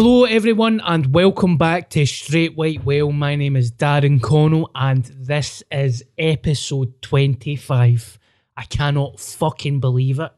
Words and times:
Hello, 0.00 0.22
everyone, 0.26 0.80
and 0.86 1.12
welcome 1.12 1.56
back 1.56 1.90
to 1.90 2.06
Straight 2.06 2.56
White 2.56 2.84
Whale. 2.84 3.10
My 3.10 3.34
name 3.34 3.56
is 3.56 3.72
Darren 3.72 4.22
Connell, 4.22 4.70
and 4.72 5.04
this 5.06 5.64
is 5.72 6.04
episode 6.16 7.02
25. 7.02 8.16
I 8.56 8.62
cannot 8.66 9.18
fucking 9.18 9.80
believe 9.80 10.20
it. 10.20 10.30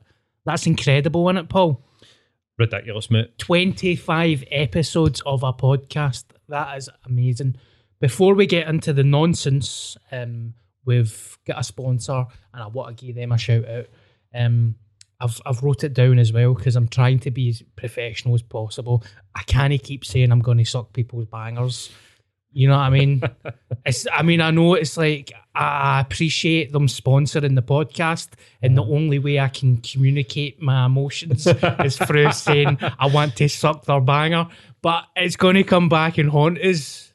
That's 0.46 0.66
incredible, 0.66 1.28
isn't 1.28 1.36
it, 1.36 1.48
Paul? 1.50 1.84
Ridiculous, 2.58 3.10
mate. 3.10 3.36
25 3.36 4.44
episodes 4.50 5.20
of 5.26 5.42
a 5.42 5.52
podcast. 5.52 6.24
That 6.48 6.78
is 6.78 6.88
amazing. 7.04 7.56
Before 8.00 8.32
we 8.32 8.46
get 8.46 8.66
into 8.66 8.94
the 8.94 9.04
nonsense, 9.04 9.94
um, 10.10 10.54
we've 10.86 11.38
got 11.46 11.60
a 11.60 11.64
sponsor, 11.64 12.24
and 12.54 12.62
I 12.62 12.66
want 12.68 12.96
to 12.96 13.04
give 13.04 13.14
them 13.14 13.32
a 13.32 13.36
shout 13.36 13.68
out. 13.68 13.88
Um, 14.34 14.76
I've 15.20 15.40
I've 15.44 15.62
wrote 15.62 15.84
it 15.84 15.94
down 15.94 16.18
as 16.18 16.32
well 16.32 16.54
because 16.54 16.76
I'm 16.76 16.88
trying 16.88 17.18
to 17.20 17.30
be 17.30 17.50
as 17.50 17.62
professional 17.76 18.34
as 18.34 18.42
possible. 18.42 19.04
I 19.34 19.42
can't 19.42 19.82
keep 19.82 20.04
saying 20.04 20.32
I'm 20.32 20.40
going 20.40 20.58
to 20.58 20.64
suck 20.64 20.92
people's 20.92 21.26
bangers. 21.26 21.90
You 22.52 22.68
know 22.68 22.76
what 22.76 22.82
I 22.82 22.90
mean? 22.90 23.22
it's 23.86 24.06
I 24.12 24.22
mean 24.22 24.40
I 24.40 24.50
know 24.50 24.74
it's 24.74 24.96
like 24.96 25.32
I 25.54 26.00
appreciate 26.00 26.72
them 26.72 26.86
sponsoring 26.86 27.54
the 27.54 27.62
podcast, 27.62 28.30
and 28.62 28.76
the 28.76 28.82
mm. 28.82 28.94
only 28.94 29.18
way 29.18 29.38
I 29.38 29.48
can 29.48 29.78
communicate 29.78 30.60
my 30.60 30.86
emotions 30.86 31.46
is 31.84 31.96
through 31.96 32.32
saying 32.32 32.78
I 32.80 33.06
want 33.06 33.36
to 33.36 33.48
suck 33.48 33.84
their 33.84 34.00
banger. 34.00 34.48
But 34.82 35.04
it's 35.16 35.36
going 35.36 35.56
to 35.56 35.64
come 35.64 35.88
back 35.88 36.18
and 36.18 36.30
haunt 36.30 36.58
us. 36.58 37.12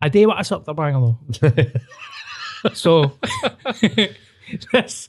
I 0.00 0.08
do 0.08 0.28
want 0.28 0.38
to 0.38 0.44
suck 0.44 0.64
their 0.64 0.74
banger 0.74 1.16
though. 1.40 2.72
so 2.74 3.18
this 4.72 5.08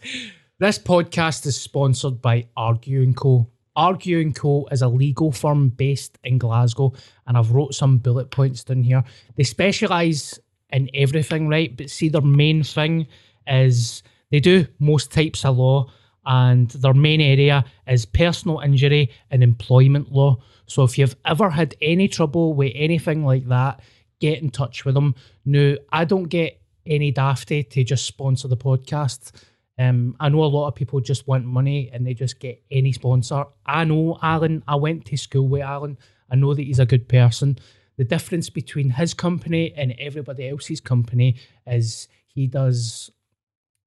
this 0.60 0.78
podcast 0.78 1.46
is 1.46 1.60
sponsored 1.60 2.22
by 2.22 2.46
Argue 2.58 3.12
& 3.14 3.16
Co. 3.16 3.50
Argue 3.78 4.30
& 4.32 4.34
Co 4.34 4.68
is 4.72 4.82
a 4.82 4.90
legal 4.90 5.32
firm 5.32 5.70
based 5.70 6.18
in 6.26 6.38
Glasgow, 6.38 6.92
and 7.26 7.38
I've 7.38 7.52
wrote 7.52 7.74
some 7.74 7.98
bullet 7.98 8.30
points 8.30 8.66
down 8.66 8.84
here. 8.84 9.04
They 9.38 9.44
specialise 9.44 10.38
in 10.72 10.90
everything, 10.94 11.48
right? 11.48 11.76
But 11.76 11.90
see, 11.90 12.10
their 12.10 12.22
main 12.22 12.64
thing 12.64 13.08
is 13.48 14.04
they 14.32 14.42
do 14.42 14.68
most 14.80 15.14
types 15.14 15.46
of 15.46 15.58
law, 15.58 15.92
and 16.26 16.70
their 16.72 16.94
main 16.94 17.22
area 17.22 17.64
is 17.88 18.06
personal 18.06 18.60
injury 18.60 19.12
and 19.32 19.42
employment 19.42 20.12
law. 20.12 20.38
So 20.66 20.84
if 20.84 20.98
you've 20.98 21.16
ever 21.24 21.50
had 21.50 21.76
any 21.82 22.10
trouble 22.10 22.54
with 22.54 22.74
anything 22.76 23.24
like 23.24 23.48
that, 23.48 23.82
get 24.20 24.42
in 24.42 24.50
touch 24.50 24.84
with 24.84 24.96
them. 24.96 25.16
Now, 25.46 25.76
I 25.90 26.04
don't 26.04 26.26
get 26.26 26.62
any 26.86 27.14
dafty 27.14 27.64
to 27.70 27.84
just 27.86 28.06
sponsor 28.06 28.50
the 28.50 28.58
podcast. 28.58 29.32
Um, 29.80 30.16
I 30.20 30.28
know 30.28 30.44
a 30.44 30.46
lot 30.46 30.68
of 30.68 30.76
people 30.76 31.00
just 31.00 31.26
want 31.26 31.46
money 31.46 31.90
and 31.94 32.06
they 32.06 32.14
just 32.14 32.40
get 32.40 32.62
any 32.70 32.92
sponsor. 32.92 33.46
I 33.66 33.86
know 33.86 34.20
Alan. 34.22 34.62
I 34.68 34.76
went 34.76 35.06
to 35.06 35.18
school 35.18 35.48
with 35.48 35.62
Alan. 35.62 35.98
I 36.30 36.36
know 36.36 36.54
that 36.54 36.62
he's 36.62 36.80
a 36.80 36.86
good 36.86 37.08
person. 37.08 37.58
The 37.98 38.04
difference 38.04 38.50
between 38.50 38.90
his 38.92 39.14
company 39.14 39.74
and 39.76 39.96
everybody 39.98 40.50
else's 40.50 40.82
company 40.82 41.38
is 41.66 42.10
he 42.28 42.46
does. 42.48 43.10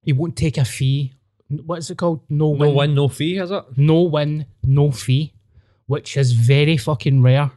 He 0.02 0.14
won't 0.14 0.34
take 0.36 0.56
a 0.56 0.64
fee. 0.64 1.12
What 1.48 1.78
is 1.80 1.90
it 1.90 1.98
called? 1.98 2.20
No, 2.30 2.54
No 2.54 2.66
win, 2.68 2.74
win, 2.74 2.94
no 2.94 3.08
fee, 3.08 3.36
is 3.36 3.50
it? 3.50 3.64
no 3.76 4.02
win, 4.02 4.46
no 4.62 4.90
fee, 4.90 5.34
which 5.86 6.16
is 6.16 6.32
very 6.32 6.78
fucking 6.78 7.20
rare 7.22 7.50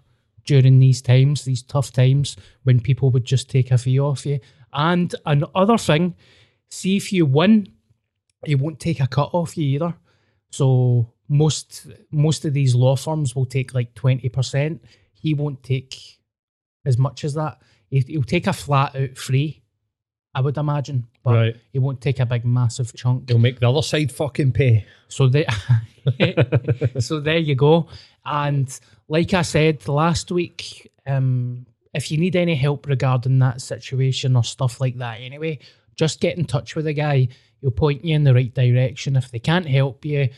during 0.46 0.80
these 0.80 1.02
times, 1.02 1.46
these 1.46 1.64
tough 1.64 1.92
times 1.94 2.36
when 2.64 2.82
people 2.82 3.10
would 3.12 3.24
just 3.26 3.50
take 3.50 3.72
a 3.72 3.78
fee 3.78 3.98
off 4.00 4.26
you. 4.26 4.40
And 4.74 5.16
another 5.26 5.78
thing, 5.78 6.16
see 6.70 6.98
if 6.98 7.12
you 7.14 7.26
win, 7.26 7.68
he 8.48 8.56
won't 8.56 8.80
take 8.80 9.00
a 9.00 9.08
cut 9.08 9.30
off 9.34 9.58
you 9.58 9.66
either. 9.66 9.96
So 10.52 11.12
most 11.28 11.88
most 12.12 12.46
of 12.46 12.54
these 12.54 12.76
law 12.76 12.96
firms 12.96 13.36
will 13.36 13.46
take 13.46 13.74
like 13.74 13.94
twenty 13.96 14.30
percent. 14.30 14.84
He 15.14 15.34
won't 15.34 15.64
take 15.64 16.20
as 16.86 16.98
much 16.98 17.24
as 17.24 17.34
that. 17.34 17.60
He, 17.90 18.00
he'll 18.02 18.24
take 18.24 18.48
a 18.48 18.54
flat 18.54 18.96
out 18.96 19.18
free, 19.18 19.64
I 20.34 20.42
would 20.42 20.58
imagine, 20.58 21.08
but 21.24 21.34
Right. 21.34 21.56
he 21.74 21.80
won't 21.80 22.00
take 22.02 22.20
a 22.20 22.26
big 22.26 22.46
massive 22.46 22.94
chunk. 22.94 23.30
He'll 23.30 23.40
make 23.40 23.60
the 23.60 23.70
other 23.70 23.82
side 23.82 24.12
fucking 24.12 24.52
pay. 24.52 24.86
So 25.08 25.28
they, 25.28 25.46
so 27.00 27.20
there 27.20 27.38
you 27.38 27.56
go. 27.56 27.88
And 28.26 28.68
like 29.08 29.34
I 29.34 29.42
said 29.44 29.88
last 29.88 30.32
week, 30.32 30.92
um, 31.08 31.66
if 31.94 32.12
you 32.12 32.18
need 32.18 32.36
any 32.36 32.56
help 32.56 32.88
regarding 32.88 33.40
that 33.40 33.62
situation 33.62 34.36
or 34.36 34.44
stuff 34.44 34.82
like 34.82 34.98
that, 34.98 35.20
anyway, 35.22 35.60
just 35.96 36.20
get 36.20 36.38
in 36.38 36.46
touch 36.46 36.76
with 36.76 36.86
the 36.86 36.94
guy. 36.94 37.30
He'll 37.62 37.72
point 37.72 38.06
you 38.06 38.16
in 38.16 38.24
the 38.24 38.34
right 38.34 38.54
direction. 38.54 39.16
If 39.16 39.32
they 39.32 39.40
can't 39.40 39.68
help 39.68 40.06
you, 40.06 40.30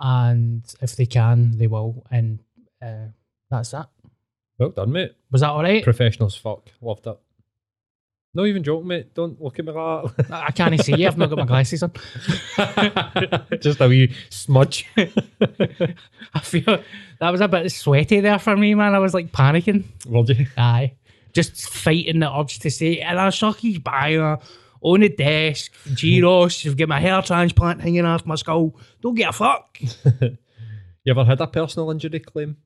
and 0.00 0.62
if 0.80 0.96
they 0.96 1.06
can, 1.06 1.58
they 1.58 1.66
will. 1.66 2.06
And 2.10 2.40
uh, 2.82 3.08
that's 3.50 3.70
that. 3.70 3.88
Well 4.58 4.70
done, 4.70 4.92
mate. 4.92 5.12
Was 5.30 5.42
that 5.42 5.50
all 5.50 5.62
right? 5.62 5.84
Professional 5.84 6.26
as 6.26 6.36
fuck. 6.36 6.70
Loved 6.80 7.06
it. 7.06 7.18
No 8.36 8.44
even 8.44 8.62
joking, 8.62 8.88
mate. 8.88 9.14
Don't 9.14 9.40
look 9.40 9.58
at 9.58 9.64
me 9.64 9.72
like 9.72 10.14
that. 10.16 10.30
I 10.30 10.50
can't 10.50 10.78
see 10.84 10.94
you. 10.94 11.06
I've 11.06 11.16
not 11.16 11.30
got 11.30 11.38
my 11.38 11.46
glasses 11.46 11.82
on. 11.82 11.90
Just 13.60 13.80
a 13.80 13.88
wee 13.88 14.14
smudge. 14.28 14.86
I 14.96 16.40
feel 16.42 16.82
that 17.18 17.30
was 17.30 17.40
a 17.40 17.48
bit 17.48 17.72
sweaty 17.72 18.20
there 18.20 18.38
for 18.38 18.54
me, 18.54 18.74
man. 18.74 18.94
I 18.94 18.98
was 18.98 19.14
like 19.14 19.32
panicking. 19.32 19.84
Would 20.06 20.28
you? 20.28 20.46
Aye. 20.58 20.92
Just 21.32 21.70
fighting 21.70 22.20
the 22.20 22.30
urge 22.30 22.58
to 22.58 22.70
say, 22.70 23.00
and 23.00 23.18
I 23.18 23.30
suck 23.30 23.58
his 23.58 23.78
banger 23.78 24.38
on 24.80 25.00
the 25.00 25.08
desk. 25.08 25.72
G 25.94 26.22
Ross, 26.22 26.64
you've 26.64 26.76
got 26.76 26.88
my 26.88 27.00
hair 27.00 27.22
transplant 27.22 27.80
hanging 27.80 28.04
off 28.04 28.26
my 28.26 28.34
skull. 28.34 28.78
Don't 29.00 29.14
get 29.14 29.30
a 29.30 29.32
fuck. 29.32 29.78
You 31.06 31.12
ever 31.12 31.24
had 31.24 31.40
a 31.40 31.46
personal 31.46 31.92
injury 31.92 32.18
claim? 32.18 32.56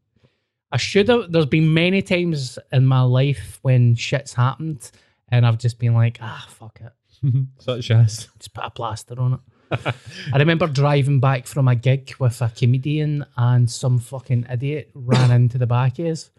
I 0.72 0.78
should 0.78 1.08
have. 1.08 1.30
There's 1.30 1.44
been 1.44 1.74
many 1.74 2.00
times 2.00 2.58
in 2.72 2.86
my 2.86 3.02
life 3.02 3.58
when 3.60 3.94
shit's 3.96 4.32
happened, 4.32 4.90
and 5.28 5.44
I've 5.44 5.58
just 5.58 5.78
been 5.78 5.92
like, 5.92 6.16
ah, 6.22 6.46
fuck 6.48 6.80
it. 6.80 6.92
Such 7.58 7.90
as. 7.90 8.28
Just 8.38 8.54
put 8.54 8.64
a 8.64 8.70
plaster 8.70 9.20
on 9.20 9.34
it. 9.34 9.94
I 10.32 10.38
remember 10.38 10.66
driving 10.68 11.20
back 11.20 11.46
from 11.46 11.68
a 11.68 11.74
gig 11.74 12.14
with 12.18 12.40
a 12.40 12.48
comedian, 12.48 13.26
and 13.36 13.70
some 13.70 13.98
fucking 13.98 14.46
idiot 14.50 14.90
ran 14.94 15.30
into 15.30 15.58
the 15.58 15.66
back 15.66 15.98
of 15.98 16.06
us. 16.06 16.30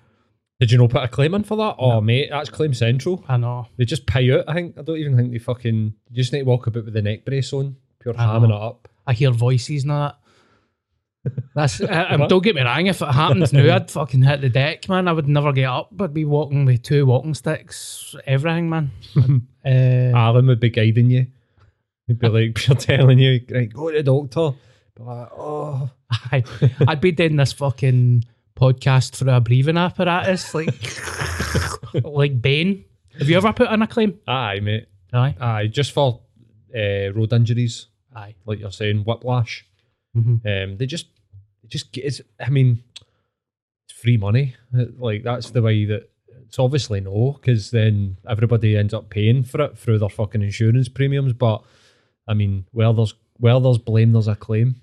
Did 0.61 0.71
you 0.71 0.77
know 0.77 0.87
put 0.87 1.03
a 1.03 1.07
claim 1.07 1.33
in 1.33 1.43
for 1.43 1.57
that? 1.57 1.77
Oh, 1.79 2.01
mate, 2.01 2.27
that's 2.29 2.51
Claim 2.51 2.75
Central. 2.75 3.25
I 3.27 3.35
know. 3.35 3.65
They 3.77 3.85
just 3.85 4.05
pay 4.05 4.31
out, 4.31 4.45
I 4.47 4.53
think. 4.53 4.77
I 4.77 4.83
don't 4.83 4.97
even 4.97 5.17
think 5.17 5.31
they 5.31 5.39
fucking. 5.39 5.95
You 6.11 6.15
just 6.15 6.31
need 6.31 6.41
to 6.41 6.45
walk 6.45 6.67
about 6.67 6.85
with 6.85 6.93
the 6.93 7.01
neck 7.01 7.25
brace 7.25 7.51
on, 7.51 7.77
pure 7.99 8.13
I 8.15 8.25
hamming 8.25 8.49
know. 8.49 8.57
it 8.57 8.61
up. 8.61 8.87
I 9.07 9.13
hear 9.13 9.31
voices 9.31 9.85
and 9.85 9.91
that. 9.91 10.17
That's. 11.55 11.81
I, 11.81 12.13
I, 12.13 12.27
don't 12.27 12.43
get 12.43 12.53
me 12.53 12.61
wrong. 12.61 12.85
If 12.85 13.01
it 13.01 13.07
happens 13.07 13.51
now, 13.51 13.75
I'd 13.75 13.89
fucking 13.89 14.21
hit 14.21 14.41
the 14.41 14.49
deck, 14.49 14.87
man. 14.87 15.07
I 15.07 15.13
would 15.13 15.27
never 15.27 15.51
get 15.51 15.65
up. 15.65 15.93
I'd 15.99 16.13
be 16.13 16.25
walking 16.25 16.65
with 16.65 16.83
two 16.83 17.07
walking 17.07 17.33
sticks, 17.33 18.15
everything, 18.27 18.69
man. 18.69 18.91
uh, 19.65 20.15
Alan 20.15 20.45
would 20.45 20.59
be 20.59 20.69
guiding 20.69 21.09
you. 21.09 21.25
He'd 22.05 22.19
be 22.19 22.27
like, 22.29 22.67
you're 22.67 22.77
telling 22.77 23.17
you, 23.17 23.39
right, 23.49 23.73
go 23.73 23.89
to 23.89 23.97
the 23.97 24.03
doctor. 24.03 24.55
Be 24.95 25.01
like, 25.01 25.29
oh. 25.35 25.89
I, 26.11 26.43
I'd 26.87 27.01
be 27.01 27.13
doing 27.13 27.37
this 27.37 27.53
fucking 27.53 28.25
podcast 28.55 29.11
through 29.15 29.31
a 29.33 29.39
breathing 29.39 29.77
apparatus, 29.77 30.53
like 30.53 30.73
like 32.05 32.41
Bane. 32.41 32.85
Have 33.19 33.29
you 33.29 33.37
ever 33.37 33.53
put 33.53 33.69
in 33.71 33.81
a 33.81 33.87
claim? 33.87 34.19
Aye, 34.27 34.59
mate. 34.61 34.87
Aye. 35.13 35.35
Aye, 35.39 35.67
just 35.67 35.91
for 35.91 36.21
uh, 36.75 37.11
road 37.13 37.33
injuries, 37.33 37.87
Aye. 38.15 38.35
like 38.45 38.59
you're 38.59 38.71
saying, 38.71 38.99
whiplash. 39.03 39.65
Mhm. 40.15 40.45
Um, 40.45 40.77
they 40.77 40.85
just, 40.85 41.07
they 41.61 41.67
just 41.67 41.91
get. 41.91 42.05
It's, 42.05 42.21
I 42.39 42.49
mean, 42.49 42.83
it's 43.89 43.99
free 43.99 44.17
money. 44.17 44.55
Like 44.71 45.23
that's 45.23 45.51
the 45.51 45.61
way 45.61 45.85
that. 45.85 46.07
It's 46.47 46.59
obviously 46.59 46.99
no, 46.99 47.31
because 47.39 47.71
then 47.71 48.17
everybody 48.27 48.75
ends 48.75 48.93
up 48.93 49.09
paying 49.09 49.43
for 49.43 49.61
it 49.61 49.77
through 49.77 49.99
their 49.99 50.09
fucking 50.09 50.41
insurance 50.41 50.89
premiums. 50.89 51.31
But 51.31 51.63
I 52.27 52.33
mean, 52.33 52.65
well, 52.73 52.93
there's 52.93 53.13
where 53.37 53.57
there's 53.61 53.77
blame, 53.77 54.11
there's 54.11 54.27
a 54.27 54.35
claim. 54.35 54.75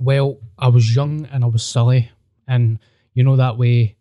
Well, 0.00 0.38
I 0.58 0.68
was 0.68 0.94
young 0.96 1.26
and 1.26 1.44
I 1.44 1.46
was 1.46 1.62
silly, 1.64 2.10
and 2.48 2.78
you 3.14 3.22
know 3.22 3.36
that 3.36 3.58
way. 3.58 3.96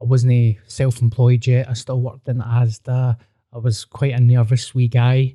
I 0.00 0.04
wasn't 0.04 0.32
eh, 0.32 0.60
self-employed 0.68 1.44
yet. 1.46 1.68
I 1.68 1.72
still 1.72 2.00
worked 2.00 2.28
in 2.28 2.38
Asda. 2.38 3.16
I 3.52 3.58
was 3.58 3.84
quite 3.84 4.12
a 4.12 4.20
nervous 4.20 4.74
wee 4.74 4.86
guy, 4.86 5.34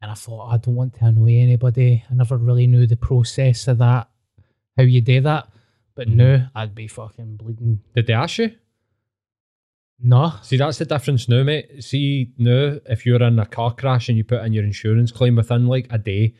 and 0.00 0.10
I 0.10 0.14
thought 0.14 0.52
I 0.52 0.58
don't 0.58 0.76
want 0.76 0.94
to 0.94 1.06
annoy 1.06 1.40
anybody. 1.40 2.04
I 2.08 2.14
never 2.14 2.36
really 2.36 2.66
knew 2.66 2.86
the 2.86 2.96
process 2.96 3.66
of 3.66 3.78
that, 3.78 4.08
how 4.76 4.84
you 4.84 5.00
do 5.00 5.20
that. 5.22 5.48
But 5.94 6.08
mm-hmm. 6.08 6.16
now 6.18 6.50
I'd 6.54 6.74
be 6.74 6.86
fucking 6.86 7.36
bleeding. 7.38 7.80
Did 7.96 8.06
they 8.06 8.12
ask 8.12 8.38
you? 8.38 8.52
No, 10.00 10.34
See, 10.42 10.56
that's 10.56 10.78
the 10.78 10.84
difference 10.84 11.28
now, 11.28 11.42
mate. 11.42 11.82
See, 11.82 12.30
now, 12.38 12.78
if 12.86 13.04
you're 13.04 13.20
in 13.20 13.38
a 13.40 13.46
car 13.46 13.74
crash 13.74 14.08
and 14.08 14.16
you 14.16 14.22
put 14.22 14.44
in 14.44 14.52
your 14.52 14.62
insurance 14.62 15.10
claim 15.10 15.34
within 15.34 15.66
like 15.66 15.88
a 15.90 15.98
day, 15.98 16.34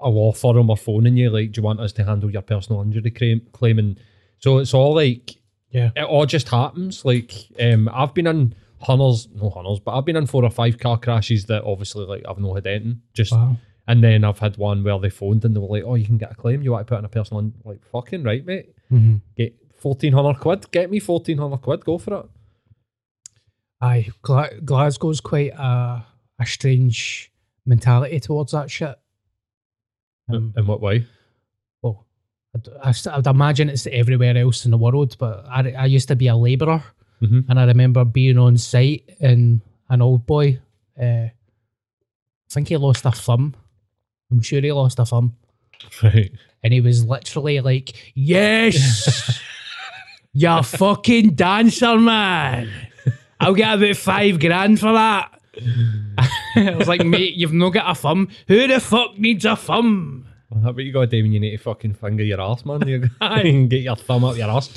a 0.00 0.08
law 0.08 0.32
firm 0.32 0.70
are 0.70 0.76
phoning 0.76 1.16
you, 1.16 1.30
like, 1.30 1.52
do 1.52 1.60
you 1.60 1.62
want 1.62 1.78
us 1.78 1.92
to 1.92 2.04
handle 2.04 2.32
your 2.32 2.42
personal 2.42 2.82
injury 2.82 3.12
claim? 3.12 3.42
claim? 3.52 3.78
And 3.78 4.00
so 4.38 4.58
it's 4.58 4.74
all 4.74 4.94
like, 4.94 5.34
yeah, 5.70 5.90
it 5.96 6.04
all 6.04 6.26
just 6.26 6.48
happens. 6.48 7.04
Like, 7.04 7.32
um, 7.60 7.88
I've 7.92 8.14
been 8.14 8.26
in 8.26 8.54
hunters, 8.80 9.28
no 9.34 9.50
hunters, 9.50 9.80
but 9.80 9.96
I've 9.96 10.04
been 10.04 10.16
in 10.16 10.26
four 10.26 10.44
or 10.44 10.50
five 10.50 10.78
car 10.78 10.98
crashes 10.98 11.46
that 11.46 11.64
obviously, 11.64 12.04
like, 12.06 12.24
I've 12.28 12.38
no 12.38 12.54
had 12.54 12.66
anything. 12.66 13.00
Just, 13.14 13.32
wow. 13.32 13.56
and 13.88 14.02
then 14.04 14.24
I've 14.24 14.38
had 14.38 14.56
one 14.56 14.84
where 14.84 14.98
they 14.98 15.10
phoned 15.10 15.44
and 15.44 15.54
they 15.56 15.60
were 15.60 15.66
like, 15.68 15.84
oh, 15.84 15.94
you 15.94 16.06
can 16.06 16.18
get 16.18 16.32
a 16.32 16.34
claim. 16.34 16.62
You 16.62 16.72
want 16.72 16.86
to 16.86 16.90
put 16.94 16.98
in 16.98 17.04
a 17.04 17.08
personal, 17.08 17.40
in-" 17.40 17.54
like, 17.64 17.84
fucking 17.90 18.22
right, 18.22 18.44
mate. 18.44 18.74
Mhm. 18.92 19.20
Get 19.36 19.56
1400 19.80 20.38
quid. 20.40 20.70
Get 20.70 20.90
me 20.90 21.00
1400 21.00 21.56
quid. 21.58 21.84
Go 21.84 21.98
for 21.98 22.20
it. 22.20 22.26
Aye, 23.80 24.10
Gla- 24.22 24.60
Glasgow's 24.64 25.20
quite 25.20 25.52
a 25.52 26.06
a 26.38 26.46
strange 26.46 27.30
mentality 27.66 28.18
towards 28.20 28.52
that 28.52 28.70
shit. 28.70 28.96
Um, 30.28 30.52
in 30.56 30.66
what 30.66 30.80
way? 30.80 31.06
I'd, 32.54 32.68
I, 32.82 32.92
I'd 33.16 33.26
imagine 33.26 33.68
it's 33.68 33.86
everywhere 33.88 34.36
else 34.36 34.64
in 34.64 34.70
the 34.70 34.78
world, 34.78 35.16
but 35.18 35.44
I, 35.48 35.72
I 35.72 35.86
used 35.86 36.08
to 36.08 36.16
be 36.16 36.28
a 36.28 36.36
labourer, 36.36 36.82
Mhm. 37.22 37.44
and 37.48 37.58
I 37.60 37.64
remember 37.64 38.04
being 38.04 38.38
on 38.38 38.56
site 38.58 39.08
and 39.20 39.60
an 39.88 40.02
old 40.02 40.26
boy, 40.26 40.58
uh, 41.00 41.28
I 41.28 41.32
think 42.50 42.68
he 42.68 42.76
lost 42.76 43.04
a 43.06 43.10
thumb. 43.12 43.54
I'm 44.30 44.40
sure 44.42 44.60
he 44.60 44.72
lost 44.72 44.98
a 44.98 45.04
thumb, 45.06 45.34
Right. 46.02 46.32
and 46.62 46.72
he 46.72 46.80
was 46.80 47.04
literally 47.04 47.60
like, 47.60 48.12
"Yes, 48.14 49.40
you're 50.32 50.62
fucking 50.62 51.30
dancer, 51.34 51.96
man! 51.98 52.70
I'll 53.40 53.54
get 53.54 53.74
about 53.74 53.96
five 53.96 54.38
grand 54.40 54.80
for 54.80 54.92
that." 54.92 55.30
I 56.56 56.74
was 56.76 56.88
like, 56.88 57.04
"Mate, 57.04 57.34
you've 57.34 57.52
not 57.52 57.70
got 57.70 57.90
a 57.90 57.94
thumb. 57.94 58.28
Who 58.48 58.66
the 58.66 58.80
fuck 58.80 59.18
needs 59.18 59.44
a 59.44 59.56
thumb?" 59.56 60.26
What 60.62 60.76
you 60.84 60.92
gotta 60.92 61.06
do 61.06 61.22
when 61.22 61.32
you 61.32 61.40
need 61.40 61.56
to 61.56 61.58
fucking 61.58 61.94
finger 61.94 62.24
your 62.24 62.40
ass, 62.40 62.64
man. 62.64 62.86
You 62.86 63.08
can 63.20 63.68
get 63.68 63.82
your 63.82 63.96
thumb 63.96 64.24
up 64.24 64.36
your 64.36 64.50
ass. 64.50 64.70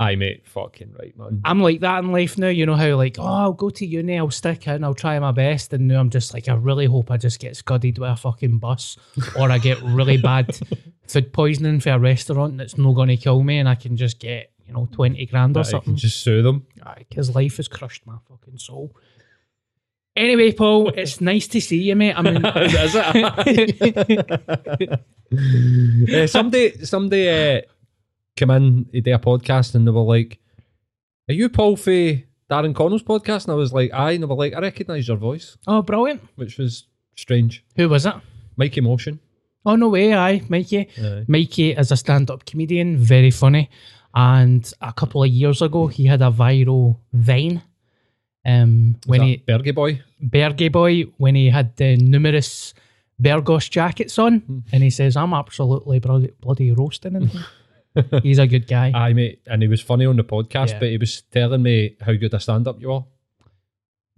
Aye, 0.00 0.16
mate, 0.16 0.44
fucking 0.48 0.92
right, 0.98 1.16
man. 1.16 1.40
I'm 1.44 1.60
like 1.60 1.80
that 1.80 2.02
in 2.02 2.10
life 2.10 2.36
now. 2.36 2.48
You 2.48 2.66
know 2.66 2.74
how 2.74 2.96
like, 2.96 3.16
oh, 3.18 3.24
I'll 3.24 3.52
go 3.52 3.70
to 3.70 3.86
uni, 3.86 4.18
I'll 4.18 4.30
stick 4.30 4.66
in, 4.66 4.82
I'll 4.82 4.92
try 4.94 5.16
my 5.20 5.30
best, 5.30 5.72
and 5.72 5.86
now 5.86 6.00
I'm 6.00 6.10
just 6.10 6.34
like, 6.34 6.48
I 6.48 6.54
really 6.54 6.86
hope 6.86 7.12
I 7.12 7.16
just 7.16 7.38
get 7.38 7.56
scudded 7.56 7.98
with 7.98 8.10
a 8.10 8.16
fucking 8.16 8.58
bus, 8.58 8.96
or 9.38 9.52
I 9.52 9.58
get 9.58 9.80
really 9.82 10.16
bad 10.16 10.58
food 11.06 11.32
poisoning 11.32 11.78
for 11.78 11.90
a 11.90 11.98
restaurant 11.98 12.58
that's 12.58 12.76
not 12.76 12.94
going 12.94 13.08
to 13.08 13.16
kill 13.16 13.42
me, 13.44 13.58
and 13.58 13.68
I 13.68 13.76
can 13.76 13.96
just 13.96 14.18
get 14.18 14.50
you 14.66 14.72
know 14.72 14.88
twenty 14.90 15.26
grand 15.26 15.56
or 15.56 15.60
Aye, 15.60 15.64
something. 15.64 15.94
just 15.94 16.22
sue 16.22 16.42
them. 16.42 16.66
Because 16.98 17.32
life 17.34 17.58
has 17.58 17.68
crushed 17.68 18.04
my 18.04 18.16
fucking 18.28 18.58
soul. 18.58 18.96
Anyway, 20.16 20.52
Paul, 20.52 20.90
it's 20.90 21.20
nice 21.20 21.48
to 21.48 21.60
see 21.60 21.82
you, 21.82 21.96
mate. 21.96 22.14
I 22.16 22.22
mean, 22.22 22.36
Is 22.46 22.94
it? 22.94 25.00
uh, 26.14 26.26
somebody, 26.28 26.84
somebody 26.84 27.28
uh, 27.28 27.60
come 28.36 28.50
in 28.50 28.84
to 28.92 29.00
do 29.00 29.14
a 29.14 29.18
podcast 29.18 29.74
and 29.74 29.86
they 29.86 29.90
were 29.90 30.02
like, 30.02 30.38
"Are 31.28 31.34
you 31.34 31.48
Paul 31.48 31.76
for 31.76 31.90
Darren 31.90 32.74
Connell's 32.74 33.02
podcast?" 33.02 33.44
And 33.44 33.52
I 33.52 33.56
was 33.56 33.72
like, 33.72 33.92
"Aye." 33.92 34.12
And 34.12 34.22
they 34.22 34.26
were 34.26 34.36
like, 34.36 34.54
"I 34.54 34.60
recognise 34.60 35.08
your 35.08 35.16
voice," 35.16 35.56
oh, 35.66 35.82
brilliant. 35.82 36.22
which 36.36 36.58
was 36.58 36.86
strange. 37.16 37.64
Who 37.76 37.88
was 37.88 38.06
it? 38.06 38.14
Mikey 38.56 38.82
Motion. 38.82 39.18
Oh 39.66 39.76
no 39.76 39.88
way, 39.88 40.14
aye, 40.14 40.42
Mikey. 40.48 40.88
Aye. 41.02 41.24
Mikey 41.26 41.72
is 41.72 41.90
a 41.90 41.96
stand-up 41.96 42.44
comedian, 42.44 42.98
very 42.98 43.30
funny. 43.30 43.70
And 44.14 44.70
a 44.80 44.92
couple 44.92 45.24
of 45.24 45.30
years 45.30 45.60
ago, 45.62 45.86
he 45.88 46.04
had 46.06 46.22
a 46.22 46.30
viral 46.30 46.98
Vine. 47.12 47.62
Um, 48.46 48.96
when 49.06 49.22
he 49.22 49.38
Bergie 49.38 49.74
boy. 49.74 50.00
Bergie 50.22 50.70
boy, 50.70 51.04
when 51.16 51.34
he 51.34 51.48
had 51.50 51.76
the 51.76 51.96
numerous 51.96 52.74
Berghaus 53.22 53.70
jackets 53.70 54.18
on, 54.18 54.40
Hmm. 54.40 54.58
and 54.72 54.82
he 54.82 54.90
says, 54.90 55.16
"I'm 55.16 55.32
absolutely 55.32 55.98
bloody, 55.98 56.30
bloody 56.40 56.72
roasting 56.72 57.14
him." 57.14 57.30
He's 58.22 58.38
a 58.40 58.46
good 58.46 58.66
guy. 58.66 58.90
Aye, 58.92 59.12
mate. 59.12 59.40
And 59.46 59.62
he 59.62 59.68
was 59.68 59.80
funny 59.80 60.04
on 60.04 60.16
the 60.16 60.24
podcast, 60.24 60.70
Yeah. 60.70 60.78
but 60.80 60.88
he 60.88 60.98
was 60.98 61.22
telling 61.30 61.62
me 61.62 61.96
how 62.00 62.12
good 62.14 62.34
a 62.34 62.40
stand 62.40 62.66
up 62.66 62.80
you 62.80 62.92
are. 62.92 63.06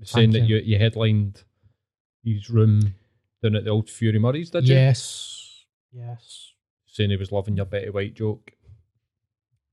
Saying 0.02 0.32
Thank 0.32 0.44
that 0.44 0.48
you. 0.48 0.56
you, 0.56 0.62
you 0.62 0.78
headlined 0.78 1.44
his 2.24 2.48
room 2.50 2.94
down 3.42 3.54
at 3.54 3.64
the 3.64 3.70
old 3.70 3.88
Fury 3.90 4.18
Murry's, 4.18 4.50
did 4.50 4.66
you? 4.66 4.74
yes, 4.74 5.64
yes. 5.92 6.52
Saying 6.86 7.10
he 7.10 7.16
was 7.16 7.30
loving 7.32 7.56
your 7.56 7.66
Betty 7.66 7.90
White 7.90 8.14
joke. 8.14 8.52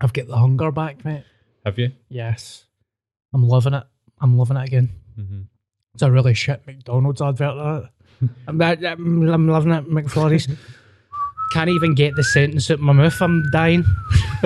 I've 0.02 0.12
got 0.14 0.28
the 0.28 0.38
hunger 0.38 0.72
back, 0.72 1.04
mate. 1.06 1.24
Have 1.66 1.80
you? 1.80 1.92
Yes, 2.10 2.66
I'm 3.34 3.44
loving 3.48 3.74
it. 3.74 3.84
I'm 4.24 4.38
loving 4.38 4.58
it 4.58 4.68
again. 4.68 4.90
Mm-hmm. 5.20 5.42
It's 5.94 6.02
a 6.02 6.10
really 6.10 6.34
shit 6.34 6.66
McDonald's 6.66 7.22
advert. 7.22 7.56
That. 7.56 7.90
I'm, 8.48 8.62
I'm, 8.62 9.48
loving 9.50 9.74
it, 9.74 9.86
McFlurry's. 9.86 10.48
Can't 11.52 11.70
even 11.70 11.94
get 11.94 12.16
the 12.16 12.24
sentence 12.24 12.72
out 12.72 12.76
of 12.76 12.80
my 12.80 12.94
mouth. 12.94 13.22
I'm 13.22 13.44
dying. 13.52 13.84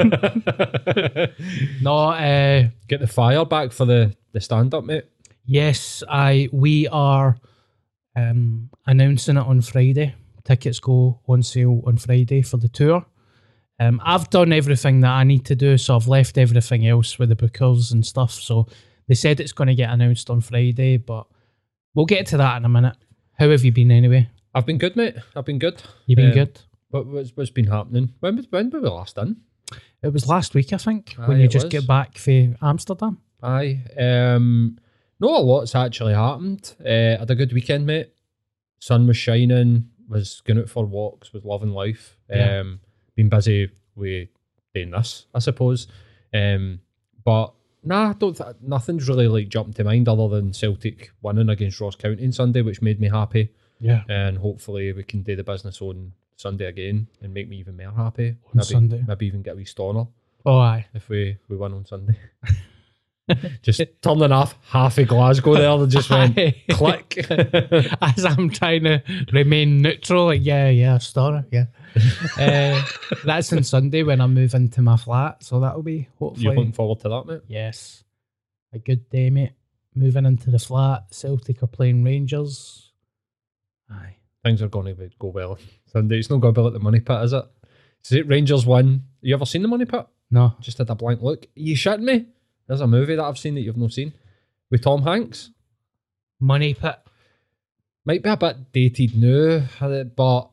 no, 1.82 2.10
uh, 2.10 2.68
Get 2.88 3.00
the 3.00 3.08
fire 3.08 3.46
back 3.46 3.72
for 3.72 3.86
the, 3.86 4.13
the 4.34 4.42
stand 4.42 4.74
up, 4.74 4.84
mate. 4.84 5.06
yes, 5.46 6.04
I 6.10 6.50
we 6.51 6.88
are 6.88 7.38
um, 8.16 8.72
announcing 8.88 9.38
it 9.38 9.46
on 9.46 9.62
Friday. 9.62 10.16
Tickets 10.44 10.80
go 10.80 11.22
on 11.28 11.44
sale 11.44 11.82
on 11.86 11.98
Friday 11.98 12.42
for 12.42 12.58
the 12.58 12.68
tour. 12.68 13.06
Um, 13.80 14.01
I've 14.04 14.30
done 14.32 14.51
everything 14.51 15.01
that 15.01 15.12
I 15.12 15.24
need 15.24 15.46
to 15.46 15.56
do, 15.56 15.78
so 15.78 15.96
I've 15.96 16.08
left 16.08 16.38
everything 16.38 16.88
else 16.88 17.20
with 17.20 17.30
the 17.30 17.36
bookers 17.36 17.94
and 17.94 18.06
stuff. 18.06 18.32
So 18.32 18.68
they 19.08 19.16
said 19.16 19.40
it's 19.40 19.52
going 19.54 19.68
to 19.68 19.76
get 19.76 19.90
announced 19.90 20.30
on 20.30 20.42
Friday, 20.42 20.98
but 20.98 21.28
we'll 21.94 22.06
get 22.06 22.26
to 22.28 22.38
that 22.38 22.58
in 22.58 22.66
a 22.66 22.70
minute. 22.70 22.96
How 23.40 23.50
have 23.50 23.64
you 23.64 23.72
been 23.72 23.92
anyway? 23.92 24.30
I've 24.56 24.66
been 24.66 24.78
good, 24.78 24.96
mate. 24.96 25.16
I've 25.36 25.46
been 25.46 25.60
good. 25.60 25.82
You've 26.06 26.18
been 26.18 26.30
Um, 26.30 26.34
good? 26.34 26.60
What, 26.90 27.06
what's, 27.08 27.32
what's 27.36 27.50
been 27.52 27.68
happening? 27.68 28.14
When, 28.20 28.38
when 28.50 28.70
were 28.70 28.80
we 28.82 28.90
last 28.90 29.18
in? 29.18 29.38
It 30.02 30.14
was 30.14 30.28
last 30.28 30.54
week, 30.56 30.72
I 30.74 30.78
think, 30.78 31.14
when 31.26 31.40
you 31.40 31.48
just 31.48 31.66
was. 31.66 31.72
get 31.72 31.88
back 31.88 32.18
for 32.18 32.56
Amsterdam. 32.62 33.20
Aye. 33.44 33.82
Um, 34.00 34.78
not 35.20 35.40
a 35.40 35.44
lot's 35.44 35.76
actually 35.76 36.14
happened. 36.14 36.74
Uh, 36.80 37.18
had 37.20 37.30
a 37.30 37.36
good 37.36 37.52
weekend, 37.54 37.86
mate. 37.86 38.12
Sun 38.80 39.08
was 39.08 39.18
shining. 39.18 39.90
Was 40.08 40.42
going 40.42 40.60
out 40.60 40.70
for 40.70 40.86
walks. 40.86 41.34
Was 41.34 41.44
loving 41.44 41.72
life. 41.72 42.18
Yeah. 42.30 42.60
Um, 42.60 42.80
been 43.16 43.28
busy 43.30 43.70
with 43.96 44.30
doing 44.74 44.92
this, 44.92 45.26
I 45.36 45.40
suppose. 45.40 45.88
Um, 46.34 46.80
but 47.26 47.54
nah, 47.88 48.10
I 48.10 48.13
don't. 48.13 48.36
Th- 48.38 48.56
nothing's 48.62 49.08
really 49.10 49.27
like 49.27 49.50
jumped 49.50 49.77
to 49.77 49.84
mind 49.84 50.08
other 50.10 50.27
than 50.27 50.53
Celtic 50.53 51.12
winning 51.22 51.50
against 51.50 51.79
Ross 51.79 51.96
County 51.96 52.25
on 52.25 52.32
Sunday, 52.32 52.62
which 52.62 52.82
made 52.82 53.00
me 53.00 53.10
happy. 53.10 53.50
Yeah. 53.79 54.03
And 54.10 54.38
hopefully 54.38 54.91
we 54.94 55.03
can 55.03 55.22
do 55.24 55.36
the 55.36 55.44
business 55.44 55.82
on 55.82 56.13
Sunday 56.36 56.65
again 56.65 57.08
and 57.22 57.34
make 57.34 57.48
me 57.50 57.58
even 57.58 57.77
more 57.77 57.91
happy. 57.91 58.29
On 58.29 58.36
maybe, 58.56 58.65
Sunday. 58.65 59.03
maybe 59.08 59.25
even 59.27 59.41
get 59.41 59.53
a 59.53 59.56
wee 59.58 59.65
stoner 59.65 60.06
Oh, 60.46 60.58
aye. 60.60 60.86
if 60.94 61.10
we 61.10 61.38
we 61.50 61.58
win 61.58 61.74
on 61.74 61.86
Sunday. 61.86 62.15
just 63.62 63.82
turning 64.01 64.32
off 64.32 64.56
half 64.70 64.98
of 64.98 65.08
Glasgow 65.08 65.56
there. 65.56 65.77
They 65.77 65.88
just 65.88 66.10
went 66.10 66.36
click. 66.70 67.25
As 68.01 68.24
I'm 68.25 68.50
trying 68.50 68.84
to 68.84 69.03
remain 69.34 69.82
neutral, 69.82 70.25
like, 70.27 70.46
yeah, 70.46 70.70
yeah, 70.70 70.98
story, 71.00 71.44
yeah. 71.51 71.65
uh, 72.38 72.82
that's 73.25 73.51
on 73.54 73.63
Sunday 73.63 74.04
when 74.04 74.22
I 74.22 74.27
move 74.27 74.54
into 74.54 74.82
my 74.82 74.98
flat, 74.98 75.44
so 75.44 75.60
that'll 75.60 75.84
be 75.84 76.08
hopefully. 76.20 76.44
You're 76.44 76.56
looking 76.56 76.74
forward 76.74 77.00
to 77.01 77.10
that, 77.10 77.25
mate? 77.25 77.42
Yes. 77.48 78.04
A 78.74 78.80
good 78.80 79.10
day, 79.10 79.30
mate. 79.30 79.54
Moving 79.96 80.25
into 80.25 80.51
the 80.51 80.60
flat. 80.60 81.06
Celtic 81.12 81.63
are 81.63 81.68
playing 81.68 82.04
Rangers. 82.04 82.92
Aye. 83.89 84.16
Things 84.44 84.62
are 84.62 84.68
going 84.68 84.96
to 84.96 85.10
go 85.20 85.27
well 85.30 85.58
Sunday. 85.92 86.20
It's 86.20 86.30
not 86.30 86.42
going 86.42 86.54
to 86.54 86.60
be 86.60 86.63
like 86.63 86.74
the 86.74 86.80
money 86.80 87.00
pit, 87.00 87.24
is 87.24 87.34
it? 87.34 87.46
Is 88.06 88.12
it 88.13 88.27
Rangers 88.27 88.66
one? 88.66 89.04
You 89.22 89.34
ever 89.34 89.46
seen 89.46 89.62
the 89.62 89.68
money 89.68 89.86
pit? 89.86 90.06
No. 90.30 90.54
Just 90.60 90.77
had 90.77 90.89
a 90.89 90.96
blank 90.96 91.22
look. 91.22 91.46
you 91.56 91.75
shitting 91.75 92.01
me? 92.04 92.27
There's 92.68 92.82
a 92.82 92.88
movie 92.88 93.16
that 93.16 93.24
I've 93.24 93.38
seen 93.38 93.56
that 93.56 93.62
you've 93.62 93.77
not 93.77 93.94
seen 93.94 94.13
with 94.70 94.82
Tom 94.82 95.04
Hanks. 95.04 95.51
Money 96.39 96.74
pit. 96.74 97.00
Might 98.06 98.24
be 98.24 98.30
a 98.30 98.38
bit 98.38 98.72
dated 98.72 99.18
now, 99.18 99.63
but 100.16 100.50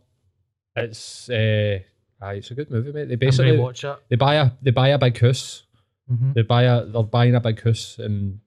it's 0.76 1.28
uh, 1.30 1.78
aye, 2.20 2.34
it's 2.34 2.50
a 2.50 2.54
good 2.54 2.70
movie, 2.70 2.92
mate. 2.92 3.08
They 3.08 3.16
basically 3.16 3.56
watch 3.58 3.84
it. 3.84 3.96
they 4.08 4.16
buy 4.16 4.34
a 4.36 4.50
they 4.62 4.70
buy 4.70 4.88
a 4.88 4.98
big 4.98 5.18
house. 5.18 5.62
hmm 6.08 6.32
They 6.32 6.42
buy 6.42 6.64
a 6.64 6.84
they're 6.84 7.02
buying 7.02 7.34
a 7.34 7.40
big 7.40 7.62
house 7.62 7.98
and 7.98 8.40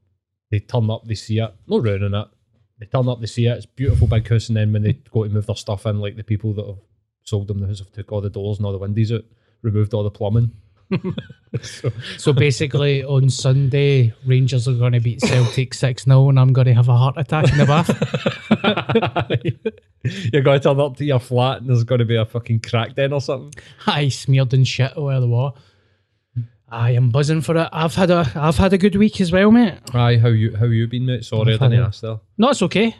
they 0.51 0.59
turn 0.59 0.89
up, 0.89 1.05
they 1.05 1.15
see 1.15 1.39
it, 1.39 1.53
not 1.67 1.83
ruining 1.83 2.13
it. 2.13 2.27
They 2.79 2.85
turn 2.85 3.09
up, 3.09 3.19
they 3.19 3.25
see 3.27 3.47
it, 3.47 3.57
it's 3.57 3.65
beautiful 3.65 4.07
big 4.07 4.27
house, 4.27 4.47
and 4.49 4.55
then 4.57 4.71
when 4.71 4.83
they 4.83 4.93
go 4.93 5.23
to 5.23 5.29
move 5.29 5.45
their 5.47 5.55
stuff 5.55 5.85
in, 5.85 5.99
like 5.99 6.15
the 6.15 6.23
people 6.23 6.53
that 6.53 6.65
have 6.65 6.77
sold 7.23 7.47
them 7.47 7.59
the 7.59 7.67
house 7.67 7.79
have 7.79 7.91
took 7.91 8.11
all 8.11 8.21
the 8.21 8.29
doors 8.29 8.57
and 8.57 8.65
all 8.65 8.71
the 8.71 8.77
windows 8.77 9.11
out, 9.11 9.25
removed 9.61 9.93
all 9.93 10.03
the 10.03 10.11
plumbing. 10.11 10.51
So, 11.61 11.91
So 12.17 12.33
basically, 12.33 13.03
on 13.03 13.29
Sunday, 13.29 14.13
Rangers 14.25 14.67
are 14.67 14.73
going 14.73 14.93
to 14.93 14.99
beat 14.99 15.21
Celtic 15.21 15.73
6 15.73 16.03
0, 16.03 16.29
and 16.29 16.39
I'm 16.39 16.53
going 16.53 16.67
to 16.67 16.73
have 16.73 16.89
a 16.89 16.97
heart 16.97 17.15
attack 17.17 17.51
in 17.51 17.57
the 17.57 17.65
bath. 17.65 17.89
you're 20.33 20.41
going 20.41 20.59
to 20.59 20.63
turn 20.63 20.79
up 20.79 20.97
to 20.97 21.05
your 21.05 21.19
flat 21.19 21.59
and 21.61 21.69
there's 21.69 21.83
going 21.83 21.99
to 21.99 22.05
be 22.05 22.15
a 22.15 22.25
fucking 22.25 22.61
crack 22.61 22.95
den 22.95 23.13
or 23.13 23.21
something. 23.21 23.53
I 23.85 24.09
smeared 24.09 24.53
in 24.53 24.63
shit 24.63 24.93
over 24.95 25.19
the 25.19 25.27
wall. 25.27 25.57
I 26.69 26.91
am 26.91 27.09
buzzing 27.09 27.41
for 27.41 27.55
it. 27.55 27.69
I've 27.71 27.95
had 27.95 28.11
a 28.11 28.29
I've 28.35 28.57
had 28.57 28.73
a 28.73 28.77
good 28.77 28.95
week 28.97 29.21
as 29.21 29.31
well, 29.31 29.51
mate. 29.51 29.75
Aye, 29.93 30.17
how 30.17 30.27
you 30.27 30.55
how 30.55 30.65
you 30.65 30.85
been, 30.87 31.05
mate? 31.05 31.23
Sorry, 31.23 31.51
I 31.51 31.53
I've 31.53 31.61
had 31.61 31.71
didn't 31.71 31.85
ask 31.85 32.01
there. 32.01 32.19
No, 32.37 32.49
it's 32.49 32.61
okay. 32.61 32.93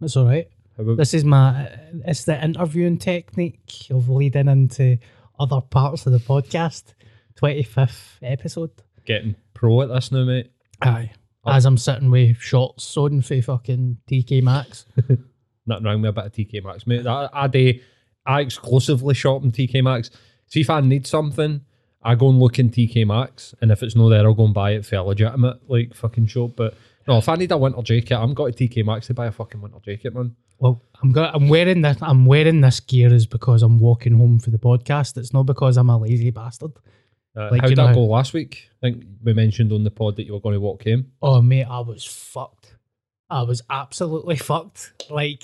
It's 0.00 0.16
all 0.16 0.24
right. 0.24 0.48
About 0.78 0.96
This 0.96 1.12
is 1.12 1.24
my 1.24 1.70
it's 2.06 2.24
the 2.24 2.42
interviewing 2.42 2.96
technique 2.96 3.86
of 3.90 4.08
leading 4.08 4.48
into 4.48 4.96
other 5.38 5.60
parts 5.60 6.06
of 6.06 6.12
the 6.12 6.20
podcast. 6.20 6.94
Twenty 7.42 7.64
fifth 7.64 8.18
episode. 8.22 8.70
getting 9.04 9.34
pro 9.52 9.82
at 9.82 9.88
this 9.88 10.12
now, 10.12 10.24
mate? 10.24 10.52
Aye. 10.80 11.10
Oh. 11.44 11.50
As 11.50 11.66
I'm 11.66 11.76
sitting 11.76 12.08
with 12.08 12.36
shorts 12.36 12.96
on 12.96 13.20
for 13.20 13.42
fucking 13.42 13.96
TK 14.08 14.44
Maxx. 14.44 14.86
Nothing 15.66 15.84
wrong 15.84 16.02
with 16.02 16.10
a 16.10 16.12
bit 16.12 16.26
of 16.26 16.32
TK 16.32 16.62
Maxx, 16.64 16.86
mate. 16.86 17.04
I, 17.04 17.28
I 17.32 17.48
do. 17.48 17.80
I 18.24 18.42
exclusively 18.42 19.14
shop 19.14 19.42
in 19.42 19.50
TK 19.50 19.82
Maxx. 19.82 20.10
See 20.46 20.60
if 20.60 20.70
I 20.70 20.80
need 20.82 21.04
something, 21.04 21.62
I 22.00 22.14
go 22.14 22.28
and 22.28 22.38
look 22.38 22.60
in 22.60 22.70
TK 22.70 23.04
Maxx, 23.08 23.56
and 23.60 23.72
if 23.72 23.82
it's 23.82 23.96
not 23.96 24.10
there, 24.10 24.24
I'll 24.24 24.34
go 24.34 24.44
and 24.44 24.54
buy 24.54 24.74
it 24.74 24.86
for 24.86 24.94
a 24.94 25.02
legitimate 25.02 25.68
like 25.68 25.94
fucking 25.96 26.28
shop. 26.28 26.52
But 26.54 26.74
no, 27.08 27.18
if 27.18 27.28
I 27.28 27.34
need 27.34 27.50
a 27.50 27.58
winter 27.58 27.82
jacket, 27.82 28.14
I'm 28.18 28.34
going 28.34 28.52
to 28.52 28.68
TK 28.68 28.86
Maxx 28.86 29.08
to 29.08 29.14
buy 29.14 29.26
a 29.26 29.32
fucking 29.32 29.60
winter 29.60 29.80
jacket, 29.84 30.14
man. 30.14 30.36
Well, 30.60 30.80
I'm 31.02 31.10
go- 31.10 31.28
I'm 31.34 31.48
wearing 31.48 31.82
this. 31.82 31.96
I'm 32.02 32.24
wearing 32.24 32.60
this 32.60 32.78
gear 32.78 33.12
is 33.12 33.26
because 33.26 33.64
I'm 33.64 33.80
walking 33.80 34.16
home 34.16 34.38
for 34.38 34.50
the 34.50 34.58
podcast. 34.58 35.16
It's 35.16 35.32
not 35.32 35.46
because 35.46 35.76
I'm 35.76 35.90
a 35.90 35.98
lazy 35.98 36.30
bastard. 36.30 36.70
Uh, 37.36 37.48
Like, 37.50 37.60
how 37.62 37.68
did 37.68 37.78
that 37.78 37.94
go 37.94 38.04
last 38.04 38.32
week? 38.32 38.68
I 38.82 38.90
think 38.90 39.04
we 39.22 39.32
mentioned 39.32 39.72
on 39.72 39.84
the 39.84 39.90
pod 39.90 40.16
that 40.16 40.24
you 40.24 40.32
were 40.34 40.40
going 40.40 40.54
to 40.54 40.60
walk 40.60 40.84
home. 40.84 41.12
Oh 41.22 41.40
mate, 41.42 41.64
I 41.64 41.80
was 41.80 42.04
fucked. 42.04 42.76
I 43.30 43.42
was 43.42 43.62
absolutely 43.70 44.36
fucked. 44.50 45.10
Like 45.10 45.42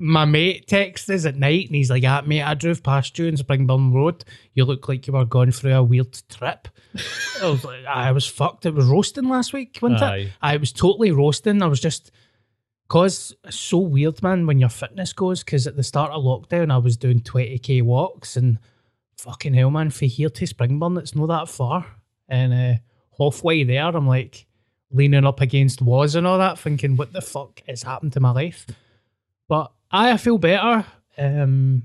my 0.00 0.24
mate 0.24 0.68
texts 0.68 1.10
us 1.10 1.26
at 1.26 1.34
night 1.36 1.66
and 1.66 1.74
he's 1.74 1.90
like, 1.90 2.04
ah, 2.06 2.22
mate, 2.24 2.42
I 2.42 2.54
drove 2.54 2.84
past 2.84 3.18
you 3.18 3.26
in 3.26 3.34
Springburn 3.34 3.92
Road. 3.92 4.24
You 4.54 4.64
look 4.64 4.88
like 4.88 5.08
you 5.08 5.12
were 5.12 5.24
going 5.24 5.50
through 5.50 5.74
a 5.74 5.82
weird 5.82 6.16
trip. 6.28 6.68
I 7.42 7.48
was 7.50 7.64
like, 7.64 7.84
I 7.84 8.12
was 8.12 8.24
fucked. 8.24 8.64
It 8.66 8.74
was 8.74 8.86
roasting 8.86 9.28
last 9.28 9.52
week, 9.52 9.78
wasn't 9.82 10.02
Aye. 10.02 10.16
it? 10.18 10.32
I 10.40 10.56
was 10.56 10.70
totally 10.72 11.10
roasting. 11.10 11.62
I 11.62 11.66
was 11.66 11.80
just 11.80 12.12
cause 12.86 13.34
it's 13.44 13.58
so 13.58 13.78
weird, 13.78 14.22
man, 14.22 14.46
when 14.46 14.60
your 14.60 14.68
fitness 14.68 15.12
goes. 15.12 15.42
Cause 15.42 15.66
at 15.66 15.74
the 15.74 15.82
start 15.82 16.12
of 16.12 16.22
lockdown, 16.22 16.70
I 16.72 16.78
was 16.78 16.96
doing 16.96 17.20
20k 17.20 17.82
walks 17.82 18.36
and 18.36 18.58
fucking 19.18 19.54
hell, 19.54 19.70
man, 19.70 19.90
from 19.90 20.08
here 20.08 20.30
to 20.30 20.44
Springburn, 20.46 20.98
it's 20.98 21.14
not 21.14 21.26
that 21.26 21.48
far. 21.48 21.86
And 22.28 22.52
uh, 22.52 22.78
halfway 23.18 23.64
there, 23.64 23.84
I'm 23.84 24.06
like 24.06 24.46
leaning 24.90 25.26
up 25.26 25.40
against 25.40 25.82
walls 25.82 26.14
and 26.14 26.26
all 26.26 26.38
that, 26.38 26.58
thinking, 26.58 26.96
what 26.96 27.12
the 27.12 27.20
fuck 27.20 27.62
has 27.68 27.82
happened 27.82 28.12
to 28.14 28.20
my 28.20 28.30
life? 28.30 28.66
But 29.48 29.72
I, 29.90 30.12
I 30.12 30.16
feel 30.16 30.38
better. 30.38 30.86
Um, 31.16 31.82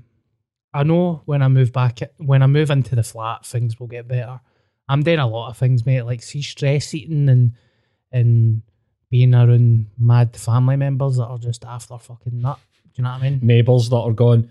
I 0.72 0.82
know 0.82 1.22
when 1.24 1.42
I 1.42 1.48
move 1.48 1.72
back, 1.72 2.00
when 2.18 2.42
I 2.42 2.46
move 2.46 2.70
into 2.70 2.94
the 2.94 3.02
flat, 3.02 3.46
things 3.46 3.78
will 3.78 3.86
get 3.86 4.08
better. 4.08 4.40
I'm 4.88 5.02
doing 5.02 5.18
a 5.18 5.26
lot 5.26 5.50
of 5.50 5.56
things, 5.56 5.86
mate, 5.86 6.02
like 6.02 6.22
see 6.22 6.42
stress 6.42 6.92
eating 6.94 7.28
and 7.28 7.52
and 8.12 8.62
being 9.10 9.34
around 9.34 9.86
mad 9.98 10.36
family 10.36 10.76
members 10.76 11.16
that 11.16 11.26
are 11.26 11.38
just 11.38 11.64
after 11.64 11.96
fucking 11.98 12.40
nut. 12.40 12.58
Do 12.84 12.90
you 12.96 13.04
know 13.04 13.10
what 13.10 13.22
I 13.22 13.30
mean? 13.30 13.40
Neighbours 13.42 13.88
that 13.88 13.96
are 13.96 14.12
going, 14.12 14.50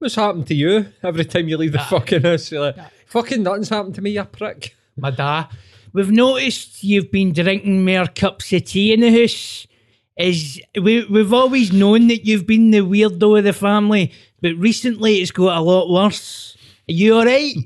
What's 0.00 0.14
happened 0.14 0.46
to 0.46 0.54
you? 0.54 0.86
Every 1.02 1.26
time 1.26 1.46
you 1.46 1.58
leave 1.58 1.72
the 1.72 1.78
fucking 1.78 2.22
house, 2.22 2.50
you're 2.50 2.62
like, 2.62 2.76
Fucking 3.04 3.42
nothing's 3.42 3.68
happened 3.68 3.96
to 3.96 4.00
me, 4.00 4.12
you 4.12 4.24
prick. 4.24 4.74
My 4.96 5.10
dad, 5.10 5.48
we've 5.92 6.10
noticed 6.10 6.82
you've 6.82 7.10
been 7.10 7.34
drinking 7.34 7.84
more 7.84 8.06
cups 8.06 8.50
of 8.54 8.64
tea 8.64 8.94
in 8.94 9.00
the 9.00 9.10
house. 9.10 9.66
Is 10.16 10.58
we 10.80 11.04
we've 11.04 11.34
always 11.34 11.70
known 11.70 12.06
that 12.06 12.24
you've 12.24 12.46
been 12.46 12.70
the 12.70 12.78
weirdo 12.78 13.38
of 13.38 13.44
the 13.44 13.52
family, 13.52 14.12
but 14.40 14.56
recently 14.56 15.16
it's 15.16 15.32
got 15.32 15.58
a 15.58 15.60
lot 15.60 15.90
worse. 15.90 16.56
Are 16.88 16.92
you 16.92 17.16
all 17.16 17.26
right? 17.26 17.54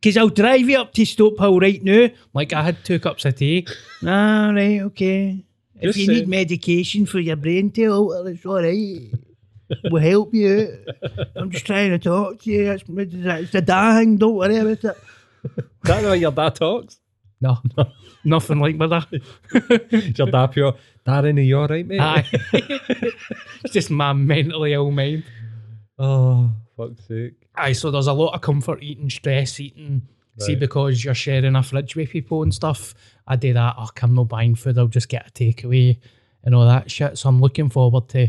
Because 0.00 0.18
I'll 0.18 0.28
drive 0.28 0.68
you 0.68 0.78
up 0.78 0.92
to 0.94 1.02
Stobhill 1.02 1.60
right 1.60 1.82
now. 1.82 2.08
Like 2.32 2.52
I 2.52 2.62
had 2.62 2.84
two 2.84 3.00
cups 3.00 3.24
of 3.24 3.34
tea. 3.34 3.66
ah, 4.06 4.52
right, 4.54 4.82
okay. 4.82 5.44
If 5.74 5.96
you 5.96 6.06
saying. 6.06 6.08
need 6.10 6.28
medication 6.28 7.06
for 7.06 7.18
your 7.18 7.34
brain 7.34 7.72
to 7.72 7.86
alter, 7.86 8.28
it's 8.28 8.46
all 8.46 8.62
right. 8.62 9.10
We'll 9.84 10.02
help 10.02 10.34
you. 10.34 10.84
out. 11.02 11.28
I'm 11.36 11.50
just 11.50 11.66
trying 11.66 11.90
to 11.90 11.98
talk 11.98 12.40
to 12.42 12.50
you. 12.50 12.70
It's, 12.72 12.84
it's 12.88 13.54
a 13.54 13.60
dang, 13.60 14.16
Don't 14.16 14.34
worry 14.36 14.56
about 14.56 14.84
it. 14.84 14.84
Is 15.56 15.64
that 15.84 16.02
the 16.02 16.10
way 16.10 16.18
your 16.18 16.32
dad 16.32 16.54
talks? 16.54 16.98
No, 17.40 17.58
nothing 18.24 18.60
like 18.60 18.76
my 18.76 18.86
dad. 18.86 19.06
Is 19.90 20.18
your 20.18 20.30
dad 20.30 20.48
pure? 20.48 20.74
Darren, 21.06 21.38
are 21.38 21.42
you 21.42 21.58
alright, 21.58 21.86
mate? 21.86 22.00
Aye. 22.00 22.26
it's 22.52 23.72
just 23.72 23.90
my 23.90 24.12
mentally 24.12 24.72
ill 24.72 24.90
mind. 24.90 25.24
Oh, 25.98 26.50
fuck's 26.76 27.06
sake. 27.06 27.34
Aye, 27.54 27.72
so 27.72 27.90
there's 27.90 28.06
a 28.06 28.12
lot 28.12 28.34
of 28.34 28.40
comfort 28.40 28.82
eating, 28.82 29.10
stress 29.10 29.60
eating. 29.60 30.08
See, 30.38 30.54
because 30.54 31.02
you're 31.02 31.14
sharing 31.14 31.56
a 31.56 31.62
fridge 31.62 31.96
with 31.96 32.10
people 32.10 32.42
and 32.42 32.52
stuff, 32.52 32.94
I 33.26 33.36
do 33.36 33.54
that. 33.54 33.74
Oh, 33.78 33.88
I'm 34.02 34.14
not 34.14 34.28
buying 34.28 34.54
food, 34.54 34.78
I'll 34.78 34.86
just 34.86 35.08
get 35.08 35.28
a 35.28 35.30
takeaway 35.30 35.98
and 36.44 36.54
all 36.54 36.66
that 36.66 36.90
shit. 36.90 37.16
So 37.16 37.28
I'm 37.30 37.40
looking 37.40 37.70
forward 37.70 38.08
to 38.10 38.28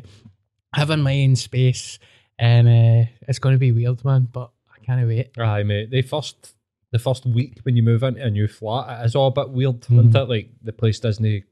having 0.77 1.01
my 1.01 1.21
own 1.23 1.35
space. 1.35 1.99
And 2.39 2.67
uh, 2.67 3.09
it's 3.27 3.39
going 3.39 3.55
to 3.55 3.59
be 3.59 3.71
weird, 3.71 4.05
man, 4.05 4.27
but 4.31 4.51
I 4.73 4.85
can't 4.85 5.05
wait. 5.07 5.31
Aye, 5.39 5.63
mate. 5.63 5.89
The 5.91 6.01
first 6.03 6.53
the 6.91 6.99
first 6.99 7.25
week 7.25 7.59
when 7.63 7.75
you 7.75 7.83
move 7.83 8.01
into 8.03 8.23
a 8.23 8.29
new 8.29 8.47
flat, 8.47 9.01
it 9.01 9.05
is 9.05 9.15
all 9.15 9.27
a 9.27 9.31
bit 9.31 9.49
weird, 9.49 9.81
Mm-hmm. 9.81 9.99
isn't 9.99 10.15
it? 10.15 10.29
Like 10.29 10.49
the 10.63 10.71
place 10.71 10.99
doesn't 10.99 11.43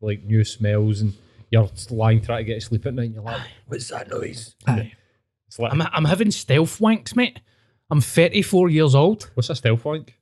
like 0.00 0.22
new 0.22 0.44
smells 0.44 1.00
and 1.00 1.14
you're 1.50 1.68
lying 1.90 2.20
trying 2.20 2.38
to 2.38 2.44
get 2.44 2.54
to 2.56 2.60
sleep 2.60 2.86
at 2.86 2.94
night 2.94 3.06
and 3.06 3.14
you're 3.14 3.24
like, 3.24 3.40
What's 3.66 3.88
that 3.88 4.08
noise? 4.10 4.54
Aye. 4.66 4.92
It's 5.48 5.58
like 5.58 5.72
I'm, 5.72 5.80
I'm 5.82 6.04
having 6.04 6.30
stealth 6.30 6.78
wanks, 6.78 7.16
mate. 7.16 7.40
I'm 7.90 8.00
34 8.02 8.68
years 8.68 8.94
old, 8.94 9.30
what's 9.34 9.48
a 9.50 9.54
stealth 9.56 9.84
wank? 9.84 10.14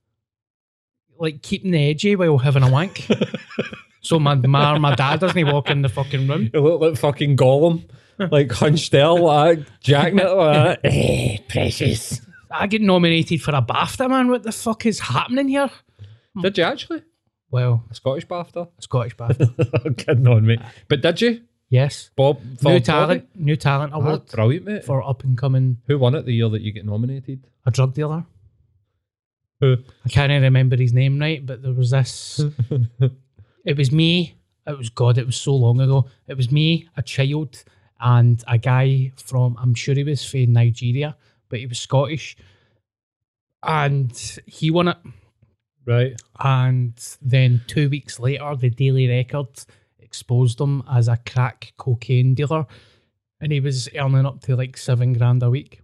like 1.19 1.43
keeping 1.43 1.71
the 1.71 1.91
edgy 1.91 2.15
while 2.15 2.39
having 2.39 2.63
a 2.63 2.71
wank. 2.71 3.07
so 4.03 4.19
my, 4.21 4.35
my, 4.35 4.79
my 4.79 4.95
dad 4.95 5.19
doesn't 5.21 5.47
walk 5.47 5.71
in 5.71 5.81
the 5.83 5.89
fucking 5.89 6.29
room. 6.29 6.51
You 6.53 6.61
look 6.61 6.81
like 6.81 6.97
fucking 6.99 7.37
Gollum. 7.39 7.89
Like 8.19 8.51
hunched 8.53 8.93
there, 8.93 9.09
like 9.11 9.61
jacking 9.81 10.19
it 10.19 10.25
like 10.31 10.81
that. 10.83 10.91
Eh, 10.91 11.39
precious. 11.49 12.21
I 12.51 12.67
get 12.67 12.81
nominated 12.83 13.43
for 13.43 13.55
a 13.55 13.63
BAFTA, 13.63 14.09
man. 14.09 14.29
What 14.29 14.43
the 14.43 14.53
fuck 14.53 14.87
is 14.87 15.01
happening 15.01 15.49
here? 15.49 15.71
Did 16.41 16.59
you 16.59 16.65
actually? 16.65 17.03
Well, 17.51 17.85
A 17.91 17.95
Scottish 17.95 18.27
BAFTA? 18.27 18.69
Scottish 18.81 19.17
BAFTA. 19.17 19.81
I'm 19.87 19.95
kidding 19.95 20.27
on 20.29 20.47
me. 20.47 20.59
But 20.89 21.01
did 21.03 21.21
you? 21.21 21.43
yes. 21.69 22.11
Bob 22.17 22.39
for 22.41 22.45
New 22.45 22.75
Bobby? 22.75 22.81
talent, 22.81 23.29
new 23.37 23.57
talent 23.57 23.93
Ah, 23.93 23.97
award 23.97 24.27
brilliant, 24.27 24.67
mate. 24.67 24.85
for 24.85 25.03
up 25.03 25.25
and 25.25 25.37
coming 25.37 25.79
Who 25.87 25.99
won 25.99 26.15
it 26.15 26.25
the 26.27 26.33
year 26.33 26.49
that 26.49 26.63
you 26.63 26.73
get 26.73 26.85
nominated? 26.87 27.47
a 27.65 27.71
drug 27.71 27.95
dealer. 27.95 28.25
Who? 29.61 29.77
I 30.05 30.09
can't 30.09 30.31
even 30.31 30.43
remember 30.43 30.77
his 30.77 30.93
name 30.93 31.19
right, 31.19 31.45
but 31.45 31.63
there 31.63 31.73
was 31.73 31.91
this. 31.91 32.41
it 33.65 33.77
was 33.77 33.91
me. 33.91 34.35
It 34.67 34.77
was 34.77 34.91
God. 34.91 35.17
It 35.19 35.27
was 35.27 35.37
so 35.37 35.55
long 35.55 35.81
ago. 35.81 36.07
It 36.29 36.37
was 36.37 36.53
me, 36.53 36.89
a 36.97 37.03
child, 37.03 37.65
and 38.01 38.43
a 38.47 38.59
guy 38.59 39.13
from. 39.17 39.57
I'm 39.59 39.75
sure 39.75 39.95
he 39.95 40.05
was 40.05 40.25
from 40.25 40.53
Nigeria, 40.53 41.17
but 41.49 41.59
he 41.61 41.67
was 41.67 41.79
Scottish, 41.79 42.37
and 43.63 44.13
he 44.47 44.71
won 44.71 44.89
it. 44.89 44.99
Right. 45.87 46.21
And 46.41 46.95
then 47.23 47.63
two 47.69 47.89
weeks 47.89 48.19
later, 48.19 48.55
the 48.57 48.71
Daily 48.71 49.09
Record 49.09 49.49
exposed 50.01 50.61
him 50.61 50.83
as 50.91 51.09
a 51.09 51.17
crack 51.17 51.73
cocaine 51.77 52.35
dealer, 52.35 52.67
and 53.41 53.53
he 53.53 53.61
was 53.61 53.89
earning 53.95 54.27
up 54.27 54.41
to 54.43 54.57
like 54.57 54.77
seven 54.77 55.13
grand 55.13 55.43
a 55.43 55.51
week. 55.51 55.81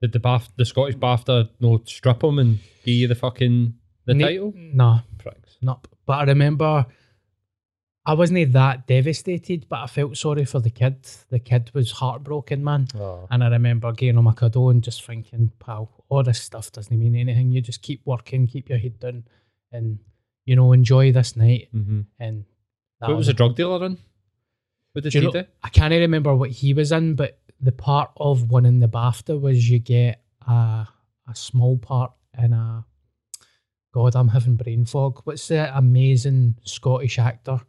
Did 0.00 0.12
the 0.12 0.20
BAF, 0.20 0.48
the 0.56 0.64
Scottish 0.64 0.96
BAFTA 0.96 1.48
no 1.60 1.80
strip 1.84 2.22
him 2.22 2.38
and 2.38 2.58
give 2.84 2.94
you 2.94 3.08
the 3.08 3.14
fucking 3.16 3.74
the 4.06 4.14
title? 4.14 4.52
Nah, 4.56 5.00
Pricks. 5.18 5.56
nope. 5.60 5.88
But 6.06 6.20
I 6.20 6.24
remember 6.24 6.86
I 8.08 8.14
wasn't 8.14 8.52
that 8.54 8.86
devastated, 8.86 9.66
but 9.68 9.80
I 9.80 9.86
felt 9.86 10.16
sorry 10.16 10.46
for 10.46 10.60
the 10.60 10.70
kid. 10.70 11.06
The 11.28 11.38
kid 11.38 11.70
was 11.74 11.92
heartbroken, 11.92 12.64
man. 12.64 12.88
Oh. 12.98 13.26
And 13.30 13.44
I 13.44 13.48
remember 13.48 13.92
getting 13.92 14.16
him 14.18 14.26
a 14.26 14.32
cuddle 14.32 14.70
and 14.70 14.82
just 14.82 15.04
thinking, 15.04 15.52
pal, 15.58 16.04
all 16.08 16.22
this 16.22 16.40
stuff 16.40 16.72
doesn't 16.72 16.98
mean 16.98 17.14
anything. 17.14 17.52
You 17.52 17.60
just 17.60 17.82
keep 17.82 18.00
working, 18.06 18.46
keep 18.46 18.70
your 18.70 18.78
head 18.78 18.98
down, 18.98 19.24
and 19.70 19.98
you 20.46 20.56
know, 20.56 20.72
enjoy 20.72 21.12
this 21.12 21.36
night. 21.36 21.68
Mm-hmm. 21.74 22.00
And 22.18 22.44
that 23.00 23.08
What 23.08 23.18
was 23.18 23.28
a 23.28 23.34
drug 23.34 23.54
dealer 23.56 23.84
in? 23.84 23.98
What 24.92 25.04
did 25.04 25.12
Do 25.12 25.20
he 25.20 25.26
know- 25.26 25.32
do? 25.32 25.44
I 25.62 25.68
can't 25.68 25.92
remember 25.92 26.34
what 26.34 26.50
he 26.50 26.72
was 26.72 26.90
in, 26.92 27.14
but 27.14 27.38
the 27.60 27.72
part 27.72 28.10
of 28.16 28.50
winning 28.50 28.80
the 28.80 28.88
BAFTA 28.88 29.38
was 29.38 29.68
you 29.68 29.78
get 29.80 30.22
a 30.46 30.88
a 31.28 31.34
small 31.34 31.76
part 31.76 32.12
in 32.42 32.54
a. 32.54 32.86
God, 33.92 34.16
I'm 34.16 34.28
having 34.28 34.56
brain 34.56 34.86
fog. 34.86 35.20
What's 35.24 35.48
the 35.48 35.76
amazing 35.76 36.56
Scottish 36.62 37.18
actor, 37.18 37.60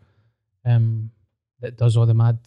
um, 0.65 1.11
that 1.61 1.77
does 1.77 1.97
all 1.97 2.05
the 2.05 2.13
mad? 2.13 2.39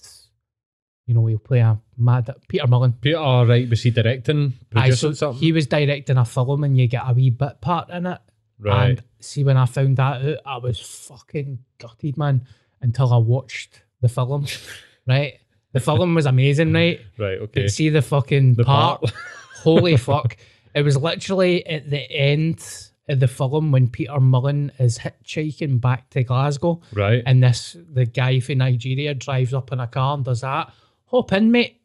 You 1.06 1.14
know, 1.14 1.26
he'll 1.26 1.38
play 1.38 1.58
a 1.58 1.78
mad 1.98 2.30
Peter 2.48 2.64
Mullan. 2.66 3.00
Peter, 3.00 3.16
oh, 3.18 3.44
right, 3.44 3.68
was 3.68 3.82
he 3.82 3.90
directing, 3.90 4.52
Aye, 4.74 4.90
so 4.90 5.12
something? 5.12 5.40
he 5.40 5.52
was 5.52 5.66
directing 5.66 6.16
a 6.16 6.24
film, 6.24 6.64
and 6.64 6.78
you 6.78 6.86
get 6.86 7.02
a 7.06 7.12
wee 7.12 7.30
bit 7.30 7.60
part 7.60 7.90
in 7.90 8.06
it. 8.06 8.18
right. 8.60 8.90
And 8.90 9.02
see, 9.18 9.42
when 9.44 9.56
I 9.56 9.66
found 9.66 9.96
that 9.96 10.22
out, 10.24 10.36
I 10.46 10.56
was 10.58 10.78
fucking 10.78 11.58
gutted, 11.78 12.16
man, 12.16 12.46
until 12.80 13.12
I 13.12 13.16
watched 13.18 13.82
the 14.00 14.08
film. 14.08 14.46
right? 15.06 15.34
The 15.72 15.80
film 15.80 16.14
was 16.14 16.26
amazing, 16.26 16.72
right? 16.72 17.00
right, 17.18 17.38
okay. 17.40 17.62
But 17.62 17.70
see 17.72 17.88
the 17.88 18.02
fucking 18.02 18.54
The 18.54 18.64
part. 18.64 19.00
part. 19.02 19.14
Holy 19.62 19.96
fuck. 19.96 20.36
It 20.74 20.82
was 20.82 20.96
literally 20.96 21.66
at 21.66 21.90
the 21.90 21.98
end 22.10 22.64
the 23.08 23.26
film 23.28 23.72
when 23.72 23.88
Peter 23.88 24.12
Mullan 24.12 24.70
is 24.78 24.98
hitchhiking 24.98 25.80
back 25.80 26.08
to 26.10 26.22
Glasgow. 26.22 26.80
right. 26.92 27.22
And 27.26 27.42
this 27.42 27.76
the 27.92 28.06
guy 28.06 28.40
from 28.40 28.58
Nigeria 28.58 29.14
drives 29.14 29.52
up 29.52 29.72
in 29.72 29.80
a 29.80 29.86
car 29.86 30.14
and 30.14 30.24
does 30.24 30.42
that. 30.42 30.72
Hop 31.06 31.32
in, 31.32 31.50
mate. 31.50 31.80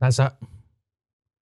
That's 0.00 0.18
it. 0.18 0.32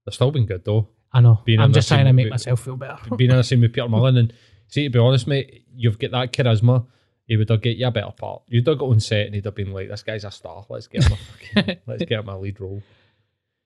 They've 0.05 0.15
still 0.15 0.31
been 0.31 0.47
good 0.47 0.65
though. 0.65 0.89
I 1.13 1.21
know. 1.21 1.41
Being 1.45 1.61
I'm 1.61 1.73
just 1.73 1.89
trying 1.89 2.05
to 2.07 2.13
make 2.13 2.25
movie. 2.27 2.31
myself 2.31 2.61
feel 2.65 2.77
better. 2.77 2.99
Being 3.17 3.31
in 3.31 3.37
the 3.37 3.43
same 3.45 3.61
with 3.61 3.73
Peter 3.73 3.87
Mullan 3.89 4.19
and 4.19 4.33
see 4.69 4.85
to 4.85 4.91
be 4.91 4.99
honest, 4.99 5.27
mate, 5.27 5.65
you've 5.75 5.99
got 5.99 6.11
that 6.13 6.33
charisma. 6.33 6.87
He 7.27 7.37
would 7.37 7.49
have 7.49 7.63
get 7.63 7.77
you 7.77 7.87
a 7.87 7.91
better 7.93 8.11
part. 8.11 8.43
You'd 8.49 8.67
have 8.67 8.79
got 8.79 8.87
on 8.89 8.99
set 9.01 9.27
and 9.27 9.35
he'd 9.37 9.45
have 9.45 9.55
been 9.55 9.73
like, 9.73 9.89
"This 9.89 10.03
guy's 10.03 10.25
a 10.25 10.31
star. 10.33 10.67
Let's 10.69 10.89
get 10.89 11.05
him. 11.05 11.13
A 11.13 11.17
fucking, 11.17 11.77
let's 11.87 12.05
get 12.05 12.19
him 12.21 12.29
a 12.29 12.39
lead 12.39 12.61
role." 12.61 12.83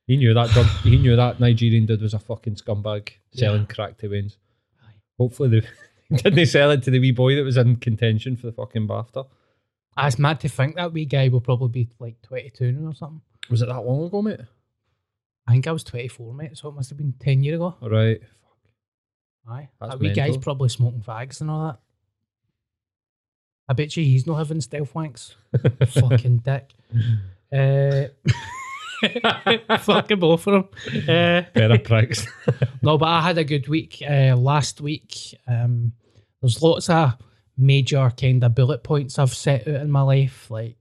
He 0.06 0.18
knew 0.18 0.34
that. 0.34 0.50
He 0.82 0.98
knew 0.98 1.16
that 1.16 1.40
Nigerian 1.40 1.86
dude 1.86 2.02
was 2.02 2.12
a 2.12 2.18
fucking 2.18 2.56
scumbag 2.56 3.08
selling 3.32 3.62
Yeah. 3.68 3.74
crack 3.74 3.96
to 3.98 4.08
wins. 4.08 4.36
Hopefully, 5.18 5.60
they 6.10 6.16
didn't 6.16 6.46
sell 6.46 6.70
it 6.70 6.82
to 6.84 6.90
the 6.90 6.98
wee 7.00 7.12
boy 7.12 7.34
that 7.36 7.42
was 7.44 7.56
in 7.56 7.76
contention 7.76 8.36
for 8.36 8.46
the 8.46 8.52
fucking 8.52 8.88
BAFTA. 8.88 9.26
Ah, 9.96 10.06
It's 10.06 10.18
mad 10.18 10.40
to 10.40 10.48
think 10.48 10.76
that 10.76 10.92
wee 10.92 11.04
guy 11.04 11.28
will 11.28 11.40
probably 11.40 11.84
be 11.84 11.90
like 12.00 12.20
22 12.22 12.72
now 12.72 12.90
or 12.90 12.94
something. 12.94 13.20
Was 13.50 13.62
it 13.62 13.66
that 13.68 13.80
long 13.84 14.04
ago, 14.04 14.22
mate? 14.22 14.40
I 15.46 15.52
think 15.52 15.66
I 15.66 15.72
was 15.72 15.84
24, 15.84 16.34
mate, 16.34 16.56
so 16.56 16.68
it 16.68 16.74
must 16.74 16.88
have 16.90 16.96
been 16.98 17.14
10 17.20 17.42
years 17.44 17.56
ago. 17.56 17.74
All 17.80 17.90
right. 17.90 18.20
Aye. 19.46 19.68
That's 19.80 19.92
that 19.92 20.00
wee 20.00 20.12
guy's 20.12 20.38
probably 20.38 20.70
smoking 20.70 21.02
fags 21.02 21.40
and 21.40 21.50
all 21.50 21.66
that. 21.66 21.78
I 23.68 23.72
bet 23.74 23.96
you 23.96 24.04
he's 24.04 24.26
not 24.26 24.36
having 24.36 24.60
stealth 24.60 24.92
wanks. 24.94 25.34
Fucking 25.88 26.38
dick. 26.38 26.70
Uh, 27.52 28.08
fucking 29.80 30.18
both 30.18 30.46
of 30.46 30.52
them. 30.52 31.08
Uh, 31.08 31.42
of 31.54 31.84
pricks. 31.84 32.26
no, 32.82 32.98
but 32.98 33.08
I 33.08 33.20
had 33.20 33.38
a 33.38 33.44
good 33.44 33.68
week 33.68 34.02
uh, 34.08 34.36
last 34.36 34.80
week. 34.80 35.34
Um, 35.46 35.92
there's 36.40 36.62
lots 36.62 36.88
of 36.88 37.14
major 37.56 38.10
kind 38.10 38.42
of 38.44 38.54
bullet 38.54 38.82
points 38.82 39.18
I've 39.18 39.34
set 39.34 39.68
out 39.68 39.80
in 39.80 39.90
my 39.90 40.02
life. 40.02 40.50
Like 40.50 40.76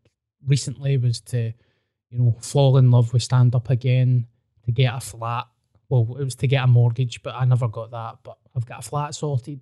recently 0.45 0.97
was 0.97 1.21
to, 1.21 1.53
you 2.09 2.19
know, 2.19 2.35
fall 2.41 2.77
in 2.77 2.91
love 2.91 3.13
with 3.13 3.23
stand 3.23 3.55
up 3.55 3.69
again, 3.69 4.27
to 4.65 4.71
get 4.71 4.93
a 4.93 4.99
flat. 4.99 5.45
Well, 5.89 6.17
it 6.19 6.23
was 6.23 6.35
to 6.35 6.47
get 6.47 6.63
a 6.63 6.67
mortgage, 6.67 7.21
but 7.23 7.35
I 7.35 7.45
never 7.45 7.67
got 7.67 7.91
that. 7.91 8.17
But 8.23 8.37
I've 8.55 8.65
got 8.65 8.79
a 8.79 8.87
flat 8.89 9.15
sorted. 9.15 9.61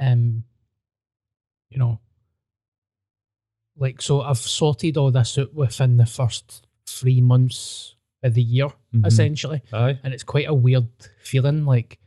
Um, 0.00 0.44
you 1.70 1.78
know, 1.78 2.00
like 3.76 4.00
so 4.00 4.20
I've 4.20 4.38
sorted 4.38 4.96
all 4.96 5.10
this 5.10 5.38
out 5.38 5.54
within 5.54 5.96
the 5.96 6.06
first 6.06 6.66
three 6.86 7.20
months 7.20 7.94
of 8.22 8.34
the 8.34 8.42
year, 8.42 8.68
Mhm. 8.94 9.06
essentially 9.06 9.62
Aye. 9.72 9.98
and 10.02 10.14
it's 10.14 10.24
quite 10.24 10.48
a 10.48 10.54
weird 10.54 10.88
feeling. 11.20 11.64
Like 11.66 11.98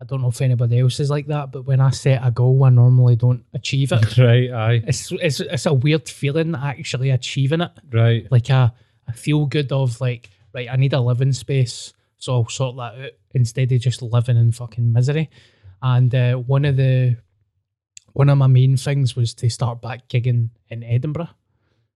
I 0.00 0.04
don't 0.06 0.20
know 0.22 0.28
if 0.28 0.40
anybody 0.42 0.80
else 0.80 0.98
is 1.00 1.08
like 1.08 1.28
that, 1.28 1.52
but 1.52 1.66
when 1.66 1.80
I 1.80 1.90
set 1.90 2.20
a 2.26 2.30
goal, 2.30 2.64
I 2.64 2.70
normally 2.70 3.16
don't 3.16 3.44
achieve 3.54 3.92
it. 3.92 4.18
Right. 4.18 4.50
Aye. 4.50 4.82
it's 4.86 5.10
it's 5.12 5.40
it's 5.40 5.66
a 5.66 5.72
weird 5.74 6.08
feeling 6.08 6.54
actually 6.54 7.10
achieving 7.10 7.60
it. 7.60 7.70
Right. 7.92 8.26
Like 8.30 8.50
a 8.50 8.74
I 9.06 9.12
feel 9.12 9.46
good 9.46 9.70
of 9.72 10.00
like 10.00 10.30
right, 10.52 10.68
I 10.70 10.76
need 10.76 10.92
a 10.92 11.00
living 11.00 11.32
space, 11.32 11.92
so 12.18 12.32
I'll 12.34 12.48
sort 12.48 12.76
that 12.76 12.94
out 13.04 13.10
instead 13.34 13.70
of 13.72 13.80
just 13.80 14.02
living 14.02 14.36
in 14.36 14.52
fucking 14.52 14.92
misery. 14.92 15.30
And 15.82 16.14
uh, 16.14 16.34
one 16.36 16.64
of 16.64 16.76
the 16.76 17.16
one 18.14 18.28
of 18.30 18.38
my 18.38 18.46
main 18.46 18.76
things 18.76 19.16
was 19.16 19.34
to 19.34 19.50
start 19.50 19.82
back 19.82 20.08
gigging 20.08 20.50
in 20.70 20.82
Edinburgh 20.82 21.28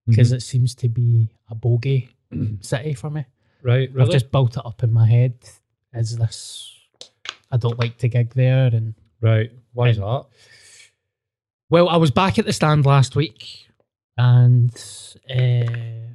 because 0.09 0.33
it 0.33 0.43
seems 0.43 0.75
to 0.77 0.89
be 0.89 1.29
a 1.51 1.55
bogey 1.55 2.09
city 2.61 2.95
for 2.95 3.11
me. 3.11 3.25
Right. 3.63 3.91
I've 3.99 4.11
just 4.11 4.31
built 4.31 4.57
it 4.57 4.65
up 4.65 4.83
in 4.83 4.93
my 4.93 5.07
head 5.07 5.35
as 5.93 6.17
this. 6.17 6.75
I 7.51 7.57
don't 7.57 7.79
like 7.79 7.99
to 7.99 8.09
gig 8.09 8.35
there, 8.35 8.67
and 8.67 8.95
right. 9.21 9.51
Why 9.73 9.89
is 9.89 9.99
that? 9.99 10.27
well, 11.71 11.89
I 11.89 11.97
was 11.97 12.11
back 12.11 12.39
at 12.39 12.47
the 12.47 12.53
stand 12.53 12.87
last 12.87 13.17
week, 13.17 13.69
and 14.17 14.73
uh, 15.31 16.09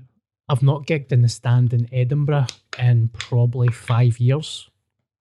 I've 0.49 0.63
not 0.63 0.85
gigged 0.85 1.11
in 1.11 1.21
the 1.21 1.29
stand 1.29 1.73
in 1.73 1.87
Edinburgh 1.91 2.47
in 2.77 3.09
probably 3.09 3.69
five 3.69 4.19
years. 4.19 4.69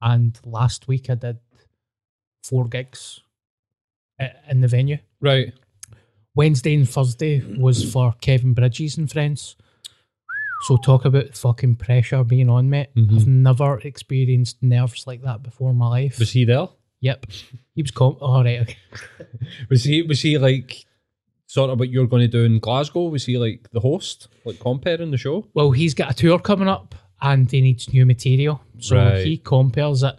And 0.01 0.39
last 0.45 0.89
week 0.89 1.09
I 1.11 1.15
did 1.15 1.39
four 2.43 2.67
gigs 2.67 3.21
in 4.49 4.61
the 4.61 4.69
venue. 4.69 4.99
Right. 5.21 5.53
Wednesday 6.35 6.75
and 6.75 6.89
Thursday 6.89 7.41
was 7.59 7.91
for 7.93 8.15
Kevin 8.21 8.55
Bridges 8.55 8.97
and 8.97 9.11
friends. 9.11 9.57
So 10.63 10.77
talk 10.77 11.05
about 11.05 11.37
fucking 11.37 11.77
pressure 11.77 12.23
being 12.25 12.49
on, 12.49 12.71
mate. 12.71 12.95
Mhm. 12.97 13.15
I've 13.17 13.27
never 13.27 13.79
experienced 13.81 14.63
nerves 14.63 15.07
like 15.07 15.23
that 15.23 15.43
before 15.43 15.71
in 15.71 15.77
my 15.77 15.89
life. 15.89 16.19
Was 16.19 16.33
he 16.33 16.45
there? 16.45 16.69
yep. 17.01 17.27
He 17.75 17.83
was 17.83 17.91
com- 17.91 18.17
all 18.21 18.45
right. 18.45 18.61
Okay. 18.61 18.77
Was 19.71 19.83
he? 19.85 20.03
Was 20.03 20.23
he 20.23 20.39
like 20.39 20.85
sort 21.47 21.69
of 21.71 21.81
what 21.81 21.89
you're 21.91 22.07
going 22.07 22.23
to 22.23 22.29
do 22.29 22.45
in 22.45 22.61
Glasgow? 22.61 23.09
Was 23.09 23.27
he 23.27 23.37
like 23.39 23.69
the 23.73 23.81
host, 23.81 24.29
like 24.45 24.61
comparing 24.61 25.11
the 25.11 25.17
show? 25.17 25.47
Well, 25.53 25.73
he's 25.73 25.95
got 25.95 26.13
a 26.13 26.15
tour 26.15 26.39
coming 26.39 26.69
up 26.69 26.95
and 27.21 27.51
he 27.51 27.61
needs 27.61 27.93
new 27.93 28.07
material. 28.07 28.63
So 28.79 28.97
Right. 28.97 29.27
he 29.27 29.37
compares 29.39 30.03
it 30.05 30.15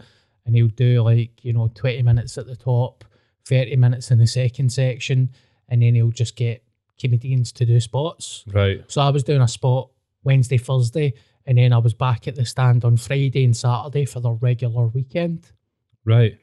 and 0.45 0.55
he'll 0.55 0.67
do 0.67 1.01
like, 1.03 1.43
you 1.45 1.53
know, 1.53 1.69
20 1.73 2.01
minutes 2.03 2.37
at 2.37 2.45
the 2.47 2.55
top, 2.57 3.05
30 3.45 3.77
minutes 3.77 4.11
in 4.11 4.17
the 4.19 4.27
second 4.27 4.71
section, 4.73 5.29
and 5.73 5.81
then 5.81 5.95
he'll 5.95 6.11
just 6.11 6.35
get 6.35 6.63
comedians 6.99 7.51
to 7.51 7.65
do 7.65 7.79
spots. 7.79 8.43
Right. 8.53 8.83
So 8.87 9.01
I 9.01 9.09
was 9.09 9.23
doing 9.23 9.41
a 9.41 9.47
spot 9.47 9.89
Wednesday, 10.23 10.59
Thursday, 10.59 11.15
and 11.47 11.57
then 11.57 11.73
I 11.73 11.79
was 11.79 11.95
back 11.95 12.27
at 12.27 12.35
the 12.35 12.45
stand 12.45 12.85
on 12.85 12.95
Friday 12.95 13.43
and 13.43 13.57
Saturday 13.57 14.05
for 14.05 14.19
the 14.19 14.33
regular 14.33 14.85
weekend. 14.85 15.51
Right. 16.05 16.37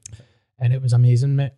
And 0.58 0.72
it 0.72 0.82
was 0.82 0.92
amazing, 0.92 1.36
mate. 1.36 1.52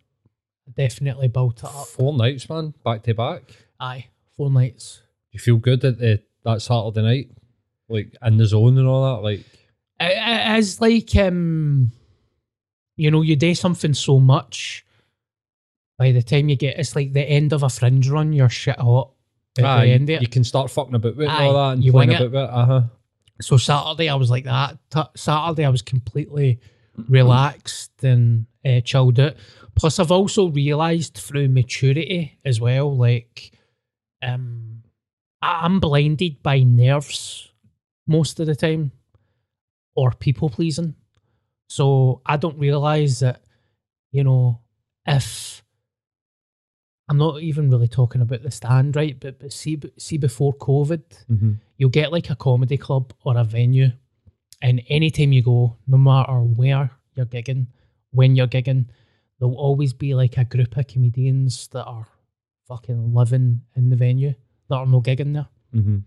I 0.67 0.71
definitely 0.77 1.29
built 1.29 1.63
it 1.63 1.65
up. 1.65 1.87
Four 1.87 2.15
nights, 2.15 2.47
man, 2.47 2.75
back 2.85 3.01
to 3.03 3.15
back. 3.15 3.41
Aye, 3.79 4.05
four 4.37 4.51
nights. 4.51 5.01
You 5.31 5.39
feel 5.39 5.57
good 5.57 5.83
at 5.83 5.97
the 5.97 6.21
that 6.45 6.61
Saturday 6.61 7.01
night, 7.01 7.31
like 7.89 8.15
in 8.23 8.37
the 8.37 8.45
zone 8.45 8.77
and 8.77 8.87
all 8.87 9.15
that. 9.15 9.23
Like, 9.23 9.39
It, 9.99 10.15
it 10.15 10.59
is 10.59 10.79
like 10.79 11.15
um, 11.15 11.91
you 12.97 13.09
know, 13.09 13.23
you 13.23 13.35
do 13.35 13.55
something 13.55 13.95
so 13.95 14.19
much. 14.19 14.85
By 15.97 16.11
the 16.11 16.23
time 16.23 16.49
you 16.49 16.55
get, 16.55 16.79
it's 16.79 16.95
like 16.95 17.13
the 17.13 17.21
end 17.21 17.53
of 17.53 17.63
a 17.63 17.69
fringe 17.69 18.09
run. 18.09 18.33
You're 18.33 18.49
shit 18.49 18.79
hot 18.79 19.11
at 19.57 19.65
aye, 19.65 19.85
the 19.85 19.91
end 19.91 20.09
of 20.09 20.21
you 20.21 20.27
can 20.27 20.43
start 20.43 20.71
fucking 20.71 20.95
about 20.95 21.15
with 21.15 21.29
Aye, 21.29 21.45
all 21.45 21.53
that, 21.53 21.73
and 21.73 21.83
you 21.83 21.91
playing 21.91 22.09
wing 22.09 22.17
about 22.17 22.31
with 22.31 22.41
it. 22.43 22.49
Uh 22.49 22.65
huh. 22.65 22.81
So 23.41 23.57
Saturday, 23.57 24.09
I 24.09 24.15
was 24.15 24.29
like 24.31 24.45
that. 24.45 24.77
T- 24.89 25.01
Saturday, 25.15 25.65
I 25.65 25.69
was 25.69 25.81
completely 25.81 26.59
relaxed 27.09 28.03
and 28.03 28.45
uh, 28.65 28.81
chilled 28.81 29.19
out. 29.19 29.35
Plus, 29.75 29.99
I've 29.99 30.11
also 30.11 30.47
realised 30.49 31.15
through 31.15 31.49
maturity 31.49 32.37
as 32.45 32.59
well, 32.61 32.95
like, 32.95 33.51
um, 34.21 34.83
I- 35.41 35.61
I'm 35.65 35.79
blinded 35.79 36.41
by 36.43 36.59
nerves 36.61 37.51
most 38.07 38.39
of 38.39 38.45
the 38.47 38.55
time, 38.55 38.91
or 39.95 40.11
people 40.11 40.49
pleasing. 40.49 40.95
So 41.69 42.21
I 42.25 42.37
don't 42.37 42.57
realise 42.59 43.19
that, 43.19 43.41
you 44.11 44.23
know, 44.23 44.59
if 45.07 45.62
I'm 47.09 47.17
not 47.17 47.41
even 47.41 47.69
really 47.69 47.87
talking 47.89 48.21
about 48.21 48.43
the 48.43 48.51
stand, 48.51 48.95
right? 48.95 49.19
But 49.19 49.39
but 49.39 49.51
see 49.51 49.79
see 49.97 50.17
before 50.17 50.53
COVID, 50.53 51.03
Mhm. 51.29 51.59
you'll 51.77 51.89
get 51.89 52.11
like 52.11 52.29
a 52.29 52.35
comedy 52.35 52.77
club 52.77 53.13
or 53.23 53.37
a 53.37 53.43
venue, 53.43 53.91
and 54.61 54.81
anytime 54.87 55.33
you 55.33 55.41
go, 55.43 55.75
no 55.87 55.97
matter 55.97 56.39
where 56.41 56.91
you're 57.15 57.25
gigging, 57.25 57.67
when 58.11 58.35
you're 58.35 58.47
gigging, 58.47 58.85
there'll 59.39 59.55
always 59.55 59.93
be 59.93 60.13
like 60.15 60.37
a 60.37 60.45
group 60.45 60.77
of 60.77 60.87
comedians 60.87 61.67
that 61.69 61.83
are 61.85 62.07
fucking 62.67 63.13
living 63.13 63.61
in 63.75 63.89
the 63.89 63.95
venue 63.97 64.33
that 64.69 64.75
are 64.75 64.85
no 64.85 65.01
gigging 65.01 65.33
there. 65.33 65.47
Mm-hmm. 65.73 65.97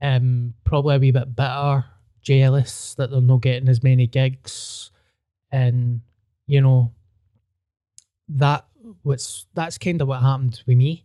Um, 0.00 0.54
probably 0.64 0.96
a 0.96 0.98
wee 0.98 1.10
bit 1.12 1.36
bitter, 1.36 1.84
jealous 2.22 2.94
that 2.94 3.10
they're 3.10 3.20
not 3.20 3.42
getting 3.42 3.68
as 3.68 3.82
many 3.82 4.06
gigs, 4.06 4.90
and 5.52 6.00
you 6.46 6.60
know 6.62 6.92
that 8.30 8.64
was 9.04 9.46
that's 9.54 9.78
kind 9.78 10.00
of 10.00 10.08
what 10.08 10.20
happened 10.22 10.62
with 10.66 10.76
me. 10.76 11.04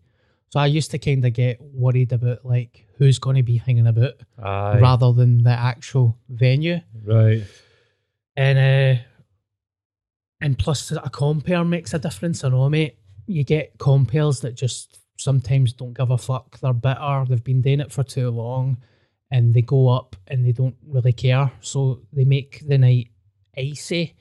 So 0.50 0.60
I 0.62 0.68
used 0.68 0.92
to 0.92 0.98
kind 1.00 1.26
of 1.26 1.34
get 1.34 1.60
worried 1.62 2.14
about 2.14 2.46
like 2.46 2.86
who's 2.98 3.20
going 3.20 3.36
to 3.36 3.44
be 3.44 3.58
hanging 3.58 3.88
about 3.88 4.14
Aye. 4.42 4.80
rather 4.80 5.12
than 5.12 5.44
the 5.44 5.52
actual 5.52 6.18
venue, 6.30 6.80
Right. 7.06 7.44
and 8.36 8.58
uh, 8.58 9.02
and 10.42 10.58
plus 10.58 10.92
a 10.92 11.10
compare 11.10 11.64
makes 11.66 11.94
a 11.94 12.00
difference. 12.00 12.44
I 12.44 12.50
know, 12.50 12.70
mate. 12.70 12.98
You 13.26 13.44
get 13.44 13.78
compares 13.78 14.40
that 14.42 14.56
just 14.56 15.00
sometimes 15.18 15.74
don't 15.74 15.94
give 15.98 16.12
a 16.12 16.18
fuck. 16.18 16.60
They're 16.60 16.74
bitter. 16.74 17.26
They've 17.28 17.44
been 17.44 17.62
doing 17.62 17.82
it 17.82 17.92
for 17.92 18.04
too 18.04 18.30
long, 18.30 18.78
and 19.32 19.54
they 19.54 19.62
go 19.64 19.90
up 19.90 20.16
and 20.28 20.46
they 20.46 20.54
don't 20.54 20.78
really 20.88 21.12
care. 21.14 21.52
So 21.60 22.02
they 22.14 22.24
make 22.24 22.64
the 22.66 22.78
night 22.78 23.10
icy 23.58 24.16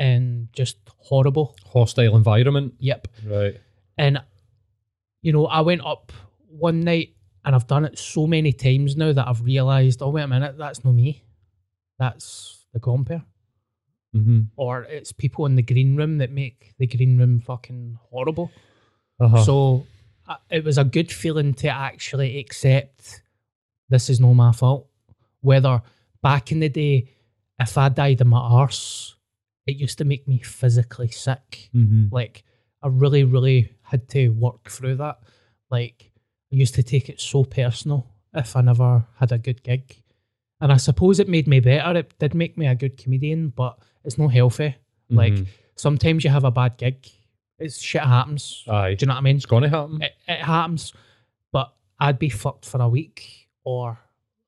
and 0.00 0.48
just 0.52 0.78
horrible. 0.96 1.54
Hostile 1.72 2.16
environment. 2.16 2.74
Yep. 2.80 3.06
Right. 3.24 3.60
And 3.98 4.20
you 5.22 5.32
know, 5.32 5.46
I 5.46 5.60
went 5.60 5.84
up 5.84 6.12
one 6.48 6.80
night 6.80 7.14
and 7.44 7.54
I've 7.54 7.66
done 7.66 7.84
it 7.84 7.98
so 7.98 8.26
many 8.26 8.52
times 8.52 8.96
now 8.96 9.12
that 9.12 9.28
I've 9.28 9.42
realised, 9.42 10.02
oh 10.02 10.08
wait 10.08 10.22
a 10.22 10.28
minute, 10.28 10.56
that's 10.58 10.84
not 10.84 10.94
me. 10.94 11.22
That's 11.98 12.66
the 12.72 12.80
compare. 12.80 13.22
Mm-hmm. 14.16 14.40
Or 14.56 14.84
it's 14.84 15.12
people 15.12 15.46
in 15.46 15.54
the 15.54 15.62
green 15.62 15.94
room 15.96 16.18
that 16.18 16.32
make 16.32 16.74
the 16.78 16.86
green 16.86 17.18
room 17.18 17.40
fucking 17.40 17.98
horrible. 18.10 18.50
Uh-huh. 19.20 19.44
So 19.44 19.86
uh, 20.26 20.36
it 20.50 20.64
was 20.64 20.78
a 20.78 20.84
good 20.84 21.12
feeling 21.12 21.52
to 21.54 21.68
actually 21.68 22.38
accept 22.38 23.22
this 23.90 24.08
is 24.08 24.18
not 24.18 24.32
my 24.32 24.52
fault. 24.52 24.88
Whether 25.42 25.82
back 26.22 26.52
in 26.52 26.60
the 26.60 26.70
day, 26.70 27.10
if 27.58 27.76
I 27.76 27.90
died 27.90 28.22
in 28.22 28.28
my 28.28 28.38
arse, 28.38 29.14
it 29.66 29.76
used 29.76 29.98
to 29.98 30.04
make 30.04 30.26
me 30.26 30.38
physically 30.40 31.08
sick. 31.08 31.70
mm-hmm. 31.74 32.06
Like 32.14 32.44
I 32.82 32.88
really, 32.88 33.24
really 33.24 33.72
had 33.82 34.08
to 34.10 34.28
work 34.30 34.70
through 34.70 34.96
that. 34.96 35.18
Like 35.70 36.10
I 36.52 36.56
used 36.56 36.74
to 36.76 36.82
take 36.82 37.08
it 37.08 37.20
so 37.20 37.44
personal 37.44 38.06
if 38.34 38.56
I 38.56 38.60
never 38.62 39.04
had 39.18 39.32
a 39.32 39.38
good 39.38 39.62
gig. 39.62 40.02
And 40.60 40.72
I 40.72 40.76
suppose 40.76 41.20
it 41.20 41.28
made 41.28 41.46
me 41.48 41.60
better. 41.60 41.98
It 41.98 42.18
did 42.18 42.34
make 42.34 42.56
me 42.58 42.66
a 42.66 42.74
good 42.74 42.96
comedian, 42.96 43.48
but 43.50 43.78
it's 44.04 44.18
not 44.18 44.28
healthy. 44.32 44.74
Like 45.08 45.32
Mhm. 45.34 45.46
sometimes 45.76 46.22
you 46.24 46.30
have 46.30 46.44
a 46.44 46.50
bad 46.50 46.76
gig. 46.76 47.06
It's 47.58 47.80
shit 47.80 48.02
happens. 48.02 48.64
Aye. 48.68 48.94
Do 48.94 49.04
you 49.04 49.06
know 49.08 49.14
what 49.14 49.18
I 49.20 49.22
mean? 49.22 49.36
It's 49.36 49.46
gonna 49.46 49.68
happen. 49.68 50.02
It, 50.02 50.12
it 50.28 50.40
happens. 50.40 50.92
But 51.52 51.74
I'd 51.98 52.18
be 52.18 52.28
fucked 52.30 52.64
for 52.66 52.80
a 52.80 52.88
week 52.88 53.48
or 53.64 53.98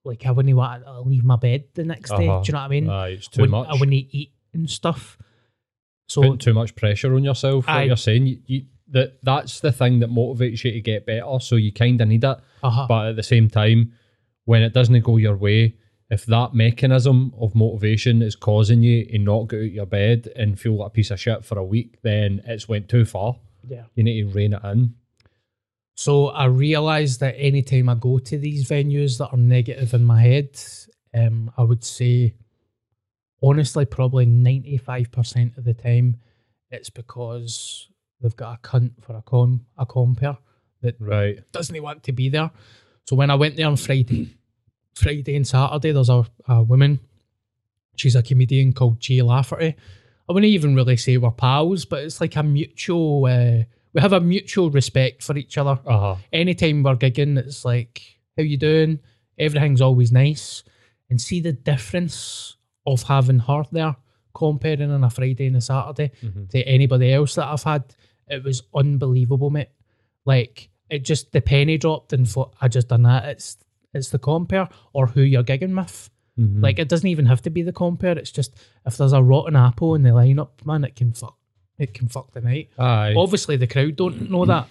like 0.04 0.24
I 0.26 0.30
wouldn't 0.30 0.56
want 0.56 0.84
to 0.84 1.00
leave 1.02 1.24
my 1.24 1.36
bed 1.36 1.64
the 1.74 1.84
next 1.84 2.10
day. 2.10 2.26
Uh-huh. 2.28 2.42
Do 2.42 2.48
you 2.48 2.52
know 2.52 2.58
what 2.60 2.64
I 2.64 2.68
mean? 2.68 2.88
Aye, 2.88 3.08
it's 3.08 3.28
too 3.28 3.42
Wouldn't- 3.42 3.50
much. 3.50 3.68
I 3.68 3.72
wouldn't 3.78 3.92
eat 3.92 4.32
and 4.54 4.68
stuff. 4.68 5.18
So 6.08 6.22
Putting 6.22 6.38
too 6.38 6.54
much 6.54 6.74
pressure 6.74 7.14
on 7.14 7.24
yourself. 7.24 7.66
What 7.66 7.76
Aye. 7.76 7.82
you're 7.84 7.96
saying, 7.96 8.26
you, 8.26 8.38
you, 8.46 8.62
that 8.88 9.18
that's 9.22 9.60
the 9.60 9.72
thing 9.72 10.00
that 10.00 10.10
motivates 10.10 10.64
you 10.64 10.72
to 10.72 10.80
get 10.80 11.06
better. 11.06 11.40
So 11.40 11.56
you 11.56 11.72
kind 11.72 12.00
of 12.00 12.08
need 12.08 12.24
it, 12.24 12.38
uh-huh. 12.62 12.86
but 12.88 13.08
at 13.08 13.16
the 13.16 13.22
same 13.22 13.48
time, 13.48 13.92
when 14.44 14.62
it 14.62 14.74
doesn't 14.74 15.00
go 15.00 15.16
your 15.16 15.36
way, 15.36 15.76
if 16.10 16.26
that 16.26 16.52
mechanism 16.52 17.32
of 17.40 17.54
motivation 17.54 18.20
is 18.20 18.36
causing 18.36 18.82
you 18.82 19.06
to 19.06 19.18
not 19.18 19.48
get 19.48 19.60
out 19.60 19.64
of 19.64 19.72
your 19.72 19.86
bed 19.86 20.28
and 20.36 20.60
feel 20.60 20.76
like 20.76 20.88
a 20.88 20.90
piece 20.90 21.10
of 21.10 21.18
shit 21.18 21.44
for 21.44 21.58
a 21.58 21.64
week, 21.64 21.98
then 22.02 22.42
it's 22.44 22.68
went 22.68 22.88
too 22.88 23.06
far. 23.06 23.36
yeah. 23.66 23.84
You 23.94 24.04
need 24.04 24.22
to 24.22 24.28
rein 24.28 24.52
it 24.52 24.64
in. 24.64 24.94
So 25.94 26.28
I 26.28 26.46
realise 26.46 27.16
that 27.18 27.34
anytime 27.38 27.88
I 27.88 27.94
go 27.94 28.18
to 28.18 28.38
these 28.38 28.68
venues 28.68 29.18
that 29.18 29.28
are 29.28 29.38
negative 29.38 29.94
in 29.94 30.04
my 30.04 30.20
head, 30.20 30.60
um, 31.14 31.50
I 31.56 31.62
would 31.62 31.84
say 31.84 32.34
honestly 33.42 33.84
probably 33.84 34.24
ninety 34.26 34.76
five 34.78 35.10
percent 35.10 35.56
of 35.56 35.64
the 35.64 35.74
time 35.74 36.16
it's 36.70 36.90
because 36.90 37.88
they've 38.20 38.36
got 38.36 38.58
a 38.58 38.60
cunt 38.68 38.92
for 39.00 39.16
a 39.16 39.22
con 39.22 39.60
a 39.76 39.84
compare 39.86 40.38
that 40.80 40.96
Right. 40.98 41.38
doesn't 41.52 41.80
want 41.82 42.02
to 42.04 42.12
be 42.12 42.28
there. 42.28 42.50
So 43.06 43.14
when 43.16 43.30
I 43.30 43.34
went 43.36 43.56
there 43.56 43.66
on 43.68 43.76
Friday, 43.76 44.36
Friday 44.94 45.36
and 45.36 45.46
Saturday, 45.46 45.92
there's 45.92 46.08
a, 46.08 46.24
a 46.48 46.62
woman. 46.62 46.98
She's 47.96 48.16
a 48.16 48.22
comedian 48.22 48.72
called 48.72 48.98
Jay 49.00 49.22
Lafferty. 49.22 49.76
I 50.28 50.32
wouldn't 50.32 50.50
even 50.50 50.74
really 50.74 50.96
say 50.96 51.16
we're 51.18 51.30
pals, 51.30 51.84
but 51.84 52.02
it's 52.04 52.20
like 52.20 52.36
a 52.36 52.42
mutual. 52.42 53.26
Uh, 53.26 53.64
we 53.92 54.00
have 54.00 54.12
a 54.12 54.20
mutual 54.20 54.70
respect 54.70 55.22
for 55.22 55.36
each 55.36 55.58
other. 55.58 55.78
Uh 55.86 55.98
huh. 55.98 56.16
Anytime 56.32 56.82
we're 56.82 56.96
gigging, 56.96 57.36
it's 57.38 57.64
like, 57.64 58.00
"How 58.36 58.42
you 58.42 58.56
doing?" 58.56 59.00
Everything's 59.38 59.80
always 59.80 60.10
nice, 60.12 60.62
and 61.10 61.20
see 61.20 61.40
the 61.40 61.52
difference 61.52 62.56
of 62.86 63.02
having 63.04 63.38
her 63.40 63.62
there 63.72 63.96
comparing 64.34 64.90
on 64.90 65.04
a 65.04 65.10
Friday 65.10 65.46
and 65.46 65.56
a 65.56 65.60
Saturday 65.60 66.10
Mm-hmm. 66.22 66.46
to 66.46 66.62
anybody 66.62 67.12
else 67.12 67.34
that 67.36 67.46
I've 67.48 67.62
had. 67.62 67.84
It 68.28 68.42
was 68.44 68.62
unbelievable, 68.74 69.50
mate. 69.50 69.68
Like 70.24 70.70
it 70.90 71.04
just 71.04 71.32
the 71.32 71.40
penny 71.40 71.78
dropped 71.78 72.12
and 72.12 72.28
thought 72.28 72.54
I 72.60 72.68
just 72.68 72.88
done 72.88 73.02
that. 73.02 73.24
It's 73.26 73.56
it's 73.94 74.08
the 74.10 74.18
compare 74.18 74.68
or 74.92 75.06
who 75.06 75.20
you're 75.22 75.42
gigging 75.44 75.76
with. 75.76 76.08
Mm-hmm. 76.38 76.62
Like 76.62 76.78
it 76.78 76.88
doesn't 76.88 77.08
even 77.08 77.26
have 77.26 77.42
to 77.42 77.50
be 77.50 77.62
the 77.62 77.72
compare. 77.72 78.16
It's 78.18 78.30
just 78.30 78.56
if 78.86 78.96
there's 78.96 79.12
a 79.12 79.22
rotten 79.22 79.54
apple 79.56 79.94
in 79.94 80.02
the 80.02 80.10
lineup, 80.10 80.64
man, 80.64 80.84
it 80.84 80.96
can 80.96 81.12
fuck. 81.12 81.36
It 81.78 81.92
can 81.94 82.08
fuck 82.08 82.32
the 82.32 82.40
night. 82.40 82.70
Aye. 82.78 83.14
Obviously, 83.16 83.56
the 83.56 83.66
crowd 83.66 83.96
don't 83.96 84.30
know 84.30 84.44
that. 84.46 84.68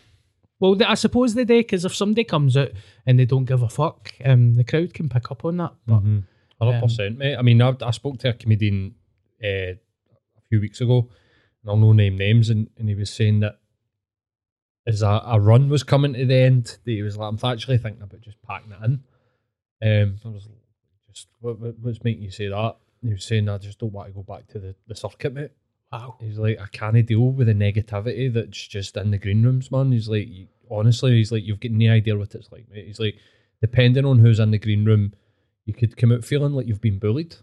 Well, 0.60 0.78
I 0.88 0.93
suppose 0.93 1.34
they 1.34 1.43
do 1.45 1.58
because 1.60 1.86
if 1.86 1.95
somebody 1.95 2.24
comes 2.24 2.56
out 2.56 2.69
and 3.06 3.19
they 3.19 3.26
don't 3.26 3.45
give 3.45 3.63
a 3.63 3.69
fuck, 3.69 4.12
um, 4.24 4.54
the 4.56 4.63
crowd 4.63 4.93
can 4.93 5.10
pick 5.10 5.30
up 5.32 5.43
on 5.43 5.58
that. 5.58 5.74
But 5.88 6.04
Mhm. 6.04 6.24
Hundred 6.62 6.82
percent, 6.84 7.17
mate. 7.17 7.36
I 7.36 7.41
mean, 7.41 7.62
I, 7.62 7.76
I 7.82 7.91
spoke 7.91 8.19
to 8.19 8.30
a 8.30 8.34
comedian 8.34 8.95
uh, 9.43 9.47
a 9.74 9.78
few 10.50 10.60
weeks 10.62 10.80
ago, 10.82 11.10
and 11.62 11.69
I'll 11.71 11.78
no 11.78 11.93
name 11.93 12.17
names, 12.17 12.50
and, 12.50 12.69
and 12.78 12.88
he 12.89 12.95
was 12.95 13.10
saying 13.12 13.39
that 13.41 13.60
as 14.88 15.02
a, 15.02 15.21
a 15.26 15.39
run 15.39 15.69
was 15.69 15.84
coming 15.84 16.13
to 16.13 16.26
the 16.26 16.36
end, 16.36 16.65
that 16.86 16.91
he 16.91 17.02
was 17.02 17.17
like, 17.17 17.28
"I'm 17.32 17.39
actually 17.52 17.78
thinking 17.78 18.02
about 18.02 18.21
just 18.21 18.41
packing 18.43 18.71
it 18.71 18.84
in." 18.86 19.04
Um, 20.04 20.15
I 20.26 20.30
was 20.30 20.47
just 21.13 21.28
what, 21.39 21.60
what- 21.60 21.80
what's 21.80 22.04
making 22.04 22.24
you 22.24 22.32
say 22.32 22.47
that? 22.47 22.78
And 23.02 23.10
he 23.10 23.13
was 23.13 23.24
saying, 23.26 23.50
"I 23.50 23.58
just 23.58 23.80
don't 23.80 23.93
want 23.93 24.08
to 24.10 24.13
go 24.13 24.24
back 24.24 24.47
to 24.50 24.60
the, 24.60 24.76
the 24.88 24.95
circuit, 24.95 25.34
mate." 25.34 25.52
wow, 25.91 26.15
He's 26.21 26.38
like, 26.39 26.58
I 26.58 26.67
can't 26.67 27.06
deal 27.06 27.32
with 27.32 27.47
the 27.47 27.54
negativity 27.54 28.32
that's 28.34 28.65
just 28.65 28.95
in 28.95 29.12
the 29.12 29.17
green 29.17 29.43
rooms, 29.43 29.69
man. 29.71 29.91
He's 29.91 30.08
like, 30.08 30.26
honestly, 30.69 31.12
he's 31.17 31.34
like, 31.34 31.43
you've 31.43 31.60
got 31.60 31.71
no 31.71 31.91
idea 31.91 32.17
what 32.17 32.34
it's 32.34 32.50
like, 32.50 32.65
mate. 32.71 32.86
He's 32.88 33.00
like, 33.00 33.15
depending 33.60 34.06
on 34.06 34.17
who's 34.19 34.39
in 34.39 34.52
the 34.52 34.58
green 34.58 34.86
room, 34.86 35.13
you 35.65 35.74
could 35.74 35.95
come 35.97 36.12
out 36.12 36.24
feeling 36.26 36.54
like 36.54 36.67
you've 36.67 36.82
been 36.82 37.00
bullied. 37.00 37.36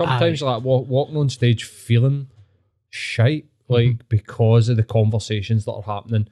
Sometimes, 0.00 0.40
like 0.42 0.62
wa- 0.64 0.78
walking 0.78 1.16
on 1.16 1.28
stage 1.28 1.64
feeling 1.64 2.28
shite, 2.88 3.46
like 3.68 4.08
because 4.08 4.68
of 4.68 4.76
the 4.76 4.82
conversations 4.82 5.64
that 5.64 5.72
are 5.72 5.82
happening. 5.82 6.28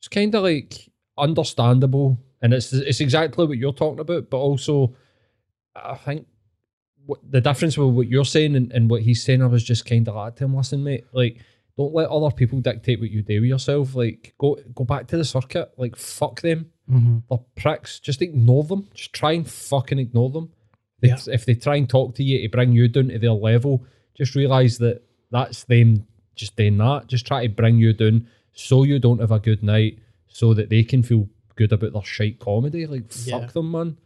It's 0.00 0.08
kind 0.08 0.34
of 0.34 0.42
like 0.42 0.90
understandable, 1.16 2.18
and 2.42 2.52
it's 2.52 2.72
it's 2.72 3.00
exactly 3.00 3.46
what 3.46 3.58
you're 3.58 3.72
talking 3.72 4.00
about, 4.00 4.28
but 4.30 4.38
also, 4.38 4.94
I 5.74 5.94
think 5.96 6.26
what 7.06 7.20
the 7.30 7.40
difference 7.40 7.78
with 7.78 7.90
what 7.94 8.08
you're 8.08 8.24
saying 8.24 8.56
and, 8.56 8.72
and 8.72 8.90
what 8.90 9.02
he's 9.02 9.22
saying, 9.22 9.42
I 9.42 9.46
was 9.46 9.62
just 9.64 9.86
kind 9.86 10.06
of 10.08 10.14
like 10.16 10.36
to 10.36 10.44
him, 10.44 10.56
listen, 10.56 10.82
mate, 10.82 11.04
like 11.12 11.40
don't 11.78 11.94
let 11.94 12.08
other 12.08 12.34
people 12.34 12.60
dictate 12.60 12.98
what 13.00 13.10
you 13.10 13.22
do 13.22 13.40
with 13.40 13.48
yourself. 13.50 13.94
Like 13.94 14.34
go 14.38 14.56
go 14.74 14.84
back 14.84 15.06
to 15.08 15.16
the 15.16 15.24
circuit. 15.24 15.70
Like 15.76 15.94
fuck 15.96 16.40
them. 16.40 16.70
Mhm. 16.90 17.22
They're 17.28 17.38
pricks. 17.54 18.00
Just 18.00 18.22
ignore 18.22 18.64
them. 18.64 18.88
Just 18.94 19.12
try 19.12 19.32
and 19.32 19.48
fucking 19.48 19.98
ignore 19.98 20.30
them. 20.30 20.50
They, 21.00 21.08
Yeah. 21.08 21.18
If 21.26 21.44
they 21.44 21.54
try 21.54 21.76
and 21.76 21.88
talk 21.88 22.14
to 22.16 22.24
you 22.24 22.42
to 22.42 22.48
bring 22.48 22.72
you 22.72 22.88
down 22.88 23.08
to 23.08 23.18
their 23.18 23.32
level, 23.32 23.84
just 24.16 24.34
realise 24.34 24.78
that 24.78 25.02
that's 25.30 25.64
them 25.64 26.06
just 26.34 26.56
doing 26.56 26.78
that. 26.78 27.06
Just 27.06 27.26
try 27.26 27.46
to 27.46 27.52
bring 27.52 27.78
you 27.78 27.92
down 27.92 28.28
so 28.52 28.84
you 28.84 28.98
don't 28.98 29.20
have 29.20 29.32
a 29.32 29.38
good 29.38 29.62
night, 29.62 29.98
so 30.28 30.54
that 30.54 30.70
they 30.70 30.82
can 30.82 31.02
feel 31.02 31.28
good 31.56 31.72
about 31.72 31.92
their 31.92 32.02
shite 32.02 32.38
comedy. 32.38 32.86
Like 32.86 33.12
fuck 33.12 33.26
Yeah. 33.26 33.46
them, 33.46 33.70
man. 33.70 33.96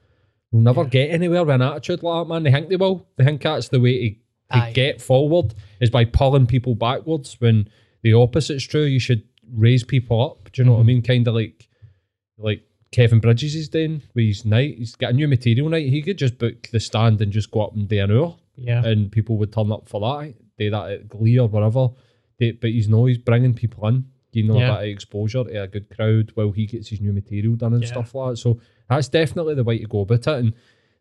You'll 0.51 0.63
never 0.63 0.85
get 0.85 1.11
anywhere 1.11 1.45
with 1.45 1.55
an 1.55 1.63
attitude 1.63 2.03
like 2.03 2.25
that, 2.25 2.29
man. 2.33 2.43
They 2.43 2.51
think 2.51 2.69
they 2.69 2.77
will. 2.77 3.07
They 3.17 3.25
think 3.25 3.43
that's 3.43 3.69
the 3.69 3.81
way 3.81 4.19
to, 4.53 4.61
to 4.61 4.73
get 4.73 5.01
forward 5.01 5.55
is 5.81 5.91
by 5.91 6.05
pulling 6.05 6.47
people 6.47 6.75
backwards 6.75 7.37
when 7.41 7.69
the 8.03 8.15
opposite's 8.15 8.65
true. 8.65 8.83
You 8.83 8.99
should 8.99 9.23
raise 9.53 9.85
people 9.85 10.25
up. 10.25 10.51
Do 10.51 10.63
you 10.63 10.67
know 10.67 10.73
what 10.73 10.79
I 10.79 10.81
mm-hmm. 10.81 10.87
mean? 10.87 11.03
Kind 11.03 11.29
of 11.29 11.35
like 11.35 11.69
like 12.39 12.63
Kevin 12.93 13.21
Bridges 13.21 13.55
is 13.55 13.69
doing 13.69 14.03
with 14.15 14.25
his 14.27 14.45
night. 14.45 14.77
He's 14.79 14.97
got 14.97 15.11
a 15.11 15.13
new 15.15 15.29
material 15.29 15.69
night. 15.69 15.89
He 15.89 16.03
could 16.03 16.19
just 16.19 16.39
book 16.39 16.69
the 16.73 16.81
stand 16.81 17.21
and 17.21 17.31
just 17.33 17.51
go 17.51 17.61
up 17.63 17.75
and 17.75 17.89
do 17.89 17.99
an 18.03 18.11
hour 18.11 18.37
yeah, 18.57 18.85
and 18.85 19.11
people 19.13 19.37
would 19.39 19.53
turn 19.53 19.71
up 19.73 19.89
for 19.89 20.01
that. 20.01 20.29
Eh? 20.29 20.33
Do 20.59 20.71
that 20.71 20.91
at 20.91 21.09
Glee 21.09 21.39
or 21.39 21.49
whatever. 21.49 21.89
but 22.39 22.71
he's 22.71 22.89
no, 22.89 23.05
he's 23.07 23.19
bringing 23.19 23.55
people 23.55 23.87
in, 23.89 24.07
giving 24.33 24.49
them 24.51 24.59
Yeah. 24.61 24.73
a 24.73 24.81
bit 24.81 24.85
of 24.89 24.89
exposure 24.95 25.45
to 25.45 25.63
a 25.63 25.69
good 25.69 25.89
crowd 25.95 26.33
while 26.35 26.51
he 26.51 26.67
gets 26.67 26.89
his 26.89 27.01
new 27.01 27.13
material 27.13 27.55
done 27.55 27.75
and 27.75 27.83
Yeah. 27.83 27.89
stuff 27.91 28.15
like 28.15 28.33
that. 28.33 28.37
So 28.39 28.61
that's 28.89 29.09
definitely 29.09 29.55
the 29.55 29.65
way 29.65 29.79
to 29.79 29.87
go 29.87 30.01
about 30.01 30.21
it. 30.27 30.27
And 30.27 30.53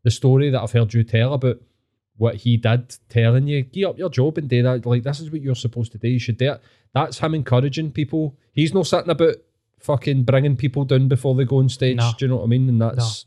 the 0.03 0.11
story 0.11 0.49
that 0.49 0.61
I've 0.61 0.71
heard 0.71 0.93
you 0.93 1.03
tell 1.03 1.33
about 1.33 1.59
what 2.17 2.35
he 2.35 2.57
did, 2.57 2.95
telling 3.09 3.47
you, 3.47 3.61
give 3.63 3.89
up 3.89 3.97
your 3.97 4.09
job 4.09 4.37
and 4.37 4.47
do 4.49 4.61
that. 4.63 4.85
Like 4.85 5.03
this 5.03 5.21
is 5.21 5.31
what 5.31 5.41
you're 5.41 5.55
supposed 5.55 5.91
to 5.93 5.97
do. 5.97 6.07
You 6.09 6.19
should 6.19 6.37
do 6.37 6.51
it. 6.53 6.61
That's 6.93 7.19
him 7.19 7.33
encouraging 7.33 7.91
people. 7.93 8.35
He's 8.53 8.73
not 8.73 8.87
sitting 8.87 9.09
about 9.09 9.35
fucking 9.79 10.23
bringing 10.23 10.55
people 10.55 10.85
down 10.85 11.07
before 11.07 11.35
they 11.35 11.45
go 11.45 11.57
on 11.59 11.69
stage. 11.69 11.97
No. 11.97 12.11
Do 12.17 12.25
you 12.25 12.29
know 12.29 12.37
what 12.37 12.43
I 12.45 12.47
mean? 12.47 12.69
And 12.69 12.81
that's 12.81 13.25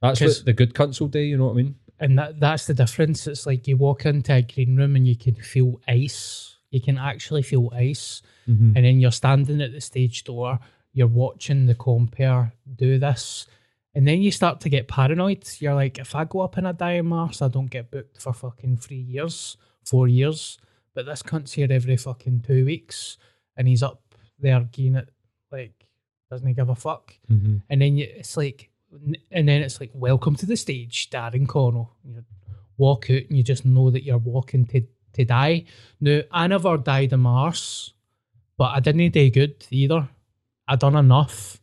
that's 0.00 0.20
what 0.20 0.44
the 0.44 0.52
good 0.52 0.74
cunts 0.74 1.00
will 1.00 1.08
do. 1.08 1.20
You 1.20 1.36
know 1.38 1.46
what 1.46 1.52
I 1.52 1.56
mean? 1.56 1.74
and 2.00 2.18
that 2.18 2.40
that's 2.40 2.66
the 2.66 2.74
difference. 2.74 3.26
It's 3.28 3.46
like 3.46 3.68
you 3.68 3.76
walk 3.76 4.06
into 4.06 4.34
a 4.34 4.42
green 4.42 4.76
room 4.76 4.96
and 4.96 5.06
you 5.06 5.16
can 5.16 5.34
feel 5.36 5.80
ice. 5.86 6.56
You 6.70 6.80
can 6.80 6.98
actually 6.98 7.42
feel 7.42 7.70
ice, 7.74 8.22
Mm-hmm. 8.48 8.72
and 8.74 8.84
then 8.84 8.98
you're 8.98 9.12
standing 9.12 9.60
at 9.62 9.70
the 9.72 9.80
stage 9.80 10.24
door. 10.24 10.58
You're 10.94 11.06
watching 11.06 11.66
the 11.66 11.74
compare 11.76 12.52
do 12.76 12.98
this, 12.98 13.46
and 13.94 14.06
then 14.08 14.20
you 14.20 14.32
start 14.32 14.60
to 14.62 14.68
get 14.68 14.88
paranoid. 14.88 15.48
You're 15.60 15.74
like, 15.74 15.98
if 15.98 16.14
I 16.16 16.24
go 16.24 16.40
up 16.40 16.58
in 16.58 16.66
a 16.66 16.72
dying 16.72 17.06
Mars, 17.06 17.40
I 17.40 17.48
don't 17.48 17.70
get 17.70 17.90
booked 17.92 18.20
for 18.20 18.32
fucking 18.32 18.78
three 18.78 18.96
years, 19.00 19.56
four 19.84 20.08
years. 20.08 20.58
But 20.94 21.06
this 21.06 21.22
cunt's 21.22 21.52
here 21.52 21.68
every 21.70 21.96
fucking 21.96 22.42
two 22.46 22.64
weeks, 22.64 23.16
and 23.56 23.68
he's 23.68 23.82
up 23.82 24.02
there 24.40 24.60
getting 24.72 24.96
it 24.96 25.08
like 25.52 25.86
doesn't 26.30 26.46
he 26.46 26.54
give 26.54 26.70
a 26.70 26.74
fuck. 26.74 27.14
Mm-hmm. 27.30 27.56
And 27.68 27.82
then 27.82 27.96
you, 27.98 28.06
it's 28.10 28.36
like, 28.38 28.70
and 29.30 29.48
then 29.48 29.60
it's 29.62 29.80
like, 29.80 29.90
welcome 29.92 30.34
to 30.36 30.46
the 30.46 30.56
stage, 30.56 31.10
Darren 31.10 31.46
Connell. 31.46 31.92
You 32.04 32.24
walk 32.78 33.10
out 33.10 33.22
and 33.28 33.36
you 33.36 33.42
just 33.42 33.64
know 33.66 33.90
that 33.90 34.02
you're 34.02 34.16
walking 34.18 34.64
to, 34.68 34.82
to 35.12 35.24
die. 35.26 35.64
Now, 36.00 36.20
I 36.30 36.46
never 36.46 36.78
died 36.78 37.12
in 37.12 37.20
Mars, 37.20 37.92
but 38.56 38.74
I 38.74 38.80
didn't 38.80 39.10
do 39.10 39.30
good 39.30 39.66
either. 39.70 40.08
I 40.66 40.76
done 40.76 40.96
enough. 40.96 41.60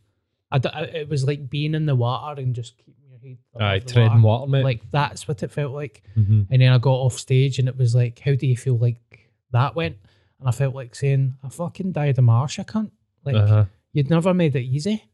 I, 0.52 0.58
d- 0.58 0.68
it 0.74 1.08
was 1.08 1.24
like 1.26 1.50
being 1.50 1.74
in 1.74 1.86
the 1.86 1.96
water 1.96 2.40
and 2.40 2.54
just 2.54 2.76
keeping 2.78 2.94
your 3.08 3.18
head 3.18 3.38
Aye, 3.60 3.78
treading 3.80 4.22
water, 4.22 4.48
mate. 4.50 4.62
Like 4.64 4.82
that's 4.92 5.26
what 5.26 5.42
it 5.42 5.50
felt 5.50 5.72
like. 5.72 6.02
Mhm. 6.16 6.46
And 6.48 6.62
then 6.62 6.72
I 6.72 6.78
got 6.78 6.92
off 6.94 7.18
stage 7.18 7.58
and 7.58 7.68
it 7.68 7.76
was 7.76 7.94
like, 7.94 8.20
how 8.20 8.34
do 8.34 8.46
you 8.46 8.56
feel 8.56 8.78
like 8.78 9.30
that 9.50 9.74
went? 9.74 9.96
And 10.38 10.48
I 10.48 10.52
felt 10.52 10.74
like 10.76 10.94
saying, 10.94 11.34
I 11.42 11.48
fucking 11.48 11.90
died 11.92 12.18
in 12.18 12.24
Mars, 12.24 12.56
I 12.58 12.62
can't. 12.62 12.92
Like, 13.24 13.34
Uh-huh. 13.36 13.64
You'd 13.92 14.10
never 14.10 14.32
made 14.34 14.54
it 14.56 14.62
easy. 14.62 15.04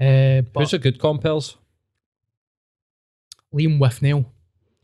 Uh, 0.00 0.42
but 0.52 0.60
Who's 0.60 0.72
a 0.74 0.78
good 0.78 0.98
compels? 0.98 1.56
Liam 3.54 3.78
Withnell. 3.78 4.26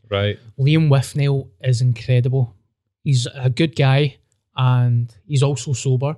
Right. 0.09 0.39
Liam 0.59 0.89
Withnell 0.89 1.49
is 1.61 1.81
incredible. 1.81 2.55
He's 3.03 3.27
a 3.33 3.49
good 3.49 3.75
guy 3.75 4.17
and 4.55 5.13
he's 5.25 5.43
also 5.43 5.73
sober 5.73 6.15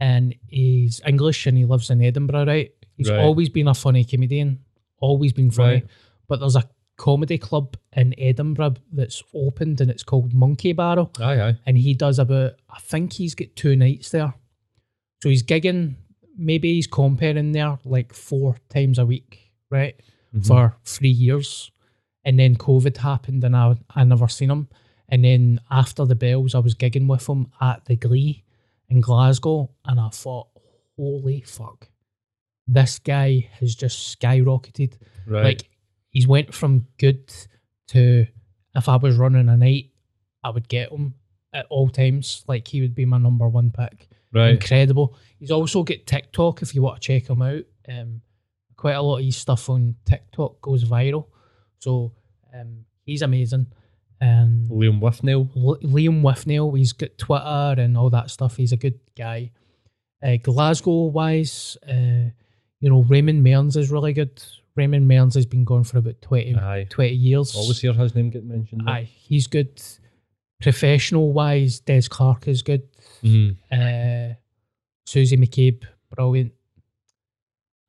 and 0.00 0.34
he's 0.48 1.00
English 1.06 1.46
and 1.46 1.56
he 1.56 1.64
lives 1.64 1.90
in 1.90 2.02
Edinburgh, 2.02 2.46
right? 2.46 2.70
He's 2.96 3.10
Right. 3.10 3.20
always 3.20 3.48
been 3.48 3.68
a 3.68 3.74
funny 3.74 4.04
comedian, 4.04 4.60
always 4.98 5.32
been 5.32 5.50
funny. 5.50 5.74
Right. 5.74 5.86
But 6.28 6.40
there's 6.40 6.56
a 6.56 6.68
comedy 6.96 7.38
club 7.38 7.76
in 7.96 8.14
Edinburgh 8.18 8.76
that's 8.92 9.22
opened 9.34 9.80
and 9.80 9.90
it's 9.90 10.02
called 10.02 10.34
Monkey 10.34 10.72
Barrel. 10.72 11.10
Aye, 11.18 11.40
aye. 11.40 11.56
And 11.66 11.78
he 11.78 11.94
does 11.94 12.18
about, 12.18 12.52
I 12.68 12.78
think 12.80 13.14
he's 13.14 13.34
got 13.34 13.48
two 13.56 13.74
nights 13.76 14.10
there. 14.10 14.34
So 15.22 15.28
he's 15.30 15.42
gigging, 15.42 15.96
maybe 16.40 16.74
he's 16.74 16.86
comparing 16.86 17.52
there 17.52 17.78
like 17.84 18.14
four 18.14 18.56
times 18.70 18.98
a 18.98 19.06
week, 19.06 19.52
right? 19.70 20.00
Mm-hmm. 20.34 20.46
For 20.46 20.76
three 20.84 21.10
years. 21.10 21.70
And 22.24 22.38
then 22.38 22.56
COVID 22.56 22.96
happened 22.96 23.44
and 23.44 23.56
I, 23.56 23.76
I 23.94 24.04
never 24.04 24.28
seen 24.28 24.50
him. 24.50 24.68
And 25.08 25.24
then 25.24 25.60
after 25.70 26.04
the 26.04 26.14
bells, 26.14 26.54
I 26.54 26.58
was 26.58 26.74
gigging 26.74 27.08
with 27.08 27.28
him 27.28 27.48
at 27.60 27.84
the 27.84 27.96
Glee 27.96 28.44
in 28.88 29.00
Glasgow. 29.00 29.70
And 29.84 30.00
I 30.00 30.08
thought, 30.08 30.48
holy 30.96 31.42
fuck, 31.42 31.88
this 32.66 32.98
guy 32.98 33.48
has 33.58 33.74
just 33.74 34.18
skyrocketed. 34.18 34.94
Right. 35.26 35.44
Like 35.44 35.70
he's 36.08 36.26
went 36.26 36.54
from 36.54 36.86
good 36.98 37.32
to 37.88 38.26
if 38.74 38.88
I 38.88 38.96
was 38.96 39.16
running 39.16 39.48
a 39.48 39.56
night, 39.56 39.90
I 40.44 40.50
would 40.50 40.68
get 40.68 40.90
him 40.90 41.14
at 41.52 41.66
all 41.70 41.88
times. 41.88 42.44
Like 42.46 42.68
he 42.68 42.80
would 42.80 42.94
be 42.94 43.04
my 43.04 43.18
number 43.18 43.48
one 43.48 43.72
pick. 43.72 44.08
Right. 44.32 44.50
Incredible. 44.50 45.16
He's 45.38 45.50
also 45.50 45.82
got 45.82 46.06
TikTok 46.06 46.62
if 46.62 46.74
you 46.74 46.82
want 46.82 47.00
to 47.00 47.06
check 47.06 47.28
him 47.28 47.42
out. 47.42 47.64
Um, 47.88 48.20
quite 48.76 48.92
a 48.92 49.02
lot 49.02 49.18
of 49.18 49.24
his 49.24 49.36
stuff 49.36 49.68
on 49.68 49.96
TikTok 50.04 50.60
goes 50.60 50.84
viral. 50.84 51.26
So 51.78 52.12
um, 52.54 52.84
he's 53.04 53.22
amazing. 53.22 53.66
And 54.20 54.70
Liam 54.70 55.00
Withnell. 55.00 55.48
L- 55.56 55.78
Liam 55.82 56.22
Withnell, 56.22 56.72
he's 56.74 56.92
got 56.92 57.16
Twitter 57.18 57.74
and 57.80 57.96
all 57.96 58.10
that 58.10 58.30
stuff. 58.30 58.56
He's 58.56 58.72
a 58.72 58.76
good 58.76 59.00
guy. 59.16 59.50
Uh, 60.22 60.36
Glasgow 60.36 61.04
wise, 61.06 61.78
uh, 61.88 62.28
you 62.80 62.90
know, 62.90 63.02
Raymond 63.02 63.42
Mearns 63.42 63.76
is 63.76 63.90
really 63.90 64.12
good. 64.12 64.42
Raymond 64.76 65.08
Mearns 65.08 65.34
has 65.34 65.46
been 65.46 65.64
going 65.64 65.84
for 65.84 65.98
about 65.98 66.20
20, 66.20 66.54
Aye. 66.56 66.86
20 66.90 67.14
years. 67.14 67.56
Always 67.56 67.80
hear 67.80 67.92
his 67.94 68.14
name 68.14 68.30
get 68.30 68.44
mentioned. 68.44 68.88
Aye, 68.88 69.08
he's 69.10 69.46
good. 69.46 69.82
Professional 70.60 71.32
wise, 71.32 71.80
Des 71.80 72.02
Clarke 72.08 72.48
is 72.48 72.62
good. 72.62 72.82
Mm. 73.22 73.56
Uh, 73.72 74.34
Susie 75.06 75.36
McCabe, 75.36 75.84
brilliant. 76.14 76.52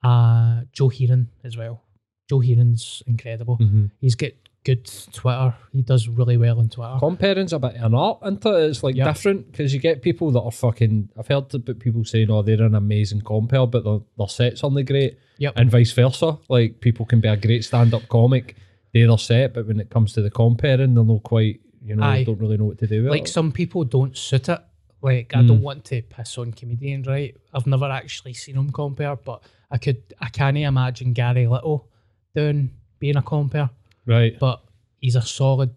Uh, 0.04 0.62
Joe 0.72 0.90
Heron 0.90 1.30
as 1.44 1.58
well. 1.58 1.84
Joe 2.30 2.40
Heron's 2.40 3.04
incredible. 3.06 3.58
Mm-hmm. 3.58 3.86
He's 4.00 4.16
got 4.16 4.32
good 4.64 4.90
Twitter. 5.12 5.54
He 5.74 5.82
does 5.82 6.08
really 6.08 6.38
well 6.38 6.60
on 6.60 6.70
Twitter. 6.70 6.96
Comparing's 7.00 7.54
a 7.54 7.60
bit 7.60 7.76
of 7.76 7.84
an 7.84 7.94
art, 7.94 8.20
isn't 8.24 8.46
it? 8.46 8.70
It's 8.70 8.84
like 8.84 8.96
Yep. 8.96 9.08
different 9.08 9.52
because 9.52 9.74
you 9.74 9.80
get 9.80 10.02
people 10.02 10.32
that 10.32 10.42
are 10.42 10.52
fucking. 10.52 11.10
I've 11.18 11.28
heard 11.28 11.54
about 11.54 11.80
people 11.80 12.04
saying, 12.04 12.32
"Oh, 12.32 12.42
they're 12.42 12.62
an 12.64 12.74
amazing 12.76 13.22
compare, 13.22 13.68
but 13.68 13.84
their, 13.84 14.00
their 14.18 14.28
sets 14.28 14.64
aren't 14.64 14.86
great," 14.88 15.18
Yep. 15.38 15.54
and 15.58 15.70
vice 15.70 15.92
versa. 15.92 16.38
Like 16.50 16.80
people 16.80 17.06
can 17.06 17.20
be 17.20 17.28
a 17.28 17.38
great 17.38 17.64
stand-up 17.66 18.08
comic, 18.08 18.56
their 18.94 19.16
set, 19.18 19.54
but 19.54 19.68
when 19.68 19.80
it 19.80 19.90
comes 19.90 20.14
to 20.14 20.22
the 20.22 20.32
comparing, 20.32 20.96
they're 20.96 21.04
not 21.04 21.24
quite. 21.24 21.60
You 21.84 21.96
know, 21.96 22.04
Aye. 22.04 22.24
don't 22.24 22.39
really 22.39 22.58
know 22.58 22.65
what 22.65 22.78
to 22.80 22.88
do 22.88 23.04
with 23.04 23.12
like 23.12 23.24
it. 23.24 23.28
some 23.30 23.52
people 23.52 23.84
don't 23.84 24.15
suit 24.15 24.50
it. 24.50 24.60
Like 25.02 25.34
I 25.36 25.41
Mm. 25.41 25.48
don't 25.48 25.62
want 25.62 25.84
to 25.86 26.02
piss 26.04 26.38
on 26.38 26.52
comedians, 26.52 27.08
right? 27.08 27.36
I've 27.54 27.65
never 27.65 27.86
actually 27.86 28.34
seen 28.34 28.56
them 28.56 28.72
compare, 28.72 29.15
but 29.15 29.41
I 29.72 29.78
could 29.80 30.02
I 30.20 30.30
can't 30.30 30.58
imagine 30.58 31.13
Gary 31.13 31.48
Little 31.48 31.88
doing 32.36 32.70
being 33.00 33.17
a 33.17 33.22
compare. 33.24 33.70
right. 34.06 34.38
But 34.39 34.62
he's 35.00 35.15
a 35.15 35.22
solid 35.24 35.72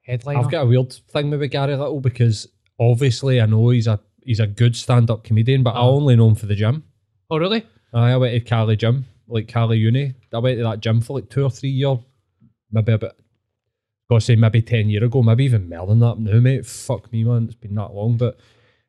headliner. 0.00 0.40
I've 0.40 0.50
got 0.50 0.62
a 0.62 0.66
weird 0.66 0.92
thing 1.12 1.28
with 1.30 1.50
Gary 1.50 1.76
Little 1.76 2.00
because 2.00 2.48
obviously 2.80 3.40
I 3.42 3.46
know 3.46 3.68
he's 3.68 3.86
a 3.86 4.00
he's 4.24 4.40
a 4.40 4.46
good 4.46 4.74
stand-up 4.76 5.24
comedian, 5.24 5.62
but 5.62 5.72
I 5.74 5.80
Uh-huh. 5.80 5.90
only 5.90 6.16
know 6.16 6.28
him 6.28 6.34
for 6.36 6.46
the 6.46 6.54
gym. 6.54 6.84
oh 7.30 7.38
really? 7.38 7.64
Aye, 7.92 8.12
I 8.12 8.16
went 8.16 8.32
to 8.32 8.40
Cali 8.40 8.76
Gym, 8.76 9.04
like 9.28 9.48
Cali 9.48 9.76
Uni. 9.78 10.14
I 10.32 10.38
went 10.38 10.56
to 10.58 10.62
that 10.64 10.80
gym 10.80 11.02
for 11.02 11.18
like 11.18 11.28
two 11.28 11.44
or 11.44 11.50
three 11.50 11.68
years, 11.70 11.98
maybe 12.70 12.96
about, 14.12 14.18
gotta 14.18 14.24
say, 14.24 14.36
maybe 14.36 14.62
10 14.62 14.90
year 14.90 15.04
ago, 15.04 15.22
maybe 15.22 15.44
even 15.44 15.68
more 15.68 15.86
than 15.86 16.00
that 16.00 16.18
now, 16.18 16.40
mate. 16.40 16.66
Fuck 16.66 17.12
me, 17.12 17.24
man. 17.24 17.44
It's 17.44 17.54
been 17.54 17.74
that 17.74 17.94
long. 17.94 18.16
But 18.16 18.38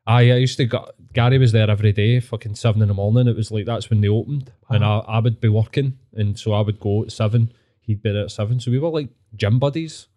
aye, 0.05 0.31
I 0.31 0.35
used 0.35 0.57
to 0.57 0.65
go, 0.65 0.89
Gary 1.13 1.37
was 1.37 1.51
there 1.51 1.69
every 1.69 1.91
day, 1.91 2.19
fucking 2.19 2.55
seven 2.55 2.81
in 2.81 2.87
the 2.87 2.93
morning. 2.93 3.27
It 3.27 3.35
was 3.35 3.51
like, 3.51 3.65
that's 3.65 3.89
when 3.89 4.01
they 4.01 4.07
opened. 4.07 4.51
And 4.69 4.83
I, 4.83 4.99
I 4.99 5.19
would 5.19 5.39
be 5.39 5.49
working. 5.49 5.97
And 6.13 6.37
so 6.37 6.53
I 6.53 6.61
would 6.61 6.79
go 6.79 7.03
at 7.03 7.11
seven, 7.11 7.53
he'd 7.81 8.01
be 8.01 8.11
there 8.11 8.23
at 8.23 8.31
seven. 8.31 8.59
So 8.59 8.71
we 8.71 8.79
were 8.79 8.89
like 8.89 9.09
gym 9.35 9.59
buddies. 9.59 10.07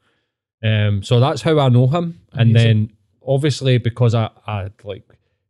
Um, 0.62 1.02
so 1.02 1.20
that's 1.20 1.42
how 1.42 1.58
I 1.58 1.68
know 1.68 1.86
him. 1.86 2.20
And 2.32 2.50
Amazing. 2.50 2.54
then 2.54 2.92
obviously 3.26 3.78
because 3.78 4.14
I, 4.14 4.30
I 4.46 4.62
had 4.64 4.84
like 4.84 5.04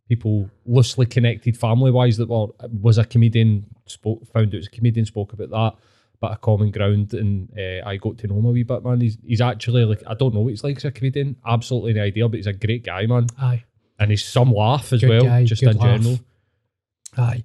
people 0.08 0.50
loosely 0.64 1.06
connected 1.06 1.56
family 1.56 1.90
wise 1.90 2.16
that 2.16 2.28
were 2.28 2.48
was 2.80 2.98
a 2.98 3.04
comedian 3.04 3.66
spoke 3.86 4.26
found 4.32 4.54
out 4.54 4.58
was 4.58 4.66
a 4.66 4.70
comedian 4.70 5.04
spoke 5.04 5.32
about 5.32 5.50
that 5.50 5.74
but 6.20 6.32
a 6.32 6.36
common 6.36 6.70
ground 6.70 7.12
and 7.14 7.50
uh, 7.58 7.86
I 7.86 7.96
got 7.96 8.18
to 8.18 8.26
know 8.26 8.38
him 8.38 8.46
a 8.46 8.50
wee 8.50 8.62
bit 8.62 8.82
man 8.84 9.00
he's 9.00 9.18
he's 9.24 9.40
actually 9.40 9.84
like 9.84 10.02
I 10.06 10.14
don't 10.14 10.34
know 10.34 10.40
what 10.40 10.50
he's 10.50 10.64
like 10.64 10.76
as 10.78 10.84
a 10.84 10.90
comedian 10.90 11.36
absolutely 11.46 11.92
no 11.94 12.02
idea 12.02 12.28
but 12.28 12.36
he's 12.38 12.46
a 12.46 12.52
great 12.52 12.84
guy 12.84 13.06
man 13.06 13.26
Aye. 13.40 13.64
and 13.98 14.10
he's 14.10 14.24
some 14.24 14.52
laugh 14.52 14.92
as 14.92 15.00
Good 15.00 15.10
well 15.10 15.24
guy, 15.24 15.44
just 15.44 15.62
in 15.62 15.76
laugh. 15.76 16.00
general 16.00 16.18
Aye. 17.16 17.44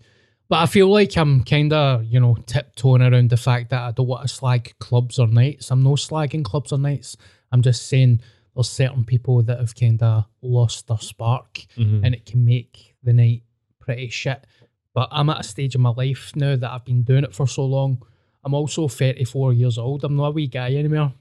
But 0.50 0.58
I 0.60 0.66
feel 0.66 0.90
like 0.90 1.16
I'm 1.16 1.46
kind 1.46 1.72
of, 1.72 2.04
you 2.04 2.20
know, 2.20 2.36
tiptoeing 2.46 3.02
around 3.02 3.30
the 3.30 3.38
fact 3.38 3.70
that 3.70 3.82
I 3.84 3.92
don't 3.92 4.08
want 4.08 4.24
to 4.24 4.28
slag 4.28 4.74
clubs 4.80 5.18
or 5.18 5.28
nights. 5.28 5.72
I'm 5.72 5.82
no 5.82 5.92
slagging 5.92 6.44
clubs 6.44 6.74
or 6.74 6.78
nights. 6.78 7.16
I'm 7.54 7.62
just 7.62 7.88
saying 7.88 8.20
there's 8.54 8.70
certain 8.70 9.06
people 9.06 9.42
that 9.44 9.60
have 9.60 9.74
kind 9.76 10.04
of 10.04 10.26
lost 10.42 10.88
their 10.88 10.98
spark 10.98 11.60
Mhm. 11.78 12.02
and 12.04 12.14
it 12.14 12.26
can 12.26 12.44
make 12.44 12.96
the 13.02 13.14
night 13.14 13.44
pretty 13.80 14.10
shit. 14.10 14.46
But 14.94 15.08
I'm 15.14 15.30
at 15.30 15.40
a 15.40 15.44
stage 15.44 15.74
in 15.74 15.80
my 15.80 15.92
life 15.92 16.34
now 16.36 16.58
that 16.58 16.70
I've 16.70 16.84
been 16.84 17.04
doing 17.04 17.24
it 17.24 17.34
for 17.34 17.48
so 17.48 17.64
long. 17.66 18.04
I'm 18.44 18.54
also 18.54 18.88
34 18.88 19.54
years 19.54 19.78
old. 19.78 20.04
I'm 20.04 20.16
not 20.16 20.28
a 20.28 20.32
wee 20.32 20.48
guy 20.48 20.76
anymore. 20.76 21.14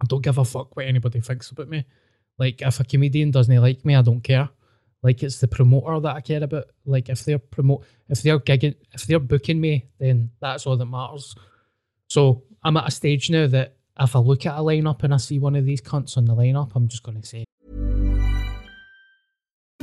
I 0.00 0.04
don't 0.06 0.22
give 0.22 0.38
a 0.38 0.44
fuck 0.44 0.74
what 0.76 0.86
anybody 0.86 1.20
thinks 1.20 1.50
about 1.50 1.68
me. 1.68 1.84
Like, 2.38 2.62
if 2.62 2.80
a 2.80 2.84
comedian 2.84 3.30
doesn't 3.30 3.62
like 3.62 3.84
me, 3.84 3.94
I 3.94 4.02
don't 4.02 4.20
care. 4.20 4.48
Like, 5.02 5.22
it's 5.22 5.38
the 5.38 5.48
promoter 5.48 6.00
that 6.00 6.16
I 6.16 6.20
care 6.20 6.42
about. 6.42 6.66
Like, 6.84 7.08
if 7.08 7.24
they're 7.24 7.38
promote, 7.38 7.84
if 8.08 8.22
they're 8.22 8.40
gigging, 8.40 8.74
if 8.92 9.06
they're 9.06 9.20
booking 9.20 9.60
me, 9.60 9.86
then 9.98 10.30
that's 10.40 10.66
all 10.66 10.76
that 10.76 10.86
matters. 10.86 11.34
So 12.08 12.44
I'm 12.62 12.76
at 12.76 12.88
a 12.88 12.90
stage 12.90 13.30
now 13.30 13.46
that 13.48 13.76
if 13.98 14.16
I 14.16 14.18
look 14.18 14.46
at 14.46 14.58
a 14.58 14.62
lineup 14.62 15.02
and 15.02 15.14
I 15.14 15.18
see 15.18 15.38
one 15.38 15.56
of 15.56 15.64
these 15.64 15.80
cunts 15.80 16.16
on 16.16 16.24
the 16.24 16.34
lineup, 16.34 16.72
I'm 16.74 16.88
just 16.88 17.02
going 17.02 17.20
to 17.20 17.26
say, 17.26 17.44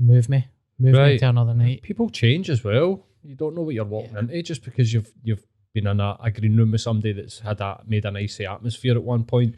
Move 0.00 0.28
me, 0.28 0.46
move 0.78 0.94
me 0.94 0.98
Right. 0.98 1.18
to 1.20 1.28
another 1.28 1.54
night. 1.54 1.82
People 1.82 2.08
change 2.10 2.48
as 2.50 2.64
well. 2.64 3.04
You 3.22 3.34
don't 3.36 3.54
know 3.54 3.60
what 3.62 3.74
you're 3.74 3.84
walking 3.84 4.16
into 4.16 4.42
just 4.42 4.64
because 4.64 4.92
you've 4.94 5.12
you've 5.22 5.44
been 5.74 5.86
in 5.86 6.00
a, 6.00 6.16
a 6.22 6.30
green 6.30 6.56
room 6.56 6.70
with 6.72 6.80
somebody 6.80 7.12
that's 7.12 7.40
had 7.40 7.60
a 7.60 7.82
made 7.86 8.04
an 8.06 8.16
icy 8.16 8.46
atmosphere 8.46 8.94
at 8.94 9.02
one 9.02 9.24
point. 9.24 9.54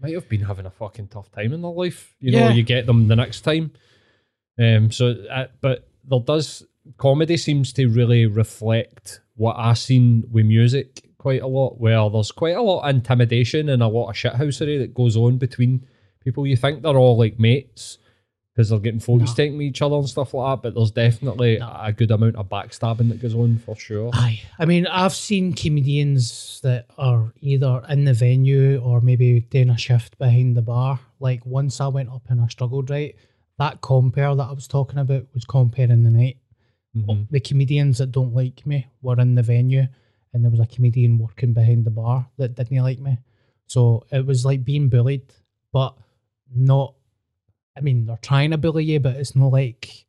Might 0.00 0.14
have 0.14 0.28
been 0.28 0.42
having 0.42 0.66
a 0.66 0.70
fucking 0.70 1.08
tough 1.08 1.30
time 1.32 1.52
in 1.52 1.62
their 1.62 1.70
life. 1.70 2.14
You 2.20 2.32
know, 2.32 2.48
you 2.48 2.62
get 2.62 2.86
them 2.86 3.08
the 3.08 3.16
next 3.16 3.40
time. 3.42 3.72
Um. 4.58 4.90
So, 4.92 5.10
uh, 5.30 5.46
but 5.60 5.88
there 6.04 6.20
does 6.20 6.64
comedy 6.96 7.36
seems 7.36 7.72
to 7.74 7.86
really 7.88 8.26
reflect 8.26 9.20
what 9.36 9.56
I've 9.58 9.78
seen 9.78 10.24
with 10.30 10.46
music 10.46 11.02
quite 11.18 11.42
a 11.42 11.46
lot. 11.46 11.80
Where 11.80 12.08
there's 12.10 12.30
quite 12.32 12.56
a 12.56 12.62
lot 12.62 12.82
of 12.88 12.94
intimidation 12.94 13.68
and 13.68 13.82
a 13.82 13.88
lot 13.88 14.10
of 14.10 14.16
shithousery 14.16 14.78
that 14.78 14.94
goes 14.94 15.16
on 15.16 15.38
between 15.38 15.86
people. 16.22 16.46
You 16.46 16.56
think 16.56 16.82
they're 16.82 16.96
all 16.96 17.18
like 17.18 17.38
mates 17.40 17.98
because 18.54 18.68
they're 18.68 18.78
getting 18.78 19.00
photos 19.00 19.30
No. 19.30 19.34
taken 19.34 19.56
with 19.56 19.66
each 19.66 19.80
other 19.82 19.96
and 19.96 20.08
stuff 20.08 20.34
like 20.34 20.56
that. 20.56 20.62
But 20.62 20.74
there's 20.74 20.90
definitely 20.90 21.58
No. 21.58 21.74
a 21.80 21.92
good 21.92 22.10
amount 22.10 22.36
of 22.36 22.48
backstabbing 22.48 23.08
that 23.08 23.20
goes 23.22 23.34
on 23.34 23.58
for 23.58 23.74
sure. 23.76 24.10
Aye. 24.12 24.40
I 24.58 24.66
mean, 24.66 24.86
I've 24.86 25.14
seen 25.14 25.54
comedians 25.54 26.60
that 26.62 26.86
are 26.98 27.32
either 27.40 27.82
in 27.88 28.04
the 28.04 28.12
venue 28.12 28.78
or 28.80 29.00
maybe 29.00 29.40
doing 29.50 29.70
a 29.70 29.78
shift 29.78 30.18
behind 30.18 30.56
the 30.56 30.62
bar. 30.62 31.00
Like 31.18 31.46
once 31.46 31.80
I 31.80 31.88
went 31.88 32.10
up 32.10 32.22
and 32.28 32.40
I 32.40 32.48
struggled, 32.48 32.90
right? 32.90 33.14
That 33.58 33.80
compare 33.80 34.34
that 34.34 34.48
I 34.48 34.52
was 34.52 34.68
talking 34.68 34.98
about 34.98 35.26
was 35.32 35.44
comparing 35.44 36.02
the 36.02 36.10
night. 36.10 36.36
Mhm. 36.96 37.28
The 37.30 37.40
comedians 37.40 37.98
that 37.98 38.12
don't 38.12 38.34
like 38.34 38.66
me 38.66 38.86
were 39.00 39.18
in 39.18 39.34
the 39.34 39.42
venue 39.42 39.86
and 40.34 40.44
there 40.44 40.50
was 40.50 40.60
a 40.60 40.66
comedian 40.66 41.16
working 41.18 41.54
behind 41.54 41.86
the 41.86 41.90
bar 41.90 42.28
that 42.36 42.54
didn't 42.54 42.82
like 42.82 42.98
me. 42.98 43.16
So 43.66 44.04
it 44.10 44.26
was 44.26 44.44
like 44.44 44.62
being 44.64 44.90
bullied, 44.90 45.32
but 45.72 45.96
not 46.54 46.94
I 47.76 47.80
mean, 47.80 48.06
they're 48.06 48.18
trying 48.20 48.50
to 48.50 48.58
bully 48.58 48.84
you, 48.84 49.00
but 49.00 49.16
it's 49.16 49.34
not 49.36 49.52
like 49.52 50.06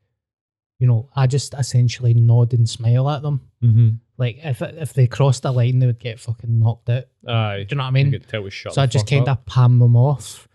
you 0.80 0.88
know, 0.88 1.08
I 1.16 1.28
just 1.28 1.54
essentially 1.54 2.14
nod 2.14 2.52
and 2.54 2.68
smile 2.68 3.10
at 3.10 3.22
them. 3.22 3.40
Mhm. 3.64 4.00
Like 4.18 4.40
if 4.44 4.62
if 4.62 4.94
they 4.94 5.08
crossed 5.08 5.44
the 5.44 5.52
line, 5.54 5.80
they 5.80 5.86
would 5.86 6.00
get 6.00 6.20
fucking 6.20 6.60
knocked 6.60 6.90
out. 6.90 7.06
Aye. 7.26 7.64
Do 7.68 7.74
you 7.74 7.78
know 7.78 7.84
what 7.84 7.88
I 7.88 7.92
mean? 7.92 8.12
You 8.12 8.20
tell 8.20 8.42
we 8.42 8.50
shut 8.50 8.74
so 8.74 8.82
I 8.82 8.86
just 8.88 9.08
kind 9.08 9.28
of 9.30 9.46
palm 9.46 9.80
them 9.80 9.96
off. 9.96 10.48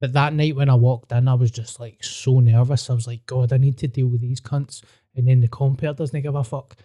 But 0.00 0.14
that 0.14 0.32
night 0.32 0.56
when 0.56 0.70
I 0.70 0.74
walked 0.74 1.12
in, 1.12 1.28
I 1.28 1.34
was 1.34 1.50
just 1.50 1.80
like 1.80 2.02
so 2.02 2.40
nervous. 2.40 2.88
I 2.88 2.94
was 2.94 3.06
like, 3.06 3.26
God, 3.26 3.52
I 3.52 3.58
need 3.58 3.76
to 3.78 3.88
deal 3.88 4.06
with 4.06 4.20
these 4.20 4.40
cunts. 4.40 4.82
And 5.14 5.28
then 5.28 5.40
the 5.40 5.48
compare 5.48 5.92
doesn't 5.92 6.22
give 6.22 6.34
a 6.34 6.44
fuck. 6.44 6.76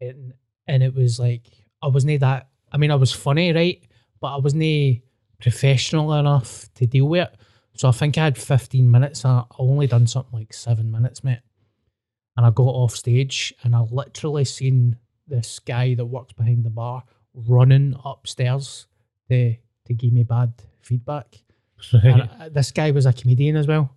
And 0.00 0.32
and 0.66 0.82
it 0.82 0.94
was 0.94 1.20
like 1.20 1.46
I 1.80 1.86
wasn't 1.88 2.20
that. 2.20 2.48
I 2.72 2.76
mean, 2.76 2.90
I 2.90 2.96
was 2.96 3.12
funny, 3.12 3.52
right? 3.52 3.80
But 4.20 4.34
I 4.34 4.38
wasn't 4.38 5.02
professional 5.40 6.12
enough 6.14 6.68
to 6.74 6.86
deal 6.86 7.06
with 7.08 7.28
it. 7.28 7.36
So 7.78 7.88
I 7.88 7.92
think 7.92 8.18
I 8.18 8.24
had 8.24 8.36
15 8.36 8.90
minutes. 8.90 9.24
I 9.24 9.38
I 9.40 9.44
only 9.58 9.86
done 9.86 10.06
something 10.06 10.38
like 10.38 10.52
seven 10.52 10.90
minutes, 10.90 11.22
mate. 11.24 11.40
And 12.36 12.44
I 12.46 12.50
got 12.50 12.64
off 12.64 12.94
stage 12.94 13.54
and 13.62 13.74
I 13.74 13.80
literally 13.80 14.44
seen 14.44 14.96
this 15.26 15.58
guy 15.58 15.94
that 15.94 16.04
works 16.06 16.32
behind 16.32 16.64
the 16.64 16.70
bar 16.70 17.04
running 17.34 17.94
upstairs 18.04 18.86
to 19.30 19.54
to 19.86 19.94
give 19.94 20.12
me 20.12 20.22
bad 20.24 20.52
feedback. 20.82 21.36
And 22.02 22.22
I- 22.40 22.48
this 22.48 22.72
guy 22.72 22.90
was 22.90 23.06
a 23.06 23.12
comedian 23.12 23.56
as 23.56 23.66
well, 23.68 23.96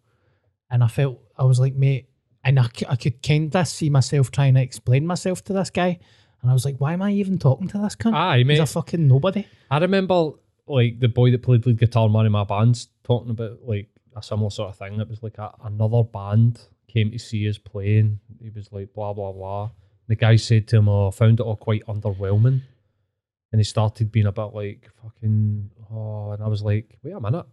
and 0.69 0.83
I 0.83 0.87
felt 0.87 1.19
I 1.35 1.45
was 1.45 1.59
like, 1.59 1.73
mate, 1.75 2.07
and 2.43 2.59
I, 2.59 2.67
I 2.87 2.95
could 2.95 3.23
kind 3.23 3.55
of 3.55 3.67
see 3.67 3.89
myself 3.89 4.29
trying 4.29 4.53
to 4.53 4.61
explain 4.61 5.07
myself 5.07 5.43
to 5.45 5.53
this 5.53 5.71
guy, 5.71 5.97
and 6.41 6.51
I 6.51 6.53
was 6.53 6.63
like, 6.63 6.77
why 6.77 6.93
am 6.93 7.01
I 7.01 7.11
even 7.13 7.39
talking 7.39 7.67
to 7.69 7.79
this 7.79 7.95
cunt? 7.95 8.13
Aye, 8.13 8.37
He's 8.39 8.45
mate. 8.47 8.59
a 8.59 8.65
fucking 8.67 9.07
nobody. 9.07 9.47
I 9.71 9.79
remember 9.79 10.33
like 10.71 10.99
the 10.99 11.07
boy 11.07 11.31
that 11.31 11.43
played 11.43 11.65
lead 11.65 11.79
guitar 11.79 12.07
in 12.07 12.13
one 12.13 12.25
of 12.25 12.31
my 12.31 12.43
bands 12.43 12.87
talking 13.03 13.31
about 13.31 13.59
like 13.63 13.89
a 14.15 14.23
similar 14.23 14.49
sort 14.49 14.69
of 14.69 14.77
thing. 14.77 14.99
It 14.99 15.09
was 15.09 15.23
like 15.23 15.37
a, 15.37 15.53
another 15.63 16.03
band 16.03 16.61
came 16.87 17.11
to 17.11 17.19
see 17.19 17.47
us 17.47 17.57
playing. 17.57 18.19
He 18.41 18.49
was 18.49 18.71
like 18.71 18.93
blah 18.93 19.13
blah 19.13 19.31
blah. 19.31 19.71
The 20.07 20.15
guy 20.15 20.35
said 20.35 20.67
to 20.69 20.77
him, 20.77 20.89
"Oh, 20.89 21.07
I 21.07 21.11
found 21.11 21.39
it 21.39 21.43
all 21.43 21.55
quite 21.55 21.85
underwhelming," 21.85 22.61
and 23.51 23.59
he 23.59 23.63
started 23.63 24.11
being 24.11 24.25
a 24.25 24.31
bit 24.31 24.53
like 24.53 24.89
fucking 25.01 25.69
oh, 25.91 26.31
and 26.31 26.43
I 26.43 26.47
was 26.47 26.61
like, 26.61 26.97
wait 27.03 27.13
a 27.13 27.19
minute, 27.19 27.45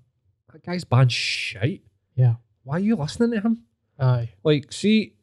that 0.52 0.64
guy's 0.64 0.85
band 0.85 1.12
shite. 1.12 1.83
Yeah. 2.14 2.35
Why 2.62 2.76
are 2.76 2.81
you 2.81 2.96
listening 2.96 3.33
to 3.33 3.40
him? 3.40 3.64
Aye. 3.98 4.31
Like, 4.44 4.72
see 4.72 5.14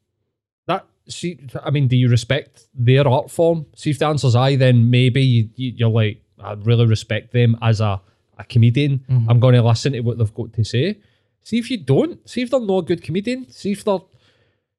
that. 0.68 0.86
See, 1.08 1.40
I 1.64 1.70
mean, 1.70 1.88
do 1.88 1.96
you 1.96 2.10
respect 2.10 2.68
their 2.74 3.08
art 3.08 3.30
form? 3.30 3.68
See, 3.76 3.92
if 3.92 4.00
the 4.00 4.08
answer's 4.08 4.36
aye, 4.36 4.56
then 4.56 4.90
maybe 4.90 5.22
you, 5.22 5.50
you, 5.56 5.74
you're 5.78 5.90
like, 5.90 6.22
I 6.46 6.54
really 6.54 6.86
respect 6.86 7.32
them 7.34 7.58
as 7.62 7.82
a, 7.82 8.02
a 8.38 8.44
comedian. 8.44 9.04
Mhm. 9.10 9.26
I'm 9.30 9.40
going 9.40 9.56
to 9.56 9.64
listen 9.64 9.94
to 9.94 10.02
what 10.02 10.18
they've 10.18 10.34
got 10.34 10.54
to 10.54 10.64
say. 10.64 11.00
See 11.44 11.58
if 11.58 11.70
you 11.72 11.78
don't. 11.78 12.28
See 12.30 12.42
if 12.42 12.50
they're 12.52 12.60
not 12.60 12.80
a 12.80 12.82
good 12.84 13.02
comedian. 13.04 13.50
See 13.50 13.72
if 13.72 13.84
they're. 13.84 14.00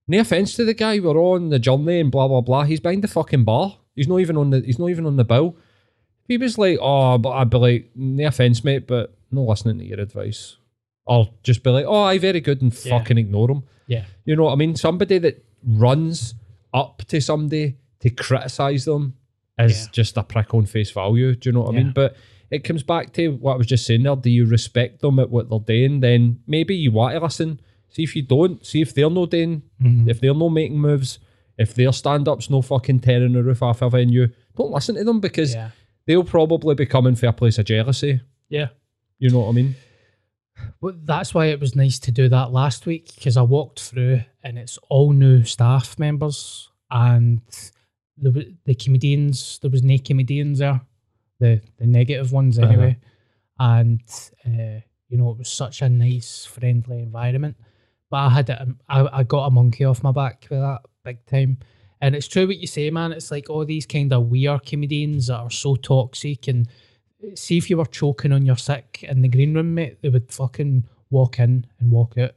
No 0.08 0.20
offense 0.20 0.54
to 0.54 0.64
the 0.64 0.74
guy, 0.74 1.00
we're 1.00 1.18
on 1.18 1.48
the 1.48 1.58
journey 1.58 1.98
and 2.00 2.12
blah 2.12 2.28
blah 2.28 2.40
blah. 2.40 2.62
He's 2.64 2.78
behind 2.80 3.02
the 3.02 3.08
fucking 3.08 3.42
bar. 3.44 3.76
He's 3.96 4.06
not 4.08 4.20
even 4.20 4.36
on 4.36 4.50
the. 4.50 4.60
He's 4.60 4.78
not 4.78 4.90
even 4.90 5.04
on 5.06 5.16
the 5.16 5.24
bill. 5.24 5.56
He 6.28 6.38
was 6.38 6.58
like, 6.58 6.78
oh, 6.80 7.18
but 7.18 7.30
I'd 7.30 7.50
be 7.50 7.58
like, 7.58 7.90
no 7.94 8.26
offense, 8.26 8.62
mate, 8.64 8.86
but 8.86 9.14
no 9.30 9.42
listening 9.44 9.78
to 9.78 9.84
your 9.84 10.00
advice. 10.00 10.56
Or 11.06 11.30
just 11.44 11.62
be 11.62 11.70
like, 11.70 11.86
oh, 11.86 12.02
I 12.02 12.18
very 12.18 12.40
good 12.40 12.62
and 12.62 12.72
Yeah. 12.84 12.98
fucking 12.98 13.16
ignore 13.18 13.48
him. 13.50 13.62
Yeah. 13.86 14.04
You 14.24 14.34
know 14.36 14.44
what 14.44 14.52
I 14.52 14.56
mean? 14.56 14.74
Somebody 14.74 15.18
that 15.18 15.44
runs 15.64 16.34
up 16.74 17.02
to 17.08 17.20
somebody 17.20 17.76
to 18.00 18.10
criticize 18.10 18.84
them 18.84 19.14
is 19.58 19.84
Yeah. 19.84 19.90
just 19.92 20.16
a 20.16 20.22
prick 20.22 20.54
on 20.54 20.66
face 20.66 20.90
value. 20.90 21.34
Do 21.34 21.48
you 21.48 21.52
know 21.52 21.62
what 21.62 21.74
I 21.74 21.78
mean? 21.78 21.92
But 21.94 22.16
it 22.50 22.64
comes 22.64 22.82
back 22.82 23.12
to 23.14 23.28
what 23.28 23.54
I 23.54 23.56
was 23.56 23.66
just 23.66 23.86
saying 23.86 24.02
there. 24.02 24.16
Do 24.16 24.30
you 24.30 24.46
respect 24.46 25.00
them 25.00 25.18
at 25.18 25.30
what 25.30 25.48
they're 25.48 25.58
doing? 25.88 26.00
Then 26.00 26.40
maybe 26.46 26.74
you 26.76 26.92
want 26.92 27.14
to 27.14 27.20
listen. 27.20 27.60
See 27.88 28.02
if 28.02 28.14
you 28.14 28.22
don't. 28.22 28.64
See 28.64 28.80
if 28.82 28.92
they're 28.94 29.08
not 29.10 29.30
doing, 29.30 29.62
Mhm. 29.82 30.08
if 30.08 30.20
they're 30.20 30.34
not 30.34 30.50
making 30.50 30.78
moves, 30.78 31.18
if 31.58 31.74
their 31.74 31.92
stand 31.92 32.28
up's 32.28 32.50
no 32.50 32.60
fucking 32.62 33.00
tearing 33.00 33.32
the 33.32 33.42
roof 33.42 33.62
off 33.62 33.80
a 33.82 33.88
venue. 33.88 34.28
Don't 34.56 34.70
listen 34.72 34.94
to 34.96 35.04
them 35.04 35.20
because 35.20 35.54
Yeah. 35.54 35.70
they'll 36.06 36.22
probably 36.24 36.74
be 36.74 36.84
coming 36.86 37.14
for 37.14 37.26
a 37.26 37.32
place 37.32 37.58
of 37.58 37.64
jealousy. 37.64 38.20
Yeah. 38.50 38.68
You 39.18 39.30
know 39.30 39.40
what 39.40 39.48
I 39.48 39.52
mean? 39.52 39.74
But 40.80 41.06
that's 41.06 41.32
why 41.34 41.46
it 41.46 41.60
was 41.60 41.74
nice 41.74 41.98
to 42.00 42.12
do 42.12 42.28
that 42.28 42.52
last 42.52 42.86
week 42.86 43.14
because 43.14 43.36
I 43.36 43.42
walked 43.42 43.80
through 43.80 44.20
and 44.42 44.58
it's 44.58 44.78
all 44.90 45.12
new 45.12 45.42
staff 45.44 45.98
members 45.98 46.68
and 46.90 47.40
the 48.18 48.54
the 48.64 48.74
comedians. 48.74 49.58
There 49.60 49.70
was 49.70 49.82
no 49.82 49.96
comedians 50.04 50.58
there, 50.58 50.80
the 51.40 51.60
the 51.78 51.86
negative 51.86 52.32
ones 52.32 52.58
Uh-huh. 52.58 52.68
anyway, 52.68 52.96
and 53.58 54.00
uh, 54.46 54.80
you 55.08 55.16
know 55.18 55.30
it 55.30 55.38
was 55.38 55.48
such 55.50 55.82
a 55.82 55.88
nice, 55.88 56.44
friendly 56.44 57.00
environment. 57.02 57.56
But 58.10 58.16
I 58.18 58.28
had 58.30 58.50
a, 58.50 58.66
I, 58.88 59.20
I 59.20 59.22
got 59.24 59.46
a 59.46 59.50
monkey 59.50 59.84
off 59.84 60.02
my 60.02 60.12
back 60.12 60.46
with 60.50 60.60
that 60.60 60.82
big 61.04 61.24
time. 61.26 61.58
And 62.00 62.14
it's 62.14 62.28
true 62.28 62.46
what 62.46 62.58
you 62.58 62.66
say, 62.66 62.90
man. 62.90 63.10
It's 63.12 63.30
like 63.30 63.48
all 63.50 63.64
these 63.64 63.86
kind 63.86 64.12
of 64.12 64.26
weird 64.26 64.64
comedians 64.66 65.26
that 65.28 65.38
are 65.38 65.50
so 65.50 65.76
toxic 65.76 66.46
and 66.46 66.68
see 67.34 67.56
if 67.56 67.68
you 67.70 67.78
were 67.78 67.86
choking 67.86 68.32
on 68.32 68.44
your 68.46 68.56
sick 68.58 69.04
in 69.08 69.22
the 69.22 69.28
green 69.28 69.54
room, 69.54 69.74
mate, 69.74 70.02
they 70.02 70.10
would 70.10 70.30
fucking 70.30 70.84
walk 71.10 71.40
in 71.40 71.66
and 71.80 71.90
walk 71.90 72.16
out. 72.18 72.32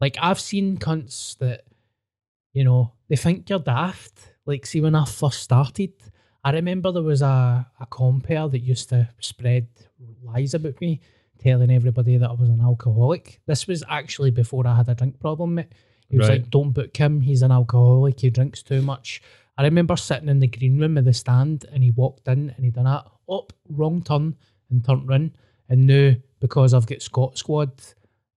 Like 0.00 0.18
I've 0.20 0.40
seen 0.40 0.76
cunts 0.76 1.38
that, 1.38 1.62
you 2.52 2.64
know, 2.64 2.92
they 3.08 3.16
think 3.16 3.48
you're 3.48 3.60
daft. 3.60 4.33
Like 4.46 4.66
see 4.66 4.80
when 4.80 4.94
I 4.94 5.04
first 5.04 5.42
started, 5.42 5.92
I 6.42 6.52
remember 6.52 6.92
there 6.92 7.02
was 7.02 7.22
a, 7.22 7.66
a 7.80 7.86
compare 7.86 8.48
that 8.48 8.58
used 8.58 8.90
to 8.90 9.08
spread 9.20 9.68
lies 10.22 10.54
about 10.54 10.80
me, 10.80 11.00
telling 11.38 11.70
everybody 11.70 12.16
that 12.18 12.28
I 12.30 12.32
was 12.34 12.48
an 12.50 12.60
alcoholic. 12.60 13.40
This 13.46 13.66
was 13.66 13.82
actually 13.88 14.30
before 14.30 14.66
I 14.66 14.76
had 14.76 14.88
a 14.88 14.94
drink 14.94 15.18
problem, 15.20 15.54
mate. 15.56 15.72
He 16.10 16.18
was 16.18 16.28
Right. 16.28 16.42
like, 16.42 16.50
"Don't 16.50 16.72
book 16.72 16.94
him. 16.96 17.20
He's 17.22 17.42
an 17.42 17.50
alcoholic. 17.52 18.20
He 18.20 18.30
drinks 18.30 18.62
too 18.62 18.82
much." 18.82 19.22
I 19.56 19.62
remember 19.62 19.96
sitting 19.96 20.28
in 20.28 20.40
the 20.40 20.48
green 20.48 20.78
room 20.78 20.98
of 20.98 21.04
the 21.04 21.12
stand, 21.14 21.64
and 21.72 21.82
he 21.82 21.90
walked 21.92 22.26
in 22.28 22.50
and 22.50 22.64
he 22.64 22.70
done 22.70 22.84
that 22.84 23.06
up 23.30 23.52
wrong 23.68 24.02
turn 24.02 24.36
and 24.68 24.84
turned 24.84 25.08
round. 25.08 25.32
And 25.68 25.86
now 25.86 26.14
because 26.40 26.74
I've 26.74 26.86
got 26.86 27.00
Scot 27.00 27.38
Squad 27.38 27.72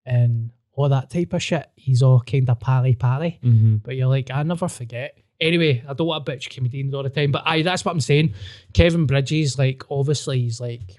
and 0.06 0.52
all 0.74 0.88
that 0.90 1.10
type 1.10 1.34
of 1.34 1.42
shit, 1.44 1.68
he's 1.76 2.02
all 2.04 2.22
kind 2.22 2.50
of 2.50 2.60
pally 2.60 2.96
pally. 2.96 3.40
Mm-hmm. 3.44 3.78
But 3.78 3.96
you're 3.96 4.08
like, 4.08 4.32
I 4.32 4.44
never 4.44 4.68
forget. 4.70 5.18
Anyway, 5.40 5.84
I 5.88 5.94
don't 5.94 6.08
want 6.08 6.26
to 6.26 6.32
bitch 6.32 6.50
comedians 6.50 6.94
all 6.94 7.04
the 7.04 7.10
time, 7.10 7.32
but 7.32 7.44
aye, 7.46 7.62
that's 7.62 7.86
what 7.86 7.92
I'm 7.92 8.02
saying. 8.02 8.34
Kevin 8.74 9.06
Bridges, 9.06 9.58
like, 9.58 9.84
obviously, 9.90 10.42
he's 10.42 10.60
like 10.60 10.96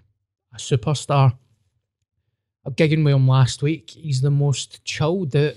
a 0.55 0.59
superstar. 0.59 1.37
I'm 2.65 2.75
gigging 2.75 3.05
with 3.05 3.15
him 3.15 3.27
last 3.27 3.63
week. 3.63 3.91
He's 3.91 4.21
the 4.21 4.31
most 4.31 4.85
chilled 4.85 5.35
out, 5.35 5.55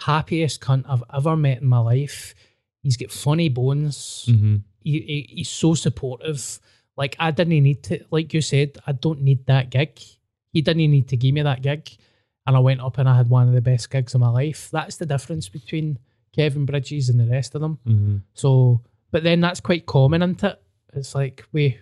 happiest 0.00 0.60
cunt 0.60 0.84
I've 0.88 1.04
ever 1.14 1.36
met 1.36 1.62
in 1.62 1.68
my 1.68 1.78
life. 1.78 2.34
He's 2.82 2.96
got 2.96 3.10
funny 3.12 3.48
bones. 3.48 4.26
Mm-hmm. 4.28 4.56
He, 4.80 5.00
he- 5.00 5.34
he's 5.36 5.48
so 5.50 5.74
supportive. 5.74 6.60
Like, 6.96 7.16
I 7.18 7.30
didn't 7.30 7.62
need 7.62 7.82
to, 7.84 8.04
like 8.10 8.34
you 8.34 8.40
said, 8.42 8.76
I 8.86 8.92
don't 8.92 9.22
need 9.22 9.46
that 9.46 9.70
gig. 9.70 9.98
He 10.52 10.62
didn't 10.62 10.90
need 10.90 11.08
to 11.08 11.16
give 11.16 11.32
me 11.32 11.42
that 11.42 11.62
gig. 11.62 11.88
And 12.46 12.56
I 12.56 12.60
went 12.60 12.80
up 12.80 12.98
and 12.98 13.08
I 13.08 13.16
had 13.16 13.28
one 13.30 13.46
of 13.48 13.54
the 13.54 13.60
best 13.60 13.88
gigs 13.90 14.14
of 14.14 14.20
my 14.20 14.30
life. 14.30 14.68
That's 14.72 14.96
the 14.96 15.06
difference 15.06 15.48
between 15.48 15.98
Kevin 16.38 16.64
Bridges 16.66 17.08
and 17.08 17.18
the 17.18 17.26
rest 17.26 17.54
of 17.56 17.60
them. 17.60 17.78
Mm-hmm. 17.86 18.16
So, 18.34 18.80
but 19.10 19.24
then 19.24 19.40
that's 19.40 19.60
quite 19.60 19.86
common, 19.86 20.22
isn't 20.22 20.44
it? 20.44 20.62
It's 20.94 21.14
like 21.14 21.44
we, 21.52 21.76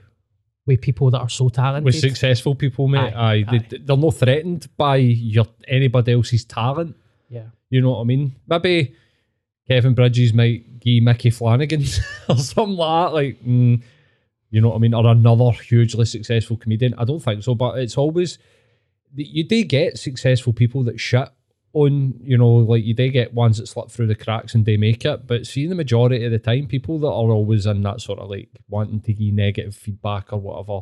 we 0.64 0.78
people 0.78 1.10
that 1.10 1.20
are 1.20 1.28
so 1.28 1.50
talented. 1.50 1.84
With 1.84 1.94
successful 2.00 2.54
people, 2.54 2.88
mate, 2.88 3.12
Aye, 3.14 3.44
aye, 3.48 3.58
they, 3.68 3.78
they're 3.78 3.96
not 3.96 4.14
threatened 4.14 4.66
by 4.76 4.96
your 4.96 5.44
anybody 5.68 6.12
else's 6.12 6.44
talent. 6.46 6.96
yeah, 7.28 7.48
You 7.68 7.82
know 7.82 7.90
what 7.90 8.00
I 8.00 8.04
mean? 8.04 8.34
Maybe 8.46 8.94
Kevin 9.68 9.94
Bridges 9.94 10.32
might 10.32 10.80
give 10.80 11.02
Micky 11.02 11.30
Flanagan 11.30 11.82
or 12.28 12.36
something 12.36 12.76
like 12.76 13.06
that. 13.06 13.14
Like, 13.14 13.44
mm, 13.44 13.82
you 14.50 14.60
know 14.62 14.68
what 14.70 14.76
I 14.76 14.78
mean? 14.78 14.94
Or 14.94 15.06
another 15.06 15.50
hugely 15.50 16.06
successful 16.06 16.56
comedian. 16.56 16.94
I 16.96 17.04
don't 17.04 17.20
think 17.20 17.42
so, 17.42 17.54
but 17.54 17.78
it's 17.78 17.98
always 17.98 18.38
you 19.14 19.44
do 19.44 19.62
get 19.64 19.98
successful 19.98 20.52
people 20.52 20.82
that 20.84 20.98
shit 20.98 21.28
on, 21.76 22.14
you 22.22 22.38
know, 22.38 22.48
like 22.48 22.84
you 22.84 22.94
do 22.94 23.10
get 23.10 23.34
ones 23.34 23.58
that 23.58 23.66
slip 23.66 23.90
through 23.90 24.06
the 24.06 24.14
cracks 24.14 24.54
and 24.54 24.64
they 24.64 24.78
make 24.78 25.04
it. 25.04 25.26
But 25.26 25.46
see, 25.46 25.66
the 25.66 25.74
majority 25.74 26.24
of 26.24 26.32
the 26.32 26.38
time, 26.38 26.66
people 26.66 26.98
that 27.00 27.06
are 27.06 27.30
always 27.30 27.66
in 27.66 27.82
that 27.82 28.00
sort 28.00 28.18
of 28.18 28.30
like 28.30 28.48
wanting 28.68 29.00
to 29.02 29.12
give 29.12 29.34
negative 29.34 29.76
feedback 29.76 30.32
or 30.32 30.40
whatever, 30.40 30.80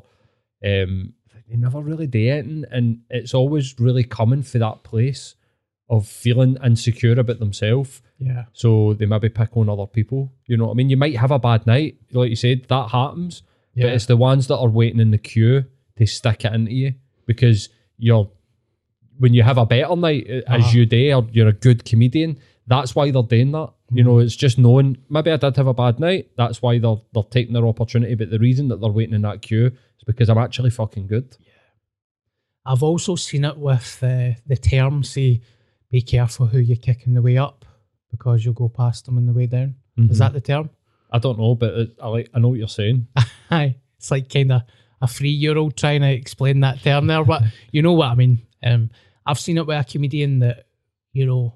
um, 0.64 1.12
they 1.48 1.56
never 1.56 1.80
really 1.80 2.06
do 2.06 2.30
anything. 2.30 2.64
And 2.70 3.00
it's 3.10 3.34
always 3.34 3.78
really 3.80 4.04
coming 4.04 4.44
for 4.44 4.58
that 4.58 4.84
place 4.84 5.34
of 5.90 6.06
feeling 6.06 6.56
insecure 6.64 7.18
about 7.18 7.40
themselves. 7.40 8.00
yeah, 8.18 8.44
So 8.52 8.94
they 8.94 9.06
maybe 9.06 9.30
pick 9.30 9.56
on 9.56 9.68
other 9.68 9.86
people. 9.86 10.32
You 10.46 10.56
know 10.56 10.66
what 10.66 10.72
I 10.72 10.74
mean? 10.74 10.90
You 10.90 10.96
might 10.96 11.16
have 11.16 11.32
a 11.32 11.40
bad 11.40 11.66
night, 11.66 11.96
like 12.12 12.30
you 12.30 12.36
said, 12.36 12.66
that 12.68 12.90
happens. 12.90 13.42
Yeah. 13.74 13.86
But 13.86 13.94
it's 13.94 14.06
the 14.06 14.16
ones 14.16 14.46
that 14.46 14.58
are 14.58 14.68
waiting 14.68 15.00
in 15.00 15.10
the 15.10 15.18
queue 15.18 15.64
to 15.98 16.06
stick 16.06 16.44
it 16.44 16.52
into 16.54 16.72
you 16.72 16.94
because 17.26 17.68
you're 17.98 18.30
when 19.18 19.34
you 19.34 19.42
have 19.42 19.58
a 19.58 19.66
better 19.66 19.94
night 19.96 20.26
uh, 20.28 20.34
Uh-huh. 20.38 20.56
as 20.58 20.74
you 20.74 20.86
do 20.86 21.12
or 21.14 21.26
you're 21.32 21.48
a 21.48 21.52
good 21.52 21.84
comedian, 21.84 22.38
that's 22.66 22.94
why 22.94 23.10
they're 23.10 23.22
doing 23.22 23.52
that. 23.52 23.70
You 23.92 24.02
know, 24.02 24.14
Mm-hmm. 24.14 24.26
it's 24.26 24.36
just 24.36 24.58
knowing 24.58 24.96
maybe 25.10 25.30
I 25.30 25.36
did 25.36 25.56
have 25.56 25.66
a 25.66 25.74
bad 25.74 26.00
night. 26.00 26.30
That's 26.36 26.60
why 26.62 26.78
they're 26.78 26.96
they're 27.12 27.22
taking 27.30 27.52
their 27.54 27.66
opportunity. 27.66 28.14
But 28.14 28.30
the 28.30 28.38
reason 28.38 28.68
that 28.68 28.80
they're 28.80 28.90
waiting 28.90 29.14
in 29.14 29.22
that 29.22 29.42
queue 29.42 29.66
is 29.66 30.04
because 30.06 30.28
I'm 30.30 30.38
actually 30.38 30.70
fucking 30.70 31.06
good. 31.06 31.36
Yeah. 31.40 31.52
I've 32.66 32.82
also 32.82 33.14
seen 33.16 33.44
it 33.44 33.58
with 33.58 33.98
uh, 34.02 34.30
the 34.46 34.56
term 34.56 35.02
say, 35.04 35.42
"Be 35.90 36.00
careful 36.02 36.46
who 36.46 36.58
you're 36.58 36.76
kicking 36.78 37.14
the 37.14 37.22
way 37.22 37.36
up, 37.36 37.64
because 38.10 38.44
you'll 38.44 38.54
go 38.54 38.68
past 38.70 39.04
them 39.04 39.18
on 39.18 39.26
the 39.26 39.32
way 39.34 39.46
down." 39.46 39.74
Is 39.96 40.18
that 40.18 40.32
the 40.32 40.40
term? 40.40 40.70
I 41.12 41.18
don't 41.20 41.38
know, 41.38 41.54
but 41.54 41.74
it, 41.74 41.90
I 42.02 42.08
like 42.08 42.30
I 42.34 42.40
know 42.40 42.48
what 42.48 42.58
you're 42.58 42.68
saying. 42.68 43.06
Aye, 43.50 43.76
it's 43.98 44.10
like 44.10 44.28
kind 44.32 44.50
of 44.52 44.62
a 45.02 45.06
three-year-old 45.06 45.76
trying 45.76 46.00
to 46.00 46.10
explain 46.10 46.60
that 46.60 46.82
term 46.82 47.06
there, 47.06 47.22
but 47.24 47.42
you 47.70 47.82
know 47.82 47.92
what 47.92 48.08
I 48.08 48.14
mean. 48.14 48.40
Um, 48.64 48.90
I've 49.26 49.38
seen 49.38 49.58
it 49.58 49.66
with 49.66 49.78
a 49.78 49.84
comedian 49.84 50.38
that 50.40 50.66
you 51.12 51.26
know 51.26 51.54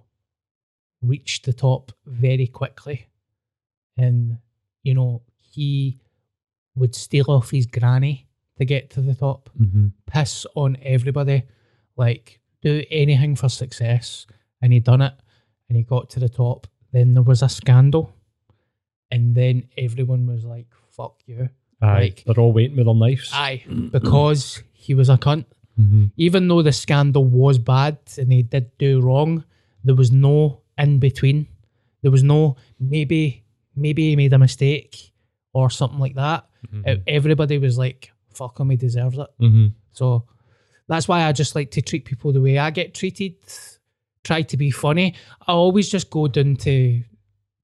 reached 1.03 1.45
the 1.47 1.53
top 1.53 1.93
very 2.07 2.47
quickly, 2.47 3.07
and 3.97 4.39
you 4.83 4.95
know 4.95 5.23
he 5.39 5.99
would 6.75 6.95
steal 6.95 7.27
off 7.29 7.51
his 7.51 7.67
granny 7.67 8.27
to 8.59 8.65
get 8.65 8.91
to 8.91 9.01
the 9.01 9.15
top, 9.15 9.51
Mm-hmm. 9.61 9.87
piss 10.07 10.47
on 10.55 10.77
everybody, 10.83 11.43
like 11.97 12.41
do 12.63 12.83
anything 12.91 13.37
for 13.37 13.49
success, 13.49 14.27
and 14.61 14.73
he 14.73 14.81
done 14.81 15.01
it, 15.03 15.15
and 15.69 15.77
he 15.77 15.83
got 15.85 16.11
to 16.11 16.21
the 16.21 16.29
top. 16.29 16.67
Then 16.93 17.15
there 17.15 17.23
was 17.23 17.43
a 17.43 17.49
scandal, 17.49 18.13
and 19.11 19.35
then 19.35 19.69
everyone 19.77 20.27
was 20.27 20.45
like, 20.45 20.67
"Fuck 20.91 21.21
you." 21.27 21.49
Aye, 21.81 22.01
Like- 22.01 22.25
they're 22.27 22.39
all 22.41 22.53
waiting 22.53 22.77
with 22.77 22.87
their 22.87 22.95
knives. 22.95 23.31
Aye, 23.33 23.65
because 23.93 24.63
he 24.73 24.95
was 24.95 25.09
a 25.09 25.17
cunt. 25.17 25.45
Even 26.17 26.49
though 26.49 26.63
the 26.63 26.73
scandal 26.73 27.25
was 27.25 27.59
bad 27.59 27.99
and 28.19 28.33
he 28.33 28.43
did 28.43 28.77
do 28.79 29.01
wrong, 29.01 29.45
there 29.85 29.95
was 29.95 30.11
no 30.11 30.63
in 30.77 30.99
between. 30.99 31.47
There 32.03 32.11
was 32.11 32.23
no 32.23 32.57
maybe 32.81 33.45
maybe 33.77 34.11
he 34.11 34.17
made 34.17 34.33
a 34.33 34.39
mistake 34.39 35.13
or 35.53 35.71
something 35.71 36.01
like 36.01 36.15
that. 36.17 36.47
E- 36.87 37.03
Everybody 37.07 37.59
was 37.59 37.79
like, 37.79 38.11
"Fuck 38.35 38.59
him, 38.59 38.71
he 38.71 38.77
deserves 38.77 39.19
it." 39.19 39.29
Mm-hmm. 39.41 39.69
So 39.93 40.25
that's 40.89 41.07
why 41.07 41.25
I 41.25 41.33
just 41.33 41.55
like 41.55 41.71
to 41.73 41.83
treat 41.83 42.05
people 42.05 42.33
the 42.33 42.41
way 42.41 42.59
I 42.59 42.71
get 42.71 42.95
treated. 42.95 43.35
Try 44.25 44.43
to 44.43 44.57
be 44.57 44.71
funny. 44.71 45.15
I 45.47 45.53
always 45.53 45.89
just 45.89 46.11
go 46.11 46.27
down 46.29 46.57
to 46.57 47.03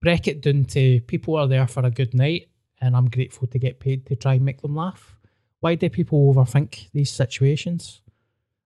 break 0.00 0.28
it 0.28 0.40
down 0.40 0.64
to 0.66 1.00
people 1.02 1.34
are 1.36 1.48
there 1.48 1.66
for 1.66 1.84
a 1.84 1.90
good 1.90 2.14
night, 2.14 2.48
and 2.80 2.96
I'm 2.96 3.10
grateful 3.10 3.48
to 3.48 3.58
get 3.58 3.80
paid 3.80 4.06
to 4.06 4.14
try 4.16 4.34
and 4.34 4.44
make 4.44 4.62
them 4.62 4.76
laugh. 4.76 5.16
Why 5.60 5.74
do 5.74 5.88
people 5.90 6.32
overthink 6.32 6.90
these 6.92 7.10
situations? 7.10 8.02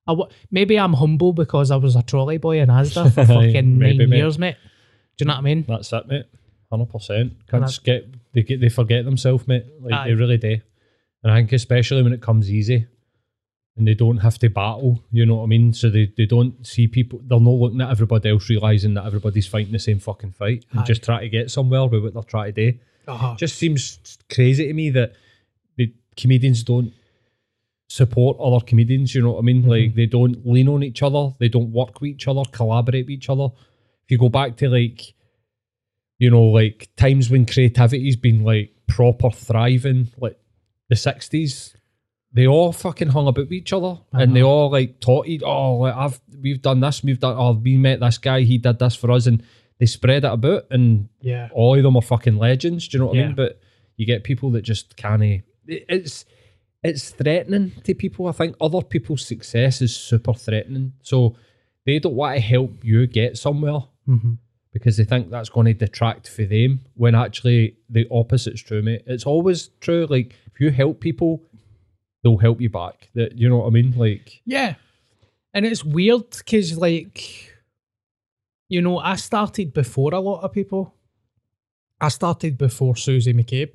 I 0.08 0.12
w- 0.12 0.28
maybe 0.50 0.78
I'm 0.78 0.94
humble 0.94 1.32
because 1.32 1.70
I 1.70 1.76
was 1.76 1.94
a 1.94 2.02
trolley 2.02 2.38
boy 2.38 2.60
in 2.60 2.68
Asda 2.68 3.12
for 3.14 3.24
fucking 3.26 3.78
Maybe, 3.78 3.98
nine 3.98 4.10
mate. 4.10 4.16
years, 4.16 4.38
mate. 4.38 4.56
Do 5.16 5.24
you 5.24 5.26
know 5.28 5.34
what 5.34 5.38
I 5.38 5.42
mean? 5.42 5.64
That's 5.68 5.92
it, 5.92 6.08
mate. 6.08 6.24
Hundred 6.70 6.90
percent. 6.90 7.32
Can't 7.48 7.80
get 7.84 8.06
they 8.32 8.42
get 8.42 8.60
they 8.60 8.68
forget 8.68 9.04
themselves, 9.04 9.46
mate. 9.46 9.64
Like 9.80 9.92
Aye. 9.94 10.08
they 10.08 10.14
really 10.14 10.38
do. 10.38 10.58
And 11.22 11.32
I 11.32 11.36
think 11.36 11.52
especially 11.52 12.02
when 12.02 12.12
it 12.12 12.20
comes 12.22 12.50
easy, 12.50 12.86
and 13.76 13.86
they 13.86 13.94
don't 13.94 14.18
have 14.18 14.38
to 14.40 14.48
battle. 14.50 15.02
You 15.12 15.24
know 15.26 15.36
what 15.36 15.44
I 15.44 15.46
mean? 15.46 15.72
So 15.72 15.88
they, 15.90 16.12
they 16.16 16.26
don't 16.26 16.66
see 16.66 16.86
people. 16.88 17.20
They're 17.22 17.40
not 17.40 17.50
looking 17.50 17.80
at 17.80 17.90
everybody 17.90 18.28
else, 18.30 18.48
realizing 18.50 18.94
that 18.94 19.04
everybody's 19.06 19.46
fighting 19.46 19.72
the 19.72 19.78
same 19.78 19.98
fucking 19.98 20.32
fight, 20.32 20.64
and 20.72 20.80
Aye. 20.80 20.84
just 20.84 21.02
try 21.04 21.20
to 21.20 21.28
get 21.28 21.50
somewhere 21.50 21.86
with 21.86 22.02
what 22.02 22.14
they're 22.14 22.22
trying 22.22 22.54
to 22.54 22.72
do. 22.72 22.78
Uh-huh. 23.06 23.34
Just 23.36 23.56
seems 23.56 24.18
crazy 24.32 24.66
to 24.66 24.72
me 24.74 24.90
that 24.90 25.12
the 25.76 25.92
comedians 26.16 26.62
don't 26.62 26.92
support 27.88 28.36
other 28.38 28.64
comedians. 28.64 29.14
You 29.14 29.22
know 29.22 29.32
what 29.32 29.40
I 29.40 29.42
mean? 29.42 29.62
Mm-hmm. 29.62 29.70
Like 29.70 29.94
they 29.94 30.06
don't 30.06 30.46
lean 30.46 30.68
on 30.68 30.82
each 30.82 31.02
other. 31.02 31.34
They 31.38 31.48
don't 31.48 31.72
work 31.72 32.00
with 32.00 32.10
each 32.10 32.28
other, 32.28 32.42
collaborate 32.52 33.06
with 33.06 33.10
each 33.10 33.28
other. 33.28 33.48
If 34.04 34.10
you 34.10 34.18
go 34.18 34.28
back 34.28 34.56
to 34.58 34.68
like, 34.68 35.14
you 36.18 36.30
know, 36.30 36.44
like 36.44 36.90
times 36.96 37.30
when 37.30 37.46
creativity's 37.46 38.16
been 38.16 38.44
like 38.44 38.72
proper 38.86 39.30
thriving, 39.30 40.08
like 40.18 40.38
the 40.88 40.96
sixties, 40.96 41.76
they 42.32 42.46
all 42.46 42.72
fucking 42.72 43.08
hung 43.08 43.26
about 43.26 43.46
with 43.46 43.52
each 43.52 43.72
other, 43.72 43.98
and 44.12 44.36
they 44.36 44.42
uh-huh. 44.42 44.50
all 44.50 44.70
like 44.70 45.00
taught 45.00 45.26
each. 45.26 45.42
Oh, 45.42 45.76
like, 45.76 45.94
I've 45.94 46.20
we've 46.40 46.60
done 46.60 46.80
this, 46.80 47.02
we've 47.02 47.20
done. 47.20 47.36
Oh, 47.38 47.52
we 47.52 47.76
met 47.76 48.00
this 48.00 48.18
guy, 48.18 48.42
he 48.42 48.58
did 48.58 48.78
this 48.78 48.94
for 48.94 49.10
us, 49.10 49.26
and 49.26 49.42
they 49.78 49.86
spread 49.86 50.24
it 50.24 50.32
about, 50.32 50.64
and 50.70 51.08
Yeah. 51.20 51.48
all 51.52 51.76
of 51.76 51.82
them 51.82 51.96
are 51.96 52.02
fucking 52.02 52.36
legends. 52.36 52.88
Do 52.88 52.96
you 52.96 53.00
know 53.00 53.06
what 53.08 53.18
I 53.18 53.26
mean? 53.26 53.34
But 53.34 53.60
you 53.96 54.06
get 54.06 54.24
people 54.24 54.50
that 54.52 54.62
just 54.62 54.96
can't. 54.96 55.42
It's 55.66 56.24
it's 56.82 57.10
threatening 57.10 57.72
to 57.84 57.94
people. 57.94 58.26
I 58.28 58.32
think 58.32 58.56
other 58.60 58.82
people's 58.82 59.26
success 59.26 59.82
is 59.82 59.94
super 59.96 60.34
threatening, 60.34 60.92
so 61.02 61.36
they 61.86 61.98
don't 61.98 62.14
want 62.14 62.36
to 62.36 62.40
help 62.40 62.84
you 62.84 63.06
get 63.06 63.36
somewhere 63.36 63.80
Mm-hmm. 64.08 64.34
because 64.72 64.96
they 64.96 65.04
think 65.04 65.28
that's 65.30 65.50
going 65.50 65.66
to 65.66 65.74
detract 65.74 66.28
for 66.30 66.44
them. 66.46 66.80
When 66.94 67.14
actually 67.14 67.76
the 67.90 68.06
opposite's 68.10 68.62
true, 68.62 68.80
mate. 68.80 69.02
It's 69.06 69.26
always 69.26 69.68
true. 69.80 70.06
Like 70.08 70.34
if 70.46 70.60
you 70.60 70.70
help 70.70 71.00
people, 71.00 71.42
they'll 72.22 72.38
help 72.38 72.58
you 72.60 72.70
back. 72.70 73.10
That 73.14 73.36
you 73.36 73.48
know 73.50 73.58
what 73.58 73.66
I 73.66 73.70
mean? 73.70 73.92
Like 73.96 74.40
Yeah. 74.46 74.76
And 75.52 75.66
it's 75.66 75.84
weird 75.84 76.30
because, 76.30 76.76
like, 76.78 77.52
you 78.68 78.80
know, 78.82 78.98
I 78.98 79.16
started 79.16 79.72
before 79.74 80.14
a 80.14 80.20
lot 80.20 80.40
of 80.42 80.52
people. 80.52 80.94
I 82.00 82.08
started 82.08 82.56
before 82.56 82.96
Susie 82.96 83.32
McCabe. 83.34 83.74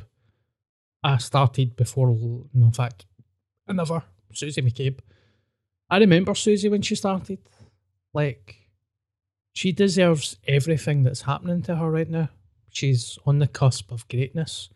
I 1.03 1.17
started 1.17 1.75
before, 1.75 2.09
no, 2.53 2.65
in 2.65 2.71
fact, 2.71 3.05
another 3.67 4.03
Susie 4.33 4.61
McCabe. 4.61 4.99
I 5.89 5.97
remember 5.97 6.33
Susie 6.33 6.69
when 6.69 6.81
she 6.81 6.95
started. 6.95 7.39
Like, 8.13 8.55
she 9.53 9.71
deserves 9.71 10.37
everything 10.47 11.03
that's 11.03 11.21
happening 11.21 11.61
to 11.63 11.75
her 11.75 11.89
right 11.89 12.09
now. 12.09 12.29
She's 12.69 13.19
on 13.25 13.39
the 13.39 13.47
cusp 13.47 13.91
of 13.91 14.07
greatness. 14.07 14.69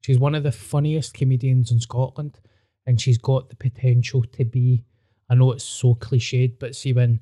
She's 0.00 0.18
one 0.18 0.34
of 0.34 0.42
the 0.42 0.52
funniest 0.52 1.14
comedians 1.14 1.70
in 1.70 1.80
Scotland, 1.80 2.38
and 2.86 3.00
she's 3.00 3.18
got 3.18 3.50
the 3.50 3.56
potential 3.56 4.22
to 4.32 4.44
be 4.44 4.84
I 5.32 5.34
know 5.34 5.52
it's 5.52 5.64
so 5.64 5.94
cliched, 5.94 6.58
but 6.58 6.76
see 6.76 6.92
when 6.92 7.20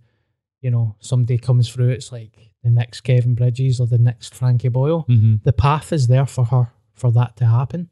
you 0.61 0.70
know 0.72 0.96
somebody 0.98 1.38
comes 1.38 1.68
through, 1.68 1.90
it's 1.90 2.11
like 2.11 2.51
the 2.64 2.70
next 2.70 3.03
Kevin 3.03 3.36
Bridges 3.36 3.80
or 3.80 3.86
the 3.86 3.98
next 3.98 4.34
Frankie 4.34 4.68
Boyle. 4.68 5.07
Mm-hmm. 5.09 5.36
The 5.44 5.53
path 5.53 5.92
is 5.92 6.09
there 6.09 6.26
for 6.26 6.44
her 6.46 6.72
for 6.92 7.12
that 7.12 7.36
to 7.36 7.46
happen, 7.46 7.88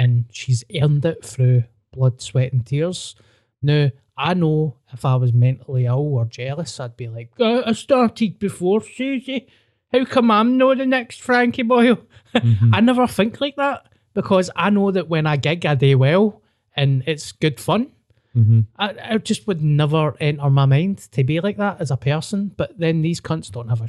and 0.00 0.24
she's 0.32 0.64
earned 0.82 1.04
it 1.04 1.22
through 1.22 1.64
blood, 1.92 2.22
sweat, 2.22 2.52
and 2.52 2.66
tears. 2.66 3.14
Now 3.62 3.90
I 4.16 4.34
know 4.34 4.76
if 4.92 5.04
I 5.04 5.16
was 5.16 5.32
mentally 5.32 5.84
ill 5.84 6.14
or 6.14 6.24
jealous, 6.24 6.80
I'd 6.80 6.96
be 6.96 7.08
like, 7.08 7.32
"Uh, 7.38 7.62
I 7.66 7.72
started 7.72 8.38
before 8.38 8.80
Susie. 8.80 9.46
How 9.92 10.04
come 10.06 10.30
I'm 10.30 10.56
not 10.56 10.78
the 10.78 10.86
next 10.86 11.20
Frankie 11.20 11.62
Boyle? 11.62 12.00
I 12.72 12.80
never 12.80 13.06
think 13.06 13.40
like 13.40 13.56
that 13.56 13.86
because 14.14 14.50
I 14.56 14.70
know 14.70 14.90
that 14.90 15.08
when 15.08 15.26
I 15.26 15.36
gig, 15.36 15.66
I 15.66 15.74
do 15.74 15.98
well 15.98 16.42
and 16.74 17.02
it's 17.06 17.32
good 17.32 17.60
fun. 17.60 17.90
Mm-hmm. 18.34 18.60
I, 18.76 18.94
I 19.02 19.18
just 19.18 19.48
would 19.48 19.60
never 19.60 20.16
enter 20.20 20.48
my 20.48 20.64
mind 20.64 20.98
to 21.12 21.24
be 21.24 21.40
like 21.40 21.56
that 21.56 21.80
as 21.80 21.90
a 21.90 21.96
person. 21.96 22.52
But 22.56 22.78
then 22.78 23.02
these 23.02 23.20
cunts 23.20 23.50
don't 23.50 23.68
have 23.68 23.82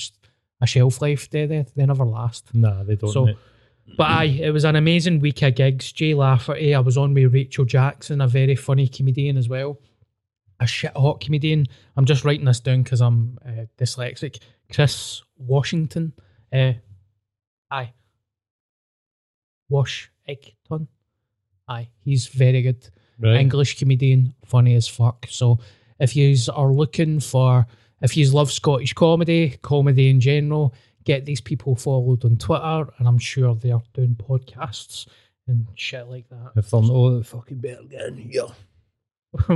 a 0.60 0.68
shelf 0.68 1.02
life, 1.02 1.30
do 1.30 1.46
they? 1.46 1.66
They 1.76 1.86
never 1.86 2.06
last. 2.06 2.54
Nah, 2.54 2.84
they 2.84 2.96
don't. 2.96 3.12
So. 3.12 3.30
But 3.98 4.10
aye, 4.10 4.40
it 4.42 4.52
was 4.52 4.64
an 4.64 4.76
amazing 4.76 5.20
week 5.20 5.42
of 5.42 5.56
gigs. 5.56 5.92
Jay 5.92 6.14
Lafferty, 6.14 6.74
I 6.74 6.80
was 6.80 6.98
on 6.98 7.14
with 7.14 7.34
Rachel 7.34 7.66
Jackson, 7.66 8.22
a 8.22 8.28
very 8.28 8.56
funny 8.56 8.88
comedian 8.88 9.38
as 9.38 9.50
well. 9.50 9.80
A 10.60 10.68
shit 10.68 10.96
hot 10.96 11.22
comedian. 11.22 11.66
I'm 11.98 12.06
just 12.06 12.24
writing 12.24 12.46
this 12.46 12.60
down 12.60 12.84
because 12.84 13.02
I'm 13.02 13.38
uh, 13.46 13.66
dyslexic. 13.78 14.40
Chris 14.72 15.24
Washington. 15.38 16.14
Uh, 16.54 16.74
aye. 17.70 17.94
Washington. 19.70 20.88
Aye, 21.68 21.88
he's 22.04 22.28
very 22.28 22.62
good. 22.62 22.90
Right. 23.20 23.40
English 23.40 23.78
comedian, 23.78 24.34
funny 24.46 24.76
as 24.76 24.88
fuck. 24.88 25.26
So 25.30 25.60
if 26.00 26.16
you 26.16 26.36
are 26.54 26.72
looking 26.72 27.20
for, 27.20 27.66
if 28.02 28.18
you 28.18 28.30
love 28.32 28.52
Scottish 28.52 28.94
comedy, 28.94 29.58
comedy 29.62 30.10
in 30.10 30.20
general, 30.20 30.74
get 31.04 31.26
these 31.26 31.42
people 31.42 31.76
followed 31.76 32.26
on 32.26 32.38
Twitter, 32.38 32.92
and 32.98 33.08
I'm 33.08 33.18
sure 33.18 33.56
they 33.56 33.72
are 33.72 33.82
doing 33.94 34.16
podcasts 34.16 35.08
and 35.48 35.68
shit 35.76 36.08
like 36.08 36.30
that. 36.30 36.52
If 36.56 36.70
they're 36.70 36.82
not, 36.82 37.26
fucking 37.26 37.60
better 37.60 37.84
get 37.84 38.08
in 38.08 38.18
here. 38.18 38.48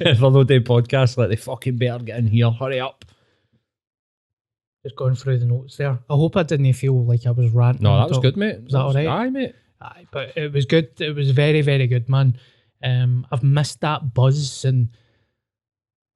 if 0.00 0.18
they're 0.18 0.30
not 0.30 0.46
doing 0.46 0.64
podcasts, 0.64 1.16
like 1.16 1.28
they 1.28 1.36
fucking 1.36 1.76
better 1.76 2.02
get 2.02 2.18
in 2.18 2.26
here. 2.26 2.50
Hurry 2.50 2.80
up. 2.80 3.04
Just 4.84 4.96
going 4.96 5.14
through 5.16 5.38
the 5.38 5.46
notes 5.46 5.76
there. 5.76 5.98
I 6.08 6.14
hope 6.14 6.36
I 6.36 6.44
didn't 6.44 6.72
feel 6.74 7.04
like 7.04 7.26
I 7.26 7.30
was 7.30 7.50
ranting. 7.50 7.82
No, 7.82 7.98
that 7.98 8.08
was 8.08 8.18
good, 8.18 8.36
mate. 8.36 8.62
Was 8.62 8.72
that 8.72 8.80
all 8.80 8.94
right? 8.94 9.06
Aye, 9.06 9.30
mate. 9.30 9.54
Aye, 9.80 10.06
but 10.10 10.36
it 10.36 10.52
was 10.52 10.64
good. 10.64 11.00
It 11.00 11.14
was 11.14 11.30
very, 11.30 11.62
very 11.62 11.86
good, 11.86 12.08
man. 12.08 12.38
Um, 12.82 13.26
I've 13.30 13.42
missed 13.42 13.80
that 13.80 14.14
buzz, 14.14 14.64
and 14.64 14.88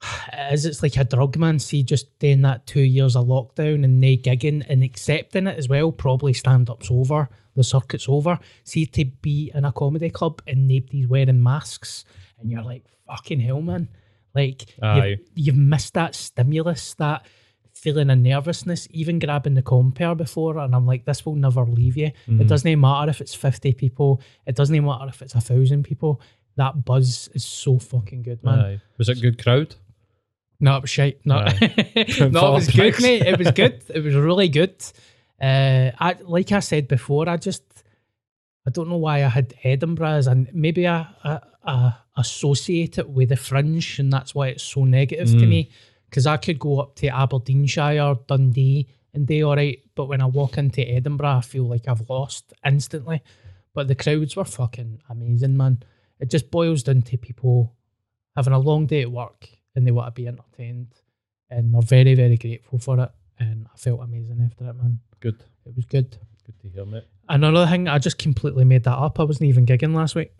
as 0.32 0.66
it's 0.66 0.82
like 0.82 0.96
a 0.96 1.04
drug, 1.04 1.36
man. 1.36 1.58
See, 1.58 1.82
just 1.82 2.18
doing 2.18 2.42
that 2.42 2.66
two 2.66 2.80
years 2.82 3.16
of 3.16 3.26
lockdown 3.26 3.84
and 3.84 4.02
they 4.02 4.16
gigging 4.16 4.64
and 4.68 4.82
accepting 4.82 5.46
it 5.46 5.58
as 5.58 5.68
well. 5.68 5.92
Probably 5.92 6.32
stand 6.32 6.70
up's 6.70 6.90
over, 6.90 7.28
the 7.54 7.64
circuit's 7.64 8.08
over. 8.08 8.38
See, 8.64 8.86
to 8.86 9.04
be 9.04 9.50
in 9.54 9.64
a 9.64 9.72
comedy 9.72 10.10
club 10.10 10.42
and 10.46 10.68
nobody's 10.68 11.08
wearing 11.08 11.42
masks, 11.42 12.04
and 12.40 12.50
you're 12.50 12.62
like, 12.62 12.84
fucking 13.06 13.40
hell, 13.40 13.62
man. 13.62 13.88
Like, 14.34 14.74
you've, 14.82 15.20
you've 15.34 15.56
missed 15.56 15.94
that 15.94 16.14
stimulus, 16.14 16.94
that 16.94 17.26
feeling 17.74 18.10
of 18.10 18.18
nervousness, 18.18 18.88
even 18.90 19.18
grabbing 19.18 19.54
the 19.54 19.62
compare 19.62 20.14
before, 20.14 20.58
and 20.58 20.74
I'm 20.74 20.86
like, 20.86 21.04
this 21.04 21.26
will 21.26 21.34
never 21.34 21.64
leave 21.64 21.96
you. 21.96 22.06
It 22.06 22.16
mm. 22.28 22.48
doesn't 22.48 22.80
matter 22.80 23.10
if 23.10 23.20
it's 23.20 23.34
50 23.34 23.72
people, 23.74 24.22
it 24.46 24.56
doesn't 24.56 24.84
matter 24.84 25.08
if 25.08 25.22
it's 25.22 25.34
a 25.34 25.40
thousand 25.40 25.84
people. 25.84 26.20
That 26.56 26.84
buzz 26.84 27.30
is 27.32 27.44
so 27.44 27.78
fucking 27.78 28.22
good, 28.22 28.44
man. 28.44 28.58
Aye. 28.58 28.80
Was 28.98 29.08
it 29.08 29.20
good 29.22 29.42
crowd? 29.42 29.74
No, 30.62 30.76
it 30.76 30.82
was 30.82 30.90
shite. 30.90 31.18
No, 31.26 31.40
no, 31.40 31.46
it 31.46 32.30
was 32.30 32.70
good, 32.70 33.02
mate. 33.02 33.22
It 33.22 33.36
was 33.36 33.50
good. 33.50 33.82
It 33.94 34.02
was 34.02 34.14
really 34.14 34.48
good. 34.48 34.76
Uh, 35.40 35.90
I 35.98 36.16
like 36.22 36.52
I 36.52 36.60
said 36.60 36.86
before, 36.86 37.28
I 37.28 37.36
just 37.36 37.64
I 38.64 38.70
don't 38.70 38.88
know 38.88 38.96
why 38.96 39.24
I 39.24 39.28
had 39.28 39.54
Edinburgh 39.64 40.06
as 40.06 40.28
and 40.28 40.48
maybe 40.54 40.86
I, 40.86 41.08
I, 41.24 41.40
I 41.64 41.94
associate 42.16 42.96
it 42.98 43.08
with 43.10 43.30
the 43.30 43.36
fringe, 43.36 43.98
and 43.98 44.12
that's 44.12 44.36
why 44.36 44.48
it's 44.48 44.62
so 44.62 44.84
negative 44.84 45.30
to 45.30 45.46
me. 45.46 45.70
Because 46.08 46.26
I 46.26 46.36
could 46.36 46.60
go 46.60 46.78
up 46.78 46.94
to 46.96 47.08
Aberdeenshire, 47.08 48.18
Dundee, 48.28 48.86
and 49.14 49.26
do 49.26 49.48
all 49.48 49.56
right, 49.56 49.82
but 49.96 50.06
when 50.06 50.20
I 50.20 50.26
walk 50.26 50.58
into 50.58 50.86
Edinburgh, 50.86 51.38
I 51.38 51.40
feel 51.40 51.64
like 51.64 51.88
I've 51.88 52.08
lost 52.08 52.52
instantly. 52.64 53.22
But 53.74 53.88
the 53.88 53.94
crowds 53.96 54.36
were 54.36 54.44
fucking 54.44 55.00
amazing, 55.08 55.56
man. 55.56 55.82
It 56.20 56.30
just 56.30 56.50
boils 56.50 56.82
down 56.82 57.02
to 57.02 57.16
people 57.16 57.74
having 58.36 58.52
a 58.52 58.58
long 58.58 58.86
day 58.86 59.02
at 59.02 59.10
work 59.10 59.48
and 59.74 59.86
they 59.86 59.90
want 59.90 60.14
to 60.14 60.20
be 60.20 60.28
entertained, 60.28 60.88
and 61.50 61.74
they're 61.74 61.82
very, 61.82 62.14
very 62.14 62.36
grateful 62.36 62.78
for 62.78 63.00
it. 63.00 63.10
And 63.38 63.66
I 63.72 63.76
felt 63.76 64.00
amazing 64.00 64.40
after 64.44 64.68
it, 64.68 64.74
man. 64.74 65.00
Good. 65.20 65.42
It 65.66 65.74
was 65.74 65.84
good. 65.86 66.16
Good 66.44 66.60
to 66.60 66.68
hear, 66.68 66.84
mate. 66.84 67.04
And 67.28 67.44
another 67.44 67.70
thing, 67.70 67.88
I 67.88 67.98
just 67.98 68.18
completely 68.18 68.64
made 68.64 68.84
that 68.84 68.96
up. 68.98 69.18
I 69.20 69.24
wasn't 69.24 69.48
even 69.48 69.64
gigging 69.66 69.94
last 69.94 70.14
week. 70.14 70.32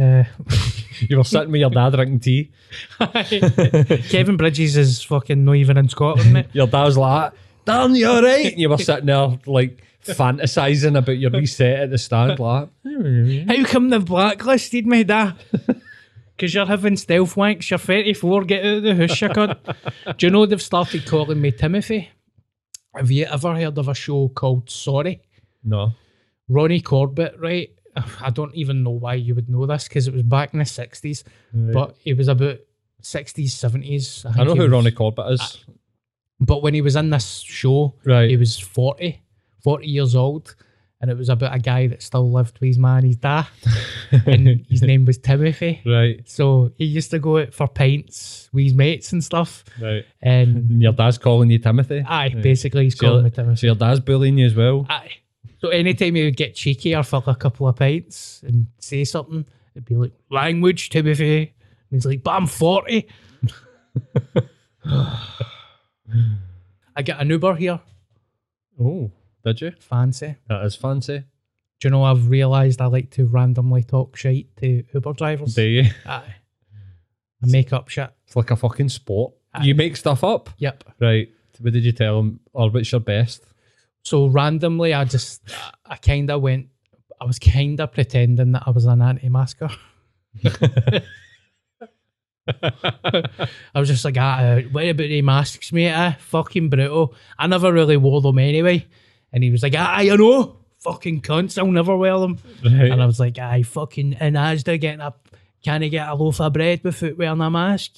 Uh, 0.00 0.24
You 1.08 1.16
were 1.16 1.24
sitting 1.24 1.50
with 1.50 1.60
your 1.60 1.70
dad 1.70 1.94
drinking 1.94 2.20
tea. 2.20 2.50
Kevin 4.10 4.36
Bridges 4.36 4.76
is 4.76 5.02
fucking 5.02 5.44
not 5.44 5.56
even 5.56 5.76
in 5.78 5.88
Scotland, 5.88 6.32
mate. 6.32 6.46
Your 6.52 6.66
dad 6.66 6.84
was 6.84 6.98
like, 6.98 7.32
Dan, 7.64 7.94
you 7.94 8.06
alright? 8.06 8.52
And 8.52 8.60
you 8.60 8.68
were 8.68 8.76
sitting 8.78 9.06
there, 9.06 9.38
like, 9.46 9.82
fantasizing 10.04 10.98
about 10.98 11.18
your 11.18 11.30
reset 11.30 11.80
at 11.80 11.90
the 11.90 11.98
stand, 11.98 12.38
like, 12.38 12.68
How 13.48 13.64
come 13.64 13.88
they've 13.88 14.04
blacklisted 14.04 14.86
me, 14.86 15.04
da? 15.04 15.32
Because 16.40 16.54
you're 16.54 16.64
having 16.64 16.96
stealth 16.96 17.34
wanks, 17.34 17.68
you're 17.68 17.78
34, 17.78 18.44
get 18.44 18.64
out 18.64 18.76
of 18.78 18.82
the 18.82 18.94
house, 18.94 19.20
you 19.20 19.28
cunt. 19.28 19.58
Do 20.16 20.26
you 20.26 20.30
know 20.30 20.46
they've 20.46 20.62
started 20.62 21.04
calling 21.04 21.38
me 21.38 21.52
Timothy? 21.52 22.08
Have 22.96 23.10
you 23.10 23.26
ever 23.26 23.54
heard 23.54 23.76
of 23.76 23.88
a 23.88 23.94
show 23.94 24.28
called 24.30 24.70
Sorry? 24.70 25.20
no. 25.62 25.92
Ronnie 26.48 26.80
Corbett, 26.80 27.38
right? 27.38 27.68
I 28.22 28.30
don't 28.30 28.54
even 28.54 28.82
know 28.82 28.90
why 28.90 29.14
you 29.14 29.34
would 29.34 29.50
know 29.50 29.66
this 29.66 29.86
because 29.86 30.08
it 30.08 30.14
was 30.14 30.22
back 30.22 30.54
in 30.54 30.60
the 30.60 30.64
60s, 30.64 31.24
but 31.52 31.94
it 32.06 32.16
was 32.16 32.28
about 32.28 32.56
60s, 33.02 33.50
70s. 33.50 34.24
I 34.24 34.32
think 34.32 34.48
know 34.48 34.54
who 34.54 34.62
was- 34.62 34.70
Ronnie 34.72 34.90
Corbett 34.92 35.30
is. 35.32 35.62
But 36.40 36.62
when 36.62 36.72
he 36.72 36.80
was 36.80 36.96
in 36.96 37.10
this 37.10 37.40
show, 37.40 37.94
Right. 38.06 38.30
he 38.30 38.38
was 38.38 38.58
40, 38.58 39.20
40 39.62 39.86
years 39.86 40.16
old. 40.16 40.56
And 41.02 41.10
it 41.10 41.16
was 41.16 41.30
about 41.30 41.54
a 41.54 41.58
guy 41.58 41.86
that 41.86 42.02
still 42.02 42.30
lived 42.30 42.58
with 42.60 42.66
his 42.68 42.78
man 42.78 42.98
and 42.98 43.06
his 43.06 43.16
dad. 43.16 43.46
and 44.26 44.66
his 44.68 44.82
name 44.82 45.06
was 45.06 45.16
Timothy. 45.16 45.80
Right, 45.86 46.20
So 46.28 46.72
he 46.76 46.84
used 46.84 47.10
to 47.12 47.18
go 47.18 47.38
out 47.38 47.54
for 47.54 47.68
pints 47.68 48.50
with 48.52 48.64
his 48.64 48.74
mates 48.74 49.10
and 49.12 49.24
stuff. 49.24 49.64
right. 49.80 50.04
And 50.20 50.56
And 50.70 50.82
your 50.82 50.92
dad's 50.92 51.16
calling 51.16 51.48
you 51.50 51.58
Timothy? 51.58 52.04
aye, 52.06 52.28
basically 52.42 52.84
he's 52.84 52.98
So 52.98 53.06
your, 53.06 53.10
calling 53.12 53.24
me 53.24 53.30
Timothy. 53.30 53.56
so 53.56 53.66
your 53.68 53.76
dad's 53.76 54.00
bullying 54.00 54.36
you 54.36 54.44
as 54.46 54.54
well? 54.54 54.84
Aye. 54.90 55.10
So 55.60 55.68
anytime 55.68 56.14
he 56.16 56.24
would 56.24 56.36
get 56.36 56.54
cheeky 56.54 56.94
or 56.94 57.02
fill 57.02 57.22
a 57.26 57.34
couple 57.34 57.66
of 57.68 57.76
pints 57.76 58.42
and 58.46 58.66
say 58.78 59.04
something, 59.04 59.46
it'd 59.74 59.86
be 59.86 59.94
like, 59.96 60.12
language, 60.30 60.90
Timothy. 60.90 61.38
And 61.40 61.52
he's 61.90 62.04
like, 62.06 62.22
but 62.22 62.32
I'm 62.32 62.46
40. 62.46 63.08
I 66.96 67.02
get 67.02 67.20
an 67.20 67.30
Uber 67.30 67.54
here. 67.54 67.80
Oh, 68.80 69.10
did 69.44 69.60
you? 69.60 69.72
Fancy. 69.80 70.36
That 70.48 70.64
is 70.64 70.74
fancy. 70.74 71.24
Do 71.80 71.88
you 71.88 71.90
know 71.90 72.04
I've 72.04 72.28
realised 72.28 72.80
I 72.80 72.86
like 72.86 73.10
to 73.12 73.26
randomly 73.26 73.82
talk 73.82 74.16
shite 74.16 74.54
to 74.58 74.84
Uber 74.92 75.14
drivers? 75.14 75.54
Do 75.54 75.62
you? 75.62 75.90
Aye. 76.06 76.34
I 77.42 77.46
make 77.46 77.72
up 77.72 77.88
shit. 77.88 78.10
It's 78.26 78.36
like 78.36 78.50
a 78.50 78.56
fucking 78.56 78.90
sport. 78.90 79.32
You 79.62 79.74
make 79.74 79.96
stuff 79.96 80.22
up? 80.22 80.50
Yep. 80.58 80.84
Right. 81.00 81.28
What 81.58 81.72
did 81.72 81.84
you 81.84 81.92
tell 81.92 82.20
him? 82.20 82.40
Or 82.52 82.70
what's 82.70 82.92
your 82.92 83.00
best? 83.00 83.42
So 84.02 84.26
randomly, 84.26 84.94
I 84.94 85.04
just, 85.04 85.42
I 85.84 85.96
kind 85.96 86.30
of 86.30 86.42
went, 86.42 86.68
I 87.20 87.24
was 87.24 87.38
kind 87.38 87.80
of 87.80 87.92
pretending 87.92 88.52
that 88.52 88.62
I 88.66 88.70
was 88.70 88.84
an 88.84 89.02
anti-masker. 89.02 89.70
I 93.74 93.74
was 93.74 93.88
just 93.88 94.04
like, 94.04 94.16
ah, 94.18 94.38
uh, 94.38 94.60
what 94.72 94.86
about 94.86 95.08
the 95.08 95.22
masks, 95.22 95.72
mate? 95.72 95.92
Ah, 95.92 96.16
fucking 96.18 96.70
brutal. 96.70 97.14
I 97.38 97.46
never 97.46 97.72
really 97.72 97.96
wore 97.96 98.20
them 98.20 98.38
anyway. 98.38 98.86
And 99.32 99.44
he 99.44 99.50
was 99.50 99.62
like, 99.62 99.74
ah, 99.76 100.00
you 100.00 100.16
know, 100.16 100.56
fucking 100.80 101.22
cunts, 101.22 101.58
I'll 101.58 101.66
never 101.70 101.96
wear 101.96 102.18
them. 102.18 102.38
Right. 102.64 102.90
And 102.90 103.02
I 103.02 103.06
was 103.06 103.20
like, 103.20 103.38
aye, 103.38 103.62
fucking 103.62 104.14
in 104.14 104.34
Asda 104.34 104.80
getting 104.80 105.00
a, 105.00 105.14
can 105.64 105.82
I 105.82 105.88
get 105.88 106.08
a 106.08 106.14
loaf 106.14 106.40
of 106.40 106.52
bread 106.52 106.82
without 106.82 107.16
wearing 107.16 107.40
a 107.40 107.50
mask? 107.50 107.92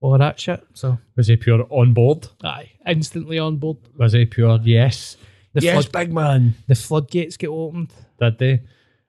All 0.00 0.16
that 0.16 0.38
shit. 0.38 0.64
So, 0.74 0.98
Was 1.16 1.26
he 1.26 1.36
pure 1.36 1.66
on 1.70 1.92
board? 1.94 2.28
aye, 2.44 2.70
instantly 2.86 3.38
on 3.38 3.56
board. 3.56 3.78
Was 3.96 4.12
he 4.12 4.26
pure 4.26 4.60
yes? 4.62 5.16
The, 5.54 5.62
yes, 5.62 5.86
flood, 5.86 5.92
big 5.92 6.12
man. 6.14 6.54
the 6.68 6.74
floodgates 6.76 7.36
get 7.36 7.48
opened. 7.48 7.92
Did 8.20 8.38
they? 8.38 8.62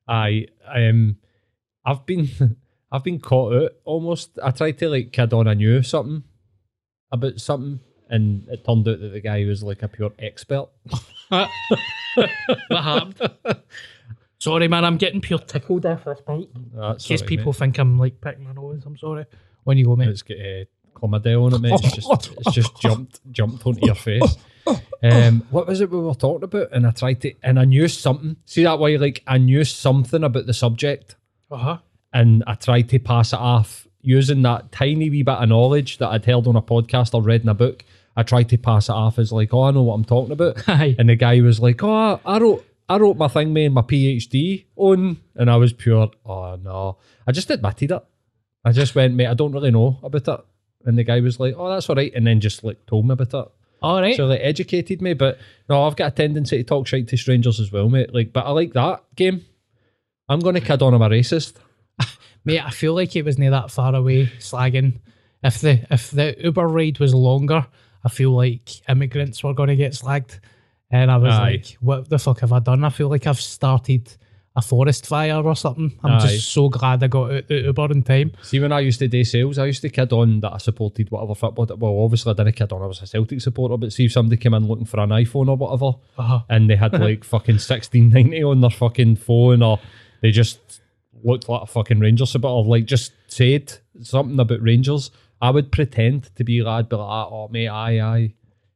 I 0.08 0.48
um 0.74 1.18
I've 1.86 2.06
been 2.08 2.28
I've 2.92 3.04
been 3.04 3.20
caught 3.20 3.54
out 3.54 3.72
almost. 3.84 4.40
I 4.42 4.50
tried 4.50 4.80
to 4.80 4.90
like 4.90 5.12
kid 5.12 5.32
on 5.34 5.48
I 5.48 5.54
knew 5.54 5.84
something 5.84 6.24
about 7.12 7.40
something 7.40 7.82
and 8.10 8.48
it 8.50 8.66
turned 8.66 8.88
out 8.88 9.00
that 9.00 9.10
the 9.14 9.20
guy 9.22 9.46
was 9.46 9.62
like 9.62 9.84
a 9.84 9.88
pure 9.88 10.14
expert. 10.18 10.70
What 12.68 12.84
happened? 12.84 13.60
Sorry, 14.40 14.68
man, 14.68 14.86
I'm 14.86 14.98
getting 14.98 15.22
pure 15.22 15.40
tickled 15.40 15.82
there 15.84 15.98
for 15.98 16.14
this 16.14 16.22
bite. 16.26 16.50
In 16.56 16.72
That's 16.74 17.06
case 17.06 17.22
all 17.22 17.26
right, 17.26 17.30
people 17.30 17.52
mate. 17.52 17.60
think 17.60 17.78
I'm 17.78 17.98
like 18.00 18.22
picking 18.22 18.44
my 18.46 18.54
nose, 18.54 18.84
I'm 18.86 18.98
sorry. 18.98 19.26
When 19.64 19.78
you 19.78 19.86
go, 19.86 19.96
mate. 19.96 20.08
It's 20.10 20.22
got 20.22 20.38
uh, 20.38 20.64
chlamydia 20.98 21.44
on 21.44 21.54
it, 21.54 21.60
mate. 21.60 21.74
It's 21.84 21.96
just, 21.96 22.32
it's 22.38 22.52
just 22.56 22.78
jumped, 22.82 23.20
jumped 23.32 23.66
onto 23.66 23.86
your 23.86 23.96
face. 23.96 24.38
Um, 25.04 25.46
what 25.52 25.68
was 25.68 25.82
it 25.82 25.90
we 25.92 26.00
were 26.00 26.14
talking 26.14 26.44
about? 26.46 26.70
And 26.72 26.88
I 26.88 26.92
tried 26.92 27.22
to, 27.22 27.34
and 27.44 27.60
I 27.60 27.66
knew 27.66 27.88
something. 27.88 28.38
See 28.46 28.64
that 28.64 28.80
way, 28.80 28.98
like 28.98 29.24
I 29.28 29.38
knew 29.38 29.64
something 29.66 30.24
about 30.24 30.46
the 30.46 30.54
subject, 30.54 31.16
Uh 31.52 31.58
huh. 31.58 31.78
and 32.14 32.44
I 32.48 32.54
tried 32.56 32.88
to 32.90 33.00
pass 33.00 33.34
it 33.34 33.40
off 33.40 33.88
using 34.02 34.42
that 34.44 34.72
tiny 34.72 35.10
wee 35.10 35.24
bit 35.24 35.36
of 35.36 35.50
knowledge 35.50 35.98
that 35.98 36.08
I'd 36.10 36.24
heard 36.26 36.48
on 36.48 36.56
a 36.56 36.62
podcast 36.62 37.14
or 37.14 37.22
read 37.22 37.42
in 37.42 37.50
a 37.50 37.54
book. 37.54 37.84
I 38.20 38.24
tried 38.24 38.50
to 38.50 38.58
pass 38.58 38.90
it 38.90 38.94
off 38.94 39.18
as 39.18 39.32
like, 39.32 39.54
oh, 39.54 39.64
I 39.64 39.72
know 39.72 39.84
what 39.84 39.94
I'm 39.94 40.04
talking 40.04 40.34
about. 40.34 40.62
Aye. 40.68 40.98
And 41.00 41.08
the 41.08 41.16
guy 41.16 41.40
was 41.40 41.62
like, 41.62 41.82
oh, 41.82 42.20
I 42.26 42.38
wrote, 42.38 42.66
I 42.90 42.98
wrote 42.98 43.16
my 43.16 43.30
thing, 43.30 43.54
mate, 43.54 43.70
my 43.70 43.82
PhD 43.82 44.66
on, 44.76 45.22
and 45.36 45.50
I 45.50 45.56
was 45.56 45.72
pure, 45.72 46.12
oh 46.26 46.58
no, 46.58 46.98
I 47.26 47.32
just 47.32 47.50
admitted 47.50 47.92
it. 47.92 48.04
I 48.66 48.74
just 48.74 48.94
went, 48.94 49.14
mate, 49.14 49.28
I 49.28 49.36
don't 49.36 49.54
really 49.54 49.72
know 49.72 50.00
about 50.04 50.28
it. 50.28 50.40
And 50.84 50.98
the 50.98 51.06
guy 51.06 51.22
was 51.22 51.40
like, 51.40 51.56
oh, 51.58 51.70
that's 51.70 51.90
all 51.90 51.96
right, 51.96 52.12
and 52.14 52.28
then 52.28 52.42
just 52.42 52.62
like 52.62 52.86
told 52.88 53.08
me 53.08 53.14
about 53.14 53.34
it. 53.34 53.52
All 53.82 54.02
right. 54.02 54.18
So 54.18 54.26
like 54.26 54.42
educated 54.44 55.02
me, 55.02 55.14
but 55.14 55.40
no, 55.70 55.84
I've 55.84 55.96
got 55.96 56.12
a 56.12 56.16
tendency 56.16 56.58
to 56.58 56.64
talk 56.66 56.88
shit 56.88 57.08
to 57.08 57.16
strangers 57.16 57.62
as 57.62 57.72
well, 57.72 57.88
mate. 57.88 58.14
Like, 58.14 58.34
but 58.34 58.46
I 58.46 58.52
like 58.52 58.74
that 58.74 59.04
game. 59.16 59.46
I'm 60.28 60.42
gonna 60.42 60.60
kid 60.60 60.82
on 60.82 60.94
I'm 60.94 61.02
a 61.02 61.10
racist. 61.10 61.54
Mate, 62.46 62.66
I 62.66 62.70
feel 62.70 62.94
like 62.94 63.16
it 63.16 63.26
was 63.26 63.38
near 63.38 63.52
that 63.52 63.72
far 63.72 63.96
away 63.96 64.28
slagging. 64.40 65.00
If 65.42 65.62
the 65.62 65.86
if 65.90 66.12
the 66.12 66.36
Uber 66.38 66.68
ride 66.68 67.00
was 67.00 67.16
longer, 67.16 67.66
I 68.04 68.10
feel 68.10 68.32
like 68.32 68.88
immigrants 68.90 69.44
were 69.44 69.54
going 69.54 69.70
to 69.70 69.76
get 69.76 69.94
slagged. 69.94 70.40
And 70.92 71.12
I 71.12 71.18
was 71.18 71.34
Aye. 71.34 71.44
like, 71.52 71.78
what 71.82 72.10
the 72.10 72.18
fuck 72.18 72.40
have 72.40 72.52
I 72.54 72.60
done? 72.60 72.84
I 72.84 72.90
feel 72.90 73.10
like 73.10 73.28
I've 73.28 73.40
started 73.40 74.12
a 74.56 74.62
forest 74.62 75.06
fire 75.06 75.40
or 75.40 75.56
something. 75.56 75.92
I'm 76.04 76.14
Aye. 76.14 76.20
just 76.28 76.50
so 76.50 76.68
glad 76.70 77.04
I 77.04 77.08
got 77.08 77.32
out 77.32 77.48
the 77.48 77.62
Uber 77.62 77.92
in 77.92 78.02
time. 78.02 78.32
See, 78.42 78.60
when 78.60 78.72
I 78.72 78.80
used 78.80 78.98
to 79.00 79.08
do 79.08 79.24
sales, 79.24 79.60
I 79.60 79.68
used 79.68 79.82
to 79.84 79.90
kid 79.90 80.12
on 80.12 80.40
that 80.40 80.54
I 80.54 80.58
supported 80.58 81.12
whatever 81.12 81.36
football. 81.36 81.68
Well, 81.78 82.04
obviously 82.04 82.32
I 82.32 82.34
didn't 82.34 82.56
kid 82.56 82.72
on 82.74 82.82
I 82.82 82.88
was 82.88 83.02
a 83.04 83.06
Celtic 83.08 83.42
supporter, 83.42 83.78
but 83.78 83.94
see 83.94 84.06
if 84.06 84.12
somebody 84.14 84.38
came 84.42 84.56
in 84.56 84.68
looking 84.68 84.86
for 84.86 85.00
an 85.02 85.10
iPhone 85.12 85.48
or 85.50 85.56
whatever, 85.58 86.00
Uh-huh. 86.18 86.40
and 86.50 86.68
they 86.70 86.76
had 86.76 86.94
like 87.00 87.24
fucking 87.36 87.60
sixteen 87.60 88.10
ninety 88.10 88.44
on 88.44 88.62
their 88.62 88.72
fucking 88.72 89.18
phone, 89.18 89.62
or 89.62 89.80
they 90.24 90.32
just 90.32 90.82
looked 91.24 91.48
like 91.48 91.62
a 91.62 91.68
fucking 91.68 92.00
Rangers 92.00 92.32
supporter, 92.32 92.54
or 92.56 92.66
like 92.66 92.86
just 92.86 93.12
said 93.28 93.72
something 94.02 94.40
about 94.40 94.62
Rangers, 94.64 95.12
I 95.42 95.52
would 95.52 95.72
pretend 95.72 96.36
to 96.36 96.44
be 96.44 96.62
lad, 96.62 96.90
be 96.90 96.96
like, 96.98 97.28
oh 97.32 97.48
mate, 97.50 97.68
aye, 97.70 98.00
aye, 98.02 98.34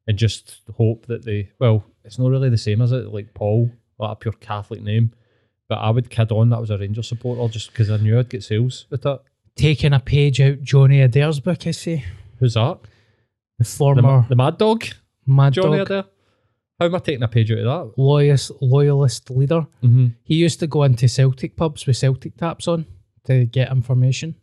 and 0.07 0.17
just 0.17 0.61
hope 0.75 1.05
that 1.07 1.25
they. 1.25 1.49
Well, 1.59 1.83
it's 2.03 2.17
not 2.19 2.29
really 2.29 2.49
the 2.49 2.57
same, 2.57 2.81
is 2.81 2.91
it? 2.91 3.07
Like 3.13 3.33
Paul, 3.33 3.71
like 3.99 4.11
a 4.11 4.15
pure 4.15 4.33
Catholic 4.33 4.81
name. 4.81 5.11
But 5.69 5.75
I 5.79 5.89
would 5.89 6.09
kid 6.09 6.31
on 6.31 6.49
that 6.49 6.59
was 6.59 6.69
a 6.69 6.77
Rangers 6.77 7.07
supporter 7.07 7.51
just 7.51 7.71
because 7.71 7.89
I 7.89 7.97
knew 7.97 8.19
I'd 8.19 8.29
get 8.29 8.43
sales 8.43 8.85
with 8.89 9.01
that. 9.03 9.21
Taking 9.55 9.93
a 9.93 9.99
page 9.99 10.41
out 10.41 10.61
Johnny 10.61 10.99
Adair's 11.01 11.39
book, 11.39 11.65
I 11.67 11.71
say. 11.71 12.03
Who's 12.39 12.55
that? 12.55 12.79
The 13.59 13.63
The, 13.63 13.69
former 13.69 14.25
the 14.27 14.35
Mad 14.35 14.57
Dog? 14.57 14.83
Mad 15.25 15.53
Johnny 15.53 15.77
Dog 15.77 15.87
Adair? 15.87 16.03
How 16.79 16.85
am 16.87 16.95
I 16.95 16.99
taking 16.99 17.23
a 17.23 17.27
page 17.27 17.51
out 17.51 17.59
of 17.59 17.65
that? 17.65 18.01
loyalist, 18.01 18.51
loyalist 18.61 19.29
leader. 19.29 19.65
Mm-hmm. 19.83 20.07
He 20.23 20.35
used 20.35 20.59
to 20.59 20.67
go 20.67 20.83
into 20.83 21.07
Celtic 21.07 21.55
pubs 21.55 21.85
with 21.85 21.97
Celtic 21.97 22.35
taps 22.35 22.67
on 22.67 22.85
to 23.25 23.45
get 23.45 23.71
information. 23.71 24.35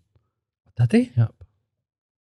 Did 0.78 0.92
he? 0.92 1.12
Yep. 1.16 1.34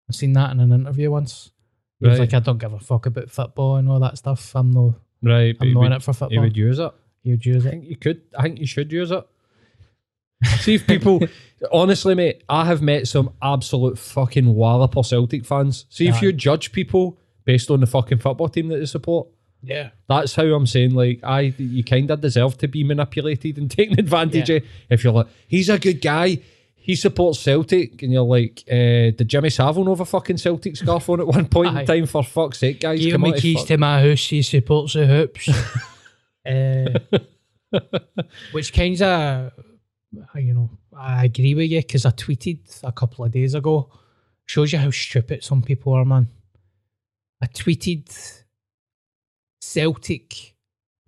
I 0.10 0.14
seen 0.14 0.34
that 0.34 0.51
in 0.51 0.60
an 0.60 0.72
interview 0.72 1.12
once. 1.12 1.51
He 1.99 2.08
was 2.08 2.20
Right. 2.20 2.32
like, 2.32 2.34
I 2.34 2.39
don't 2.45 2.58
give 2.60 2.74
a 2.74 2.80
fuck 2.80 3.06
about 3.06 3.30
football 3.32 3.78
and 3.78 3.89
all 3.89 3.99
that 4.01 4.18
stuff. 4.18 4.56
I'm 4.56 4.72
no 4.72 4.95
Right, 5.24 5.56
I'm 5.60 5.74
not 5.74 5.86
in 5.86 5.89
would, 5.89 5.91
it 5.93 6.03
for 6.03 6.14
football. 6.14 6.41
would 6.41 6.58
use 6.58 6.78
it. 6.80 6.91
You'd 7.24 7.45
use 7.45 7.66
it. 7.66 7.70
I 7.70 7.72
think 7.72 7.86
you 7.86 7.95
could. 7.95 8.22
I 8.38 8.43
think 8.43 8.60
you 8.60 8.68
should 8.68 8.91
use 8.91 9.10
it. 9.12 9.26
See 10.60 10.76
if 10.76 10.86
people, 10.86 11.22
honestly, 11.72 12.14
mate, 12.14 12.43
I 12.47 12.66
have 12.66 12.82
met 12.82 13.08
some 13.08 13.32
absolute 13.41 13.97
fucking 13.97 14.53
wallop 14.53 14.95
of 14.97 15.08
Celtic 15.08 15.45
fans. 15.45 15.86
See 15.89 16.08
if 16.08 16.22
you 16.22 16.32
judge 16.34 16.72
people 16.72 17.18
based 17.45 17.72
on 17.72 17.80
the 17.80 17.88
fucking 17.88 18.20
football 18.20 18.49
team 18.49 18.68
that 18.68 18.78
they 18.78 18.86
support. 18.86 19.28
Yeah. 19.64 19.89
That's 20.08 20.36
how 20.36 20.43
I'm 20.43 20.68
saying. 20.68 20.93
Like, 20.93 21.22
I, 21.24 21.53
you 21.58 21.84
kind 21.84 22.12
of 22.12 22.22
deserve 22.22 22.58
to 22.60 22.68
be 22.68 22.84
manipulated 22.84 23.58
and 23.58 23.72
taken 23.72 23.99
advantage 23.99 24.49
Yeah. 24.49 24.58
of. 24.58 24.64
If 24.89 25.03
you're 25.03 25.14
like, 25.14 25.28
he's 25.47 25.70
a 25.70 25.80
good 25.80 26.01
guy, 26.01 26.39
he 26.86 26.96
supports 26.96 27.40
Celtic, 27.40 28.04
and 28.04 28.14
you're 28.14 28.22
like, 28.22 28.64
uh, 28.70 29.10
did 29.10 29.28
Jimmy 29.28 29.50
Savile 29.50 29.90
have 29.90 30.02
a 30.02 30.06
fucking 30.06 30.38
Celtic 30.38 30.78
scarf 30.78 31.10
on 31.10 31.20
at 31.20 31.26
one 31.26 31.48
point 31.48 31.76
in 31.76 31.84
time? 31.84 32.06
For 32.06 32.24
fuck's 32.24 32.60
sake, 32.60 32.80
guys, 32.80 33.00
Give 33.00 33.20
me 33.20 33.34
keys 33.34 33.58
fuck. 33.58 33.68
to 33.70 33.78
my 33.80 34.02
house. 34.08 34.28
He 34.28 34.44
supports 34.44 34.94
the 34.94 35.08
hoops. 35.08 35.50
uh, 36.46 37.80
which 38.52 38.72
kind 38.72 39.02
of, 39.02 39.52
you 40.36 40.54
know, 40.54 40.70
I 40.96 41.26
agree 41.26 41.56
with 41.56 41.72
you 41.72 41.82
because 41.82 42.06
I 42.06 42.12
tweeted 42.12 42.60
a 42.84 42.92
couple 42.92 43.26
of 43.26 43.32
days 43.32 43.56
ago. 43.56 43.92
Shows 44.46 44.72
you 44.72 44.78
how 44.78 44.92
stupid 44.92 45.44
some 45.44 45.64
people 45.64 45.94
are, 45.94 46.06
man. 46.06 46.28
I 47.42 47.48
tweeted 47.48 48.44
Celtic 49.60 50.54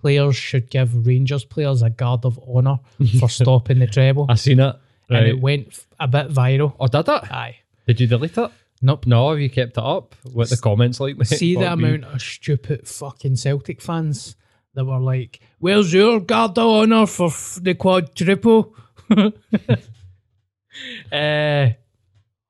players 0.02 0.36
should 0.36 0.72
give 0.72 1.06
Rangers 1.06 1.46
players 1.46 1.84
a 1.84 1.92
guard 1.92 2.26
of 2.26 2.40
honour 2.40 2.80
for 3.20 3.30
stopping 3.30 3.78
the 3.78 3.86
treble. 3.86 4.26
I 4.28 4.34
seen 4.34 4.60
it. 4.60 4.76
And 5.10 5.26
it 5.28 5.40
went 5.40 5.68
f- 5.70 5.88
a 6.00 6.08
bit 6.08 6.28
viral. 6.30 6.76
oh, 6.80 6.88
did 6.88 7.08
it? 7.08 7.32
Aye. 7.32 7.58
Did 7.88 8.00
you 8.02 8.08
delete 8.08 8.38
it? 8.38 8.52
Nope. 8.82 9.06
No, 9.08 9.30
have 9.30 9.40
you 9.40 9.50
kept 9.50 9.78
it 9.78 9.84
up? 9.84 10.14
What 10.34 10.50
the 10.50 10.58
comments 10.58 11.00
like? 11.00 11.18
mate? 11.18 11.28
See 11.28 11.56
the 11.56 11.72
amount 11.74 12.04
of 12.04 12.22
stupid 12.22 12.88
fucking 12.88 13.36
Celtic 13.38 13.82
fans 13.82 14.36
that 14.76 14.86
were 14.86 15.00
like, 15.00 15.40
"Where's 15.60 15.92
your 15.94 16.20
guard 16.20 16.58
of 16.58 16.68
honour 16.68 17.06
for 17.08 17.28
f- 17.28 17.58
the 17.62 17.74
quadruple?" 17.74 18.76
uh, 19.10 19.32
a 21.12 21.76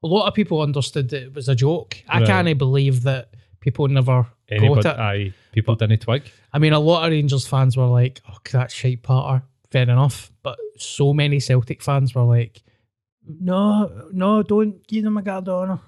lot 0.04 0.28
of 0.28 0.34
people 0.34 0.62
understood 0.62 1.10
that 1.10 1.24
it 1.24 1.34
was 1.34 1.48
a 1.50 1.56
joke. 1.56 1.98
I 2.10 2.20
Right. 2.20 2.28
can't 2.28 2.58
believe 2.58 3.04
that 3.04 3.34
people 3.60 3.88
never 3.88 4.26
Anybody, 4.50 4.82
got 4.82 4.96
it. 4.96 5.00
aye, 5.00 5.34
people 5.52 5.76
didn't 5.76 6.00
twig. 6.02 6.24
I 6.54 6.60
mean, 6.60 6.74
a 6.74 6.80
lot 6.80 7.06
of 7.06 7.12
Rangers 7.12 7.48
fans 7.48 7.78
were 7.78 7.86
like, 7.88 8.22
"Oh, 8.30 8.38
that 8.52 8.72
shite, 8.72 9.04
Potter." 9.04 9.44
Fair 9.72 9.84
enough, 9.84 10.32
but 10.44 10.58
so 10.78 11.14
many 11.14 11.40
Celtic 11.40 11.82
fans 11.82 12.16
were 12.16 12.24
like, 12.24 12.64
"No, 13.28 14.08
no, 14.12 14.44
don't 14.44 14.86
give 14.88 15.04
them 15.04 15.18
a 15.18 15.22
guard 15.22 15.48
of 15.48 15.62
honour." 15.62 15.80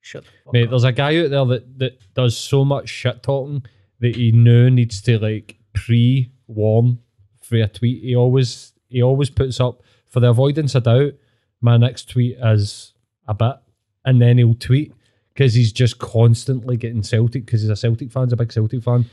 Shut 0.00 0.24
the 0.24 0.30
fuck 0.44 0.52
Mate, 0.52 0.64
up. 0.64 0.70
there's 0.70 0.84
a 0.84 0.92
guy 0.92 1.18
out 1.18 1.30
there 1.30 1.44
that, 1.44 1.78
that 1.78 2.14
does 2.14 2.36
so 2.36 2.64
much 2.64 2.88
shit 2.88 3.22
talking 3.22 3.64
that 4.00 4.16
he 4.16 4.32
now 4.32 4.68
needs 4.68 5.02
to 5.02 5.18
like 5.18 5.58
pre 5.72 6.30
warn 6.46 6.98
for 7.42 7.56
a 7.56 7.68
tweet. 7.68 8.02
He 8.02 8.14
always 8.16 8.72
he 8.88 9.02
always 9.02 9.30
puts 9.30 9.60
up 9.60 9.82
for 10.06 10.20
the 10.20 10.30
avoidance 10.30 10.74
of 10.74 10.84
doubt. 10.84 11.14
My 11.60 11.76
next 11.76 12.10
tweet 12.10 12.36
is 12.40 12.94
a 13.26 13.34
bit, 13.34 13.56
and 14.04 14.22
then 14.22 14.38
he'll 14.38 14.54
tweet 14.54 14.94
because 15.34 15.54
he's 15.54 15.72
just 15.72 15.98
constantly 15.98 16.76
getting 16.76 17.02
Celtic 17.02 17.44
because 17.44 17.62
he's 17.62 17.70
a 17.70 17.76
Celtic 17.76 18.10
fan. 18.10 18.24
He's 18.24 18.32
a 18.32 18.36
big 18.36 18.52
Celtic 18.52 18.82
fan. 18.82 19.04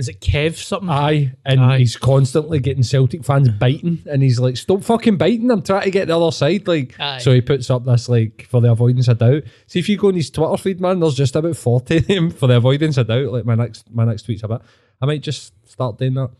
Is 0.00 0.08
it 0.08 0.20
Kev 0.20 0.56
something? 0.56 0.88
Aye, 0.88 1.32
and 1.44 1.60
Aye. 1.60 1.78
he's 1.80 1.94
constantly 1.96 2.58
getting 2.58 2.82
Celtic 2.82 3.22
fans 3.22 3.50
biting, 3.50 4.02
and 4.10 4.22
he's 4.22 4.40
like, 4.40 4.56
"Stop 4.56 4.82
fucking 4.82 5.18
biting! 5.18 5.50
I'm 5.50 5.60
trying 5.62 5.84
to 5.84 5.90
get 5.90 6.08
the 6.08 6.16
other 6.18 6.32
side." 6.32 6.66
Like, 6.66 6.98
Aye. 6.98 7.18
so 7.18 7.32
he 7.32 7.42
puts 7.42 7.68
up 7.68 7.84
this 7.84 8.08
like 8.08 8.46
for 8.48 8.62
the 8.62 8.72
avoidance 8.72 9.08
of 9.08 9.18
doubt. 9.18 9.42
See 9.66 9.78
if 9.78 9.90
you 9.90 9.98
go 9.98 10.08
on 10.08 10.14
his 10.14 10.30
Twitter 10.30 10.56
feed, 10.56 10.80
man. 10.80 11.00
There's 11.00 11.14
just 11.14 11.36
about 11.36 11.56
forty 11.56 11.98
of 11.98 12.06
them 12.06 12.30
for 12.30 12.46
the 12.46 12.56
avoidance 12.56 12.96
of 12.96 13.08
doubt. 13.08 13.30
Like 13.30 13.44
my 13.44 13.54
next, 13.54 13.90
my 13.94 14.06
next 14.06 14.22
tweet's 14.22 14.42
about. 14.42 14.64
I 15.02 15.06
might 15.06 15.22
just 15.22 15.52
start 15.68 15.98
doing 15.98 16.14
that. 16.14 16.30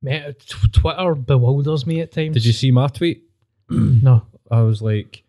Mate, 0.00 0.24
uh, 0.24 0.32
t- 0.32 0.68
Twitter 0.72 1.14
bewilders 1.14 1.86
me 1.86 2.00
at 2.00 2.12
times. 2.12 2.34
Did 2.34 2.46
you 2.46 2.52
see 2.54 2.70
my 2.70 2.88
tweet? 2.88 3.22
No. 3.70 4.22
I 4.50 4.62
was 4.62 4.80
like 4.80 5.24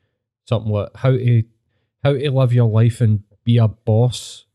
something 0.46 0.72
like 0.72 0.90
how 0.96 1.12
to 1.12 1.44
how 2.04 2.14
to 2.14 2.32
live 2.32 2.54
your 2.54 2.70
life 2.70 3.02
and 3.02 3.24
be 3.44 3.58
a 3.58 3.68
boss 3.68 4.46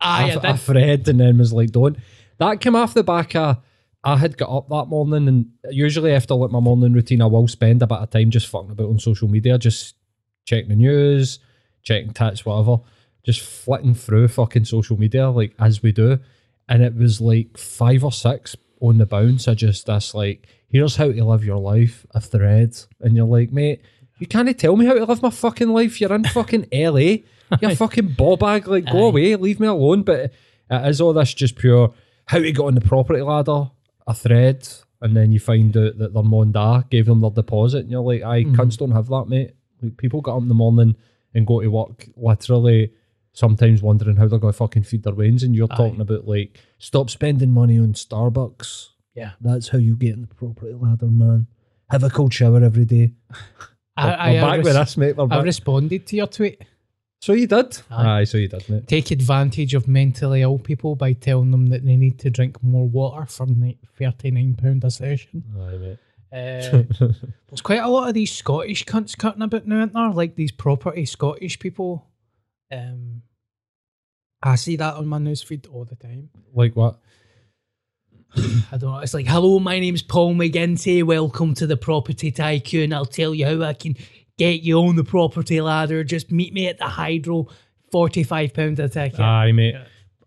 Ah, 0.00 0.18
Aye, 0.18 0.30
I, 0.30 0.34
I 0.34 0.48
I 0.48 0.52
did. 0.52 0.60
Fred 0.60 1.08
and 1.08 1.20
then 1.20 1.38
was 1.38 1.52
like, 1.52 1.70
don't. 1.70 1.96
That 2.38 2.60
came 2.60 2.76
off 2.76 2.94
the 2.94 3.02
back 3.02 3.34
of, 3.34 3.58
I 4.04 4.16
had 4.16 4.38
got 4.38 4.56
up 4.56 4.68
that 4.68 4.86
morning 4.86 5.26
and 5.26 5.50
usually 5.70 6.12
after 6.12 6.34
like 6.34 6.52
my 6.52 6.60
morning 6.60 6.92
routine, 6.92 7.20
I 7.20 7.26
will 7.26 7.48
spend 7.48 7.82
a 7.82 7.86
bit 7.86 7.98
of 7.98 8.10
time 8.10 8.30
just 8.30 8.46
fucking 8.46 8.70
about 8.70 8.88
on 8.88 8.98
social 9.00 9.28
media, 9.28 9.58
just 9.58 9.96
checking 10.44 10.68
the 10.68 10.76
news, 10.76 11.40
checking 11.82 12.12
tats, 12.12 12.46
whatever, 12.46 12.78
just 13.24 13.40
flitting 13.40 13.94
through 13.94 14.28
fucking 14.28 14.66
social 14.66 14.96
media 14.96 15.28
like 15.30 15.54
as 15.58 15.82
we 15.82 15.90
do. 15.92 16.20
And 16.68 16.82
it 16.82 16.94
was 16.94 17.20
like 17.20 17.58
five 17.58 18.04
or 18.04 18.12
six 18.12 18.54
on 18.80 18.98
the 18.98 19.06
bounce. 19.06 19.48
I 19.48 19.54
just, 19.54 19.86
that's 19.86 20.14
like, 20.14 20.46
here's 20.68 20.96
how 20.96 21.10
to 21.10 21.24
live 21.24 21.44
your 21.44 21.58
life, 21.58 22.06
a 22.12 22.20
thread. 22.20 22.76
And 23.00 23.16
you're 23.16 23.26
like, 23.26 23.50
mate, 23.50 23.82
you 24.18 24.26
can't 24.26 24.58
tell 24.58 24.76
me 24.76 24.86
how 24.86 24.94
to 24.94 25.04
live 25.04 25.22
my 25.22 25.30
fucking 25.30 25.68
life. 25.68 26.00
You're 26.00 26.14
in 26.14 26.24
fucking 26.24 26.66
LA. 26.72 27.18
You're 27.60 27.76
fucking 27.76 28.14
ball 28.16 28.36
bag. 28.36 28.68
Like, 28.68 28.86
go 28.86 29.06
Aye. 29.06 29.08
away, 29.08 29.36
leave 29.36 29.60
me 29.60 29.66
alone. 29.66 30.02
But 30.02 30.32
it 30.70 30.88
is 30.88 31.00
all 31.00 31.12
this 31.12 31.34
just 31.34 31.56
pure 31.56 31.92
how 32.26 32.38
to 32.38 32.52
got 32.52 32.66
on 32.66 32.74
the 32.74 32.80
property 32.80 33.22
ladder, 33.22 33.70
a 34.06 34.14
thread, 34.14 34.68
and 35.00 35.16
then 35.16 35.32
you 35.32 35.40
find 35.40 35.76
out 35.76 35.98
that 35.98 36.12
their 36.12 36.22
Monda 36.22 36.88
gave 36.90 37.06
them 37.06 37.20
their 37.20 37.30
deposit, 37.30 37.80
and 37.80 37.90
you're 37.90 38.02
like, 38.02 38.20
mm-hmm. 38.20 38.54
I 38.54 38.56
cunts 38.56 38.76
don't 38.76 38.90
have 38.90 39.08
that, 39.08 39.26
mate. 39.28 39.54
Like, 39.80 39.96
people 39.96 40.20
get 40.20 40.32
up 40.32 40.42
in 40.42 40.48
the 40.48 40.54
morning 40.54 40.96
and 41.34 41.46
go 41.46 41.60
to 41.60 41.68
work, 41.68 42.06
literally, 42.16 42.92
sometimes 43.32 43.82
wondering 43.82 44.16
how 44.16 44.28
they're 44.28 44.38
going 44.38 44.52
to 44.52 44.58
fucking 44.58 44.82
feed 44.82 45.04
their 45.04 45.14
wains, 45.14 45.42
and 45.42 45.54
you're 45.54 45.68
talking 45.68 46.00
about 46.00 46.26
like, 46.28 46.58
stop 46.78 47.08
spending 47.08 47.50
money 47.50 47.78
on 47.78 47.94
Starbucks. 47.94 48.88
Yeah. 49.14 49.32
That's 49.40 49.68
how 49.68 49.78
you 49.78 49.96
get 49.96 50.14
in 50.14 50.22
the 50.22 50.28
property 50.28 50.74
ladder, 50.74 51.06
man. 51.06 51.46
Have 51.90 52.04
a 52.04 52.10
cold 52.10 52.34
shower 52.34 52.62
every 52.62 52.84
day. 52.84 53.14
I, 54.02 54.32
We're 54.32 54.40
I, 54.44 54.48
I, 54.52 54.56
res- 54.56 54.64
with 54.64 54.74
this, 54.74 54.96
mate. 54.96 55.16
We're 55.16 55.24
I 55.24 55.26
back. 55.28 55.44
responded 55.44 56.06
to 56.06 56.16
your 56.16 56.26
tweet. 56.26 56.62
so 57.20 57.32
you 57.32 57.46
did? 57.46 57.78
Aye. 57.90 58.20
Aye, 58.20 58.24
so 58.24 58.38
you 58.38 58.48
did, 58.48 58.68
mate. 58.68 58.86
Take 58.88 59.10
advantage 59.10 59.74
of 59.74 59.88
mentally 59.88 60.42
ill 60.42 60.58
people 60.58 60.94
by 60.96 61.12
telling 61.14 61.50
them 61.50 61.66
that 61.66 61.84
they 61.84 61.96
need 61.96 62.18
to 62.20 62.30
drink 62.30 62.62
more 62.62 62.88
water 62.88 63.26
for 63.26 63.46
ni- 63.46 63.78
£39 63.98 64.84
a 64.84 64.90
session. 64.90 65.44
Aye, 65.60 65.76
mate. 65.76 65.98
Uh, 66.30 66.82
there's 67.48 67.62
quite 67.62 67.80
a 67.82 67.88
lot 67.88 68.08
of 68.08 68.14
these 68.14 68.30
Scottish 68.30 68.84
cunts 68.84 69.16
cutting 69.16 69.40
about 69.42 69.66
now, 69.66 69.80
aren't 69.80 69.94
there? 69.94 70.10
Like 70.10 70.36
these 70.36 70.52
property 70.52 71.06
Scottish 71.06 71.58
people. 71.58 72.06
Um, 72.70 73.22
I 74.42 74.54
see 74.56 74.76
that 74.76 74.94
on 74.94 75.06
my 75.08 75.18
newsfeed 75.18 75.66
all 75.72 75.84
the 75.86 75.96
time. 75.96 76.28
like 76.54 76.76
what? 76.76 76.98
I 78.36 78.76
don't 78.76 78.90
know. 78.90 78.98
It's 78.98 79.14
like, 79.14 79.26
hello, 79.26 79.58
my 79.58 79.78
name's 79.78 80.02
Paul 80.02 80.34
McGinty. 80.34 81.02
Welcome 81.02 81.54
to 81.54 81.66
the 81.66 81.76
Property 81.76 82.30
Tycoon. 82.30 82.92
I'll 82.92 83.06
tell 83.06 83.34
you 83.34 83.46
how 83.46 83.62
I 83.62 83.72
can 83.72 83.96
get 84.36 84.62
you 84.62 84.78
on 84.80 84.96
the 84.96 85.04
property 85.04 85.60
ladder. 85.60 86.04
Just 86.04 86.30
meet 86.30 86.52
me 86.52 86.68
at 86.68 86.78
the 86.78 86.84
Hydro. 86.84 87.48
£45 87.92 88.78
a 88.78 88.88
ticket. 88.88 89.20
Aye, 89.20 89.52
mate. 89.52 89.74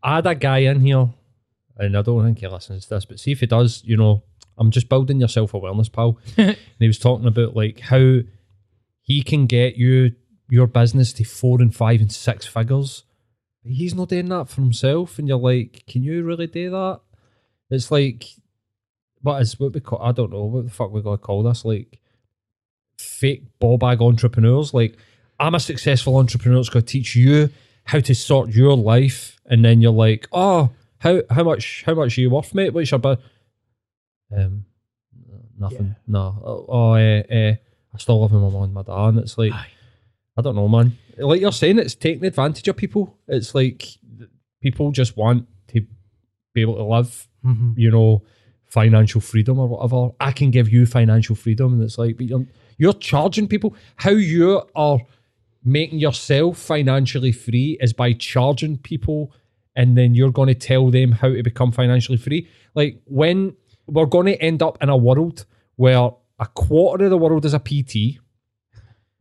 I 0.01 0.15
had 0.15 0.27
a 0.27 0.35
guy 0.35 0.59
in 0.59 0.81
here, 0.81 1.09
and 1.77 1.95
I 1.97 2.01
don't 2.01 2.25
think 2.25 2.39
he 2.39 2.47
listens 2.47 2.85
to 2.85 2.95
this, 2.95 3.05
but 3.05 3.19
see 3.19 3.31
if 3.31 3.39
he 3.39 3.45
does, 3.45 3.83
you 3.85 3.97
know, 3.97 4.23
I'm 4.57 4.71
just 4.71 4.89
building 4.89 5.19
your 5.19 5.29
self 5.29 5.53
awareness, 5.53 5.89
pal. 5.89 6.17
and 6.37 6.57
he 6.79 6.87
was 6.87 6.99
talking 6.99 7.27
about 7.27 7.55
like 7.55 7.79
how 7.79 8.19
he 9.01 9.21
can 9.21 9.45
get 9.45 9.75
you 9.75 10.15
your 10.49 10.67
business 10.67 11.13
to 11.13 11.23
four 11.23 11.61
and 11.61 11.73
five 11.73 12.01
and 12.01 12.11
six 12.11 12.45
figures. 12.45 13.03
He's 13.63 13.93
not 13.93 14.09
doing 14.09 14.29
that 14.29 14.49
for 14.49 14.61
himself, 14.61 15.19
and 15.19 15.27
you're 15.27 15.37
like, 15.37 15.83
can 15.87 16.03
you 16.03 16.23
really 16.23 16.47
do 16.47 16.71
that? 16.71 17.01
It's 17.71 17.89
like, 17.89 18.25
what 19.21 19.41
is 19.41 19.59
what 19.59 19.73
we 19.73 19.79
call? 19.79 20.01
I 20.01 20.11
don't 20.11 20.31
know 20.31 20.43
what 20.43 20.65
the 20.65 20.69
fuck 20.71 20.91
we're 20.91 21.01
gonna 21.01 21.17
call 21.17 21.43
this. 21.43 21.65
Like, 21.65 21.99
fake 22.97 23.43
ball 23.59 23.77
bag 23.77 24.01
entrepreneurs. 24.01 24.73
Like, 24.73 24.97
I'm 25.39 25.55
a 25.55 25.59
successful 25.59 26.17
entrepreneur. 26.17 26.59
It's 26.59 26.69
going 26.69 26.85
to 26.85 26.91
teach 26.91 27.15
you 27.15 27.49
how 27.85 27.99
to 27.99 28.13
sort 28.13 28.51
your 28.51 28.77
life, 28.77 29.39
and 29.45 29.65
then 29.65 29.81
you're 29.81 29.91
like, 29.91 30.27
oh, 30.31 30.69
how 30.99 31.21
how 31.29 31.43
much 31.43 31.83
how 31.85 31.95
much 31.95 32.17
are 32.17 32.21
you 32.21 32.29
worth, 32.29 32.53
mate? 32.53 32.73
What's 32.73 32.91
your 32.91 32.99
bu-" 32.99 33.15
Um, 34.35 34.65
nothing. 35.57 35.95
No. 36.07 36.41
Oh, 36.45 36.65
oh 36.69 36.93
eh, 36.93 37.23
eh, 37.27 37.55
I 37.93 37.97
still 37.97 38.21
live 38.21 38.31
with 38.31 38.41
my 38.41 38.49
mum 38.49 38.63
and 38.63 38.73
my 38.73 38.83
dad, 38.83 39.09
and 39.09 39.19
it's 39.19 39.37
like, 39.37 39.51
Aye. 39.51 39.67
I 40.37 40.41
don't 40.41 40.55
know, 40.55 40.67
man. 40.67 40.97
Like 41.17 41.41
you're 41.41 41.51
saying, 41.51 41.79
it's 41.79 41.95
taking 41.95 42.25
advantage 42.25 42.67
of 42.67 42.77
people. 42.77 43.17
It's 43.27 43.55
like 43.55 43.87
people 44.61 44.91
just 44.91 45.17
want 45.17 45.47
to 45.69 45.85
be 46.53 46.61
able 46.61 46.75
to 46.75 46.83
live, 46.83 47.27
Mhm. 47.45 47.73
you 47.77 47.89
know, 47.91 48.23
financial 48.65 49.19
freedom 49.21 49.59
or 49.59 49.67
whatever. 49.67 50.11
I 50.19 50.31
can 50.31 50.51
give 50.51 50.69
you 50.69 50.85
financial 50.85 51.35
freedom, 51.35 51.73
and 51.73 51.83
it's 51.83 51.97
like, 51.97 52.17
but 52.17 52.27
you're 52.27 52.45
you're 52.77 52.93
charging 52.93 53.47
people. 53.47 53.75
How 53.97 54.11
you 54.11 54.61
are 54.75 54.99
making 55.63 55.99
yourself 55.99 56.57
financially 56.57 57.31
free 57.31 57.77
is 57.79 57.93
by 57.93 58.13
charging 58.13 58.77
people, 58.77 59.31
and 59.75 59.97
then 59.97 60.15
you're 60.15 60.31
going 60.31 60.47
to 60.47 60.55
tell 60.55 60.89
them 60.89 61.11
how 61.11 61.29
to 61.29 61.43
become 61.43 61.71
financially 61.71 62.17
free. 62.17 62.47
Like 62.73 63.01
when 63.05 63.55
we're 63.87 64.05
going 64.05 64.27
to 64.27 64.41
end 64.41 64.63
up 64.63 64.77
in 64.81 64.89
a 64.89 64.97
world 64.97 65.45
where 65.75 66.11
a 66.39 66.47
quarter 66.55 67.05
of 67.05 67.11
the 67.11 67.17
world 67.17 67.45
is 67.45 67.53
a 67.53 67.59
PT. 67.59 68.19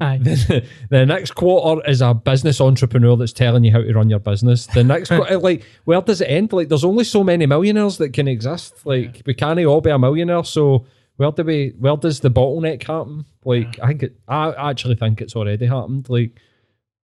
Aye. 0.00 0.18
the, 0.22 0.64
the 0.88 1.04
next 1.04 1.32
quarter 1.32 1.86
is 1.88 2.00
a 2.00 2.14
business 2.14 2.60
entrepreneur 2.60 3.16
that's 3.16 3.32
telling 3.32 3.64
you 3.64 3.72
how 3.72 3.82
to 3.82 3.92
run 3.92 4.08
your 4.08 4.18
business. 4.18 4.66
The 4.66 4.82
next 4.82 5.08
quarter, 5.10 5.38
like, 5.38 5.64
where 5.84 6.00
does 6.00 6.20
it 6.20 6.26
end? 6.26 6.52
Like, 6.52 6.68
there's 6.68 6.84
only 6.84 7.04
so 7.04 7.22
many 7.22 7.46
millionaires 7.46 7.98
that 7.98 8.12
can 8.12 8.26
exist. 8.26 8.86
Like, 8.86 9.22
we 9.26 9.34
can't 9.34 9.62
all 9.64 9.80
be 9.80 9.90
a 9.90 9.98
millionaire. 9.98 10.44
So, 10.44 10.86
where 11.16 11.30
do 11.30 11.44
we? 11.44 11.74
Where 11.78 11.96
does 11.96 12.20
the 12.20 12.30
bottleneck 12.30 12.82
happen? 12.84 13.26
Like, 13.44 13.78
I 13.82 13.88
think 13.88 14.02
it. 14.04 14.16
I 14.26 14.70
actually 14.70 14.96
think 14.96 15.20
it's 15.20 15.36
already 15.36 15.66
happened. 15.66 16.08
Like, 16.08 16.40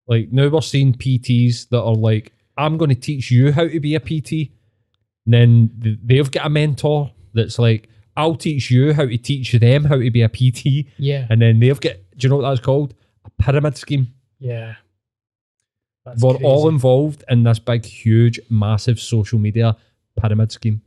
like 0.07 0.31
now 0.31 0.47
we're 0.47 0.61
seeing 0.61 0.93
PTs 0.93 1.69
that 1.69 1.81
are 1.81 1.95
like, 1.95 2.31
I'm 2.57 2.77
going 2.77 2.89
to 2.89 2.95
teach 2.95 3.29
you 3.29 3.51
how 3.51 3.67
to 3.67 3.79
be 3.79 3.95
a 3.95 3.99
PT. 3.99 4.51
And 5.25 5.33
then 5.33 5.99
they've 6.03 6.31
got 6.31 6.45
a 6.45 6.49
mentor 6.49 7.11
that's 7.33 7.59
like, 7.59 7.89
I'll 8.17 8.35
teach 8.35 8.71
you 8.71 8.93
how 8.93 9.05
to 9.05 9.17
teach 9.17 9.51
them 9.53 9.85
how 9.85 9.97
to 9.97 10.09
be 10.09 10.21
a 10.21 10.29
PT. 10.29 10.87
Yeah. 10.97 11.27
And 11.29 11.41
then 11.41 11.59
they've 11.59 11.79
got, 11.79 11.93
do 12.17 12.25
you 12.25 12.29
know 12.29 12.37
what 12.37 12.49
that's 12.49 12.61
called? 12.61 12.93
A 13.25 13.29
pyramid 13.41 13.77
scheme. 13.77 14.13
Yeah. 14.39 14.75
That's 16.05 16.21
We're 16.21 16.35
all 16.35 16.69
involved 16.69 17.23
in 17.29 17.43
this 17.43 17.59
big, 17.59 17.83
huge, 17.83 18.39
massive 18.49 18.99
social 18.99 19.39
media 19.39 19.75
pyramid 20.21 20.51
scheme. 20.51 20.81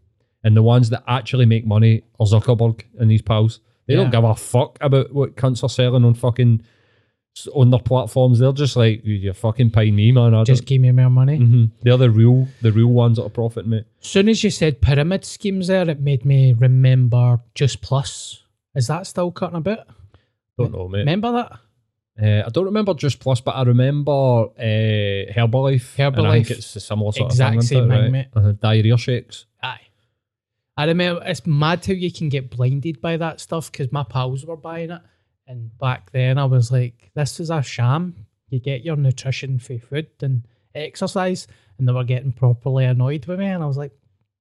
And 0.45 0.57
the 0.57 0.63
ones 0.63 0.91
that 0.91 1.03
actually 1.09 1.47
make 1.47 1.67
money 1.67 2.05
are 2.21 2.27
Zuckerberg 2.27 2.83
and 2.99 3.11
these 3.11 3.23
pals. 3.23 3.61
They 3.87 3.97
don't 3.97 4.11
give 4.11 4.23
a 4.23 4.35
fuck 4.35 4.79
about 4.83 5.13
what 5.15 5.35
cunts 5.35 5.65
are 5.65 5.69
selling 5.69 6.05
on 6.05 6.15
fucking 6.15 6.63
on 7.55 7.71
their 7.71 7.81
platforms. 7.81 8.39
They're 8.39 8.53
just 8.53 8.75
like, 8.77 9.03
you're 9.05 9.35
fucking 9.35 9.71
paying 9.71 9.95
me, 9.95 10.11
man. 10.13 10.35
I 10.35 10.45
Just 10.45 10.67
give 10.67 10.81
me 10.81 10.91
more 10.93 11.11
money. 11.11 11.37
hmm 11.37 11.65
They're 11.83 11.97
the 11.97 12.11
real, 12.11 12.49
the 12.63 12.73
real 12.73 12.89
ones 12.89 13.17
that 13.19 13.25
are 13.25 13.29
profiting, 13.31 13.71
mate. 13.71 13.85
As 14.03 14.09
soon 14.09 14.29
as 14.29 14.43
you 14.43 14.51
said 14.51 14.81
pyramid 14.81 15.25
schemes 15.25 15.69
there, 15.69 15.89
it 15.89 16.01
made 16.01 16.25
me 16.25 16.53
remember 16.55 17.41
Juice 17.55 17.77
Plus. 17.77 18.43
Is 18.75 18.87
that 18.89 19.07
still 19.07 19.31
cutting 19.31 19.57
a 19.57 19.61
bit? 19.61 19.81
Don't 20.57 20.73
know, 20.73 20.89
mate. 20.89 21.01
Remember 21.01 21.33
that? 21.33 21.53
Uh, 22.21 22.47
I 22.47 22.51
don't 22.51 22.65
remember 22.65 22.95
Juice 22.95 23.15
Plus, 23.15 23.41
but 23.41 23.53
I 23.53 23.63
remember 23.63 24.11
uh, 24.11 25.33
Herbalife. 25.33 25.99
and 25.99 26.27
I 26.27 26.41
Herbalife. 26.41 26.47
think 26.47 26.51
it's 26.59 26.75
a 26.77 26.81
similar 26.81 27.13
sort 27.13 27.31
Exact 27.31 27.57
of 27.57 27.61
thing. 27.63 27.67
same 27.69 27.79
isn't 27.85 27.93
it, 27.93 27.95
thing, 27.95 28.03
right? 28.03 28.11
mate. 28.11 28.27
Uh-huh. 28.35 28.53
Diarrhea 28.61 28.99
shakes. 28.99 29.47
Aye. 29.63 29.81
I 30.77 30.85
remember 30.85 31.23
it's 31.25 31.47
mad 31.47 31.85
how 31.87 31.93
you 31.93 32.13
can 32.13 32.29
get 32.29 32.51
blinded 32.51 33.01
by 33.01 33.17
that 33.17 33.41
stuff 33.41 33.71
because 33.71 33.91
my 33.93 34.03
pals 34.05 34.45
were 34.45 34.57
buying 34.57 34.91
it. 34.91 35.01
And 35.49 35.77
back 35.79 36.13
then 36.13 36.37
I 36.39 36.45
was 36.45 36.71
like, 36.71 37.11
this 37.15 37.41
is 37.41 37.51
a 37.51 37.63
sham. 37.63 38.15
You 38.51 38.61
get 38.61 38.85
your 38.85 38.97
nutrition 38.97 39.59
for 39.59 39.79
food 39.79 40.09
and 40.23 40.47
exercise. 40.75 41.47
And 41.79 41.89
they 41.89 41.93
were 41.93 42.05
getting 42.05 42.33
properly 42.33 42.85
annoyed 42.85 43.27
with 43.27 43.39
me. 43.39 43.47
And 43.47 43.63
I 43.63 43.67
was 43.67 43.79
like, 43.79 43.93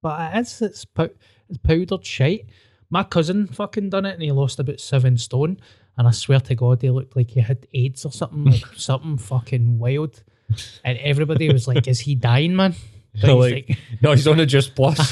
but 0.01 0.35
it 0.35 0.39
is, 0.39 0.61
it's, 0.61 0.85
pow- 0.85 1.09
it's 1.49 1.57
powdered 1.59 2.05
shite. 2.05 2.45
My 2.89 3.03
cousin 3.03 3.47
fucking 3.47 3.89
done 3.89 4.05
it 4.05 4.13
and 4.13 4.21
he 4.21 4.31
lost 4.31 4.59
about 4.59 4.79
seven 4.79 5.17
stone. 5.17 5.59
And 5.97 6.07
I 6.07 6.11
swear 6.11 6.39
to 6.41 6.55
God, 6.55 6.81
he 6.81 6.89
looked 6.89 7.15
like 7.15 7.31
he 7.31 7.39
had 7.39 7.67
AIDS 7.73 8.05
or 8.05 8.11
something, 8.11 8.45
like 8.45 8.65
something 8.75 9.17
fucking 9.17 9.79
wild. 9.79 10.21
And 10.83 10.97
everybody 10.99 11.51
was 11.51 11.67
like, 11.67 11.87
is 11.87 11.99
he 12.01 12.15
dying, 12.15 12.55
man? 12.55 12.75
He's 13.13 13.23
like, 13.23 13.77
no, 14.01 14.11
he's 14.11 14.27
on 14.27 14.39
a 14.39 14.45
Juice 14.45 14.69
Plus. 14.69 15.11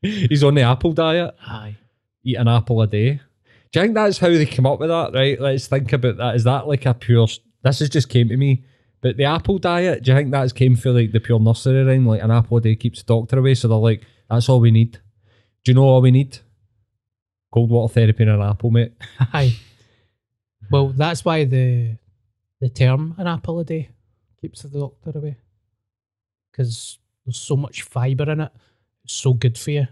he's 0.00 0.44
on 0.44 0.54
the 0.54 0.62
apple 0.62 0.92
diet. 0.92 1.34
aye. 1.44 1.76
Eat 2.22 2.36
an 2.36 2.46
apple 2.46 2.80
a 2.82 2.86
day. 2.86 3.20
Do 3.70 3.80
you 3.80 3.84
think 3.84 3.94
that's 3.94 4.18
how 4.18 4.28
they 4.28 4.46
come 4.46 4.66
up 4.66 4.80
with 4.80 4.88
that? 4.88 5.12
Right. 5.12 5.40
Let's 5.40 5.66
think 5.66 5.92
about 5.92 6.16
that. 6.16 6.36
Is 6.36 6.44
that 6.44 6.66
like 6.66 6.86
a 6.86 6.94
pure? 6.94 7.26
This 7.62 7.80
has 7.80 7.90
just 7.90 8.08
came 8.08 8.28
to 8.28 8.36
me. 8.36 8.64
But 9.00 9.16
the 9.16 9.24
apple 9.24 9.58
diet, 9.58 10.02
do 10.02 10.10
you 10.10 10.16
think 10.16 10.30
that's 10.30 10.52
came 10.52 10.74
for 10.74 10.90
like 10.90 11.12
the 11.12 11.20
pure 11.20 11.38
nursery 11.38 11.84
rhyme? 11.84 12.06
Like 12.06 12.22
an 12.22 12.30
apple 12.30 12.56
a 12.56 12.60
day 12.60 12.76
keeps 12.76 13.02
the 13.02 13.14
doctor 13.14 13.38
away. 13.38 13.54
So 13.54 13.68
they're 13.68 13.76
like, 13.76 14.02
that's 14.28 14.48
all 14.48 14.60
we 14.60 14.70
need. 14.70 14.92
Do 15.64 15.70
you 15.70 15.74
know 15.74 15.84
all 15.84 16.00
we 16.02 16.10
need? 16.10 16.38
Cold 17.52 17.70
water 17.70 17.92
therapy 17.92 18.24
and 18.24 18.32
an 18.32 18.42
apple, 18.42 18.70
mate. 18.70 18.92
Aye. 19.32 19.56
Well, 20.70 20.88
that's 20.88 21.24
why 21.24 21.44
the 21.44 21.96
the 22.60 22.68
term 22.68 23.14
an 23.18 23.26
apple 23.26 23.60
a 23.60 23.64
day 23.64 23.90
keeps 24.40 24.62
the 24.62 24.78
doctor 24.78 25.18
away. 25.18 25.36
Because 26.50 26.98
there's 27.24 27.38
so 27.38 27.56
much 27.56 27.82
fibre 27.82 28.30
in 28.30 28.40
it. 28.40 28.52
It's 29.04 29.14
so 29.14 29.32
good 29.32 29.56
for 29.56 29.70
you. 29.70 29.88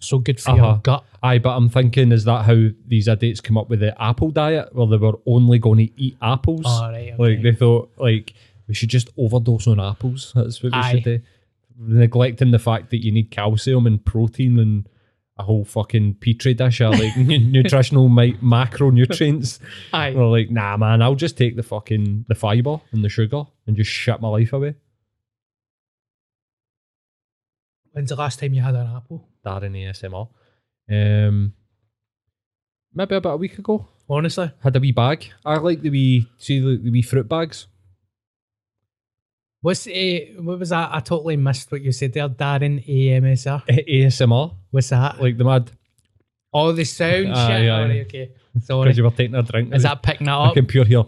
So 0.00 0.18
good 0.18 0.40
for 0.40 0.50
Uh-huh. 0.52 0.62
your 0.64 0.76
gut. 0.78 1.04
Aye, 1.22 1.38
but 1.38 1.56
I'm 1.56 1.68
thinking, 1.68 2.12
is 2.12 2.24
that 2.24 2.44
how 2.44 2.68
these 2.86 3.08
idiots 3.08 3.40
come 3.40 3.58
up 3.58 3.68
with 3.68 3.80
the 3.80 4.00
apple 4.00 4.30
diet, 4.30 4.72
where 4.74 4.86
they 4.86 4.96
were 4.96 5.18
only 5.26 5.58
going 5.58 5.86
to 5.88 6.00
eat 6.00 6.16
apples? 6.22 6.62
Oh, 6.66 6.82
right, 6.90 7.12
okay. 7.12 7.16
Like 7.18 7.42
they 7.42 7.52
thought, 7.52 7.90
like 7.98 8.34
we 8.68 8.74
should 8.74 8.90
just 8.90 9.08
overdose 9.16 9.66
on 9.66 9.80
apples. 9.80 10.32
That's 10.36 10.62
what 10.62 10.72
we 10.72 10.78
Aye. 10.78 10.90
should 10.92 11.04
do. 11.04 11.20
Neglecting 11.80 12.50
the 12.50 12.58
fact 12.58 12.90
that 12.90 13.04
you 13.04 13.12
need 13.12 13.30
calcium 13.30 13.86
and 13.86 14.04
protein 14.04 14.58
and 14.58 14.88
a 15.36 15.42
whole 15.44 15.64
fucking 15.64 16.14
petri 16.14 16.52
dish 16.54 16.80
of 16.80 16.98
like 16.98 17.16
nu- 17.16 17.38
nutritional 17.62 18.08
mi- 18.08 18.34
macronutrients. 18.42 19.60
Aye. 19.92 20.12
We're 20.14 20.26
like, 20.26 20.50
nah, 20.50 20.76
man, 20.76 21.02
I'll 21.02 21.14
just 21.14 21.36
take 21.38 21.54
the 21.56 21.62
fucking 21.62 22.24
the 22.28 22.34
fiber 22.34 22.80
and 22.92 23.04
the 23.04 23.08
sugar 23.08 23.44
and 23.66 23.76
just 23.76 23.90
shit 23.90 24.20
my 24.20 24.28
life 24.28 24.52
away. 24.52 24.74
When's 27.98 28.10
the 28.10 28.14
last 28.14 28.38
time 28.38 28.54
you 28.54 28.62
had 28.62 28.76
an 28.76 28.86
apple? 28.94 29.26
Darren 29.44 29.74
ASMR. 29.74 30.28
Um, 30.88 31.52
maybe 32.94 33.16
about 33.16 33.34
a 33.34 33.36
week 33.38 33.58
ago. 33.58 33.88
Honestly. 34.08 34.52
Had 34.62 34.76
a 34.76 34.78
wee 34.78 34.92
bag. 34.92 35.26
I 35.44 35.56
like 35.56 35.82
the 35.82 35.90
wee 35.90 36.28
see 36.36 36.60
the, 36.60 36.76
the 36.76 36.92
wee 36.92 37.02
fruit 37.02 37.28
bags. 37.28 37.66
What's 39.62 39.88
uh, 39.88 40.18
what 40.36 40.60
was 40.60 40.68
that? 40.68 40.90
I 40.92 41.00
totally 41.00 41.36
missed 41.36 41.72
what 41.72 41.82
you 41.82 41.90
said 41.90 42.12
there, 42.12 42.28
Darren 42.28 42.86
AMSR. 42.86 43.66
ASMR, 43.88 44.54
What's 44.70 44.90
that? 44.90 45.20
like 45.20 45.36
the 45.36 45.42
mad 45.42 45.72
oh, 46.52 46.70
the 46.70 46.84
sound 46.84 47.32
Aye, 47.34 47.48
shit. 47.48 47.68
Alright, 47.68 48.00
okay. 48.02 48.30
Sorry. 48.62 48.84
because 48.84 48.98
you 48.98 49.02
were 49.02 49.10
taking 49.10 49.34
a 49.34 49.42
drink. 49.42 49.74
Is 49.74 49.82
that 49.82 50.04
picking 50.04 50.26
that 50.26 50.34
I 50.34 50.46
up? 50.46 50.54
can 50.54 50.66
pure 50.66 50.84
hear. 50.84 51.02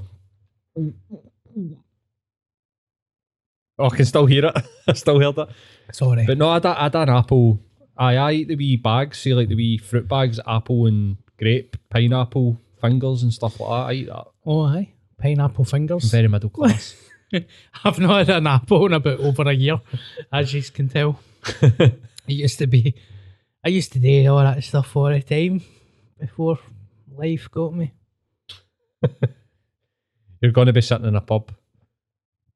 Oh, 3.80 3.86
I 3.86 3.96
can 3.96 4.04
still 4.04 4.26
hear 4.26 4.44
it. 4.46 4.56
I 4.86 4.92
still 4.92 5.18
heard 5.18 5.38
it. 5.38 5.48
Sorry. 5.92 6.26
But 6.26 6.38
no, 6.38 6.50
I 6.50 6.54
had, 6.54 6.64
a- 6.66 6.78
I 6.80 6.82
had 6.84 6.94
an 6.96 7.08
apple. 7.08 7.60
I, 7.96 8.16
I 8.16 8.32
eat 8.32 8.48
the 8.48 8.56
wee 8.56 8.76
bags, 8.76 9.18
see 9.18 9.34
like 9.34 9.48
the 9.48 9.54
wee 9.54 9.78
fruit 9.78 10.06
bags, 10.08 10.38
apple 10.46 10.86
and 10.86 11.16
grape, 11.38 11.76
pineapple 11.90 12.60
fingers 12.80 13.22
and 13.22 13.32
stuff 13.32 13.58
like 13.60 13.68
that. 13.68 13.74
I 13.74 13.92
eat 13.92 14.06
that. 14.06 14.26
Oh, 14.46 14.62
aye. 14.66 14.92
Pineapple 15.18 15.64
fingers. 15.64 16.04
I'm 16.04 16.10
very 16.10 16.28
middle 16.28 16.50
class. 16.50 16.94
I've 17.84 17.98
not 17.98 18.26
had 18.26 18.36
an 18.38 18.46
apple 18.46 18.86
in 18.86 18.92
about 18.92 19.20
over 19.20 19.42
a 19.42 19.52
year, 19.52 19.80
as 20.32 20.52
you 20.52 20.62
can 20.62 20.88
tell. 20.88 21.20
it 21.62 21.98
used 22.26 22.58
to 22.58 22.66
be, 22.66 22.94
I 23.64 23.68
used 23.68 23.92
to 23.92 23.98
do 23.98 24.26
all 24.28 24.40
that 24.40 24.62
stuff 24.64 24.96
all 24.96 25.10
the 25.10 25.22
time 25.22 25.62
before 26.18 26.58
life 27.16 27.50
got 27.50 27.74
me. 27.74 27.92
you're 30.40 30.52
going 30.52 30.66
to 30.66 30.72
be 30.72 30.80
sitting 30.80 31.06
in 31.06 31.16
a 31.16 31.20
pub. 31.20 31.52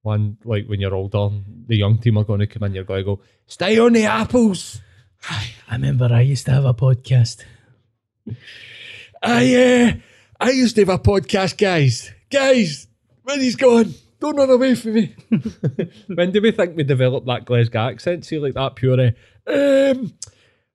One 0.04 0.36
like 0.44 0.66
when 0.66 0.80
you're 0.80 0.94
older, 0.94 1.30
the 1.66 1.76
young 1.76 1.96
team 1.96 2.18
are 2.18 2.24
going 2.24 2.40
to 2.40 2.46
come 2.46 2.64
in. 2.64 2.74
You're 2.74 2.84
going 2.84 3.00
to 3.00 3.16
go, 3.16 3.20
stay 3.46 3.78
on 3.78 3.94
the 3.94 4.04
apples. 4.04 4.82
I 5.30 5.46
remember 5.72 6.10
I 6.12 6.20
used 6.20 6.44
to 6.44 6.52
have 6.52 6.66
a 6.66 6.74
podcast. 6.74 7.42
I 9.22 9.54
uh, 9.54 9.92
I 10.38 10.50
used 10.50 10.76
to 10.76 10.82
have 10.82 10.90
a 10.90 10.98
podcast, 10.98 11.56
guys. 11.56 12.12
Guys, 12.30 12.86
when 13.22 13.40
he's 13.40 13.56
gone, 13.56 13.94
don't 14.20 14.36
run 14.36 14.50
away 14.50 14.74
from 14.74 14.92
me. 14.92 15.16
when 16.14 16.32
do 16.32 16.42
we 16.42 16.50
think 16.50 16.76
we 16.76 16.84
developed 16.84 17.26
that 17.26 17.46
Glasgow 17.46 17.88
accent? 17.88 18.26
See, 18.26 18.38
like 18.38 18.52
that 18.52 18.74
pure. 18.74 19.00
Uh, 19.00 19.10
um, 19.50 20.12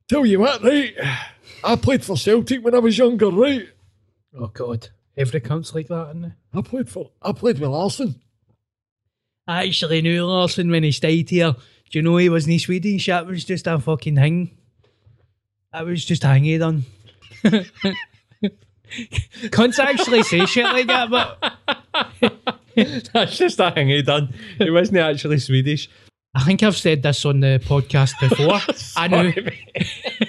tell 0.08 0.26
you 0.26 0.40
what, 0.40 0.64
right? 0.64 0.96
I 1.64 1.76
played 1.76 2.04
for 2.04 2.18
Celtic 2.18 2.66
when 2.66 2.74
I 2.74 2.80
was 2.80 2.98
younger, 2.98 3.30
right? 3.30 3.68
Oh 4.36 4.48
God, 4.48 4.90
every 5.16 5.40
cunt's 5.40 5.76
like 5.76 5.88
that, 5.90 6.10
isn't 6.10 6.26
it? 6.26 6.32
I 6.52 6.62
played 6.62 6.90
for 6.90 7.12
I 7.22 7.32
played 7.32 7.60
with 7.60 7.70
Larsson. 7.70 8.20
I 9.50 9.66
actually 9.66 10.04
knew 10.04 10.28
Larsson 10.28 10.70
when 10.70 10.84
he 10.84 10.92
stayed 10.92 11.32
here. 11.32 11.54
Do 11.90 11.98
you 11.98 12.04
know 12.04 12.18
he 12.18 12.30
wasn't 12.30 12.62
Swedish? 12.62 13.08
That 13.08 13.26
was 13.26 13.44
just 13.44 13.66
a 13.66 13.80
fucking 13.80 14.16
thing. 14.16 14.52
That 15.74 15.88
was 15.88 16.06
just 16.06 16.22
hanging 16.22 16.60
done. 16.60 16.86
Cunts 19.50 19.80
actually 19.80 20.22
say 20.22 20.46
shit 20.46 20.66
like 20.66 20.86
that, 20.86 21.10
but 21.10 21.54
That's 23.14 23.38
just 23.40 23.60
a 23.60 23.72
thing 23.72 23.88
he 23.88 24.04
done. 24.04 24.36
He 24.60 24.70
wasn't 24.70 25.00
actually 25.00 25.40
Swedish. 25.40 25.90
I 26.36 26.44
think 26.44 26.62
I've 26.62 26.78
said 26.78 27.02
this 27.02 27.26
on 27.26 27.40
the 27.40 27.60
podcast 27.66 28.20
before. 28.20 28.60
I 28.96 29.08
know. 29.08 29.32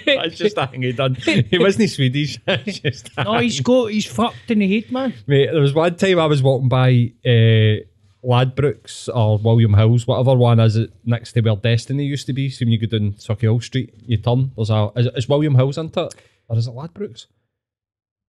That's 0.03 0.35
just 0.35 0.57
a 0.57 0.65
thing 0.65 0.81
he 0.81 0.93
done. 0.93 1.13
He 1.13 1.59
wasn't 1.59 1.91
Swedish. 1.91 2.39
That's 2.43 2.79
just 2.79 3.11
Oh, 3.19 3.37
he's 3.37 3.59
got 3.61 3.91
he's 3.91 4.07
fucked 4.07 4.49
in 4.49 4.59
the 4.59 4.81
head, 4.81 4.91
man. 4.91 5.13
Mate, 5.27 5.51
there 5.51 5.61
was 5.61 5.75
one 5.75 5.95
time 5.95 6.17
I 6.17 6.25
was 6.25 6.41
walking 6.41 6.69
by 6.69 7.13
uh, 7.23 7.85
Ladbrokes 8.23 9.09
or 9.13 9.37
William 9.39 9.73
Hills, 9.73 10.05
whatever 10.05 10.35
one 10.35 10.59
is 10.59 10.75
it 10.75 10.91
next 11.05 11.33
to 11.33 11.41
where 11.41 11.55
Destiny 11.55 12.05
used 12.05 12.27
to 12.27 12.33
be. 12.33 12.49
So 12.49 12.65
when 12.65 12.71
you 12.73 12.85
go 12.87 12.97
down 12.97 13.13
Sucky 13.13 13.63
Street, 13.63 13.93
you 14.05 14.17
turn. 14.17 14.51
There's 14.55 14.69
a 14.69 14.91
is, 14.95 15.05
it- 15.07 15.13
is 15.17 15.29
William 15.29 15.55
Hills 15.55 15.77
into 15.77 16.01
it, 16.03 16.13
or 16.47 16.57
is 16.57 16.67
it 16.67 16.73
Ladbrokes? 16.73 17.25